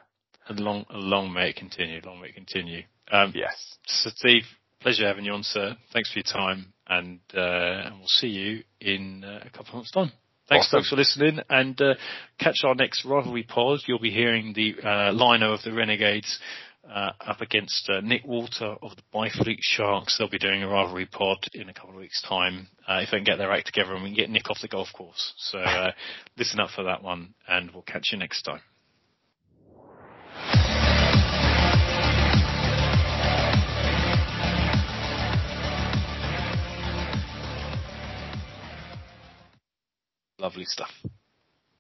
And 0.48 0.60
long, 0.60 0.86
long 0.90 1.32
may 1.32 1.50
it 1.50 1.58
continue. 1.58 2.02
Long 2.04 2.22
may 2.22 2.30
it 2.30 2.36
continue. 2.36 2.84
Um, 3.12 3.34
yes. 3.36 3.78
So 3.86 4.10
Steve, 4.16 4.44
pleasure 4.80 5.08
having 5.08 5.26
you 5.26 5.34
on, 5.34 5.44
sir. 5.44 5.76
Thanks 5.94 6.12
for 6.12 6.20
your 6.20 6.24
time, 6.24 6.74
and 6.88 7.20
uh, 7.36 7.40
and 7.86 8.00
we'll 8.00 8.08
see 8.08 8.28
you 8.28 8.64
in 8.80 9.24
uh, 9.24 9.42
a 9.46 9.50
couple 9.50 9.70
of 9.70 9.74
months' 9.76 9.92
time. 9.92 10.12
Thanks, 10.48 10.66
awesome. 10.68 10.80
folks, 10.80 10.90
for 10.90 10.96
listening, 10.96 11.40
and 11.48 11.80
uh, 11.80 11.94
catch 12.40 12.62
our 12.64 12.74
next 12.74 13.06
rivalry 13.06 13.44
pod. 13.44 13.82
You'll 13.86 14.00
be 14.00 14.10
hearing 14.10 14.54
the 14.54 14.76
uh, 14.84 15.12
lino 15.12 15.54
of 15.54 15.62
the 15.62 15.72
Renegades 15.72 16.40
uh, 16.88 17.12
up 17.20 17.42
against 17.42 17.90
uh, 17.90 18.02
Nick 18.02 18.26
Walter 18.26 18.76
of 18.82 18.96
the 18.96 19.04
Byfleet 19.14 19.60
Sharks. 19.62 20.18
They'll 20.18 20.30
be 20.30 20.40
doing 20.40 20.64
a 20.64 20.68
rivalry 20.68 21.06
pod 21.06 21.38
in 21.54 21.70
a 21.70 21.74
couple 21.74 21.92
of 21.92 21.98
weeks' 21.98 22.22
time 22.28 22.68
uh, 22.88 23.00
if 23.02 23.12
they 23.12 23.18
can 23.18 23.24
get 23.24 23.38
their 23.38 23.52
act 23.52 23.68
together 23.68 23.94
and 23.94 24.04
we 24.04 24.10
can 24.10 24.18
get 24.18 24.30
Nick 24.30 24.50
off 24.50 24.60
the 24.62 24.68
golf 24.68 24.88
course. 24.94 25.34
So 25.38 25.60
uh, 25.60 25.92
listen 26.38 26.60
up 26.60 26.70
for 26.72 26.84
that 26.84 27.04
one, 27.04 27.34
and 27.48 27.72
we'll 27.72 27.84
catch 27.84 28.10
you 28.12 28.18
next 28.18 28.44
time. 28.44 28.62
Lovely 40.40 40.64
stuff. 40.64 40.92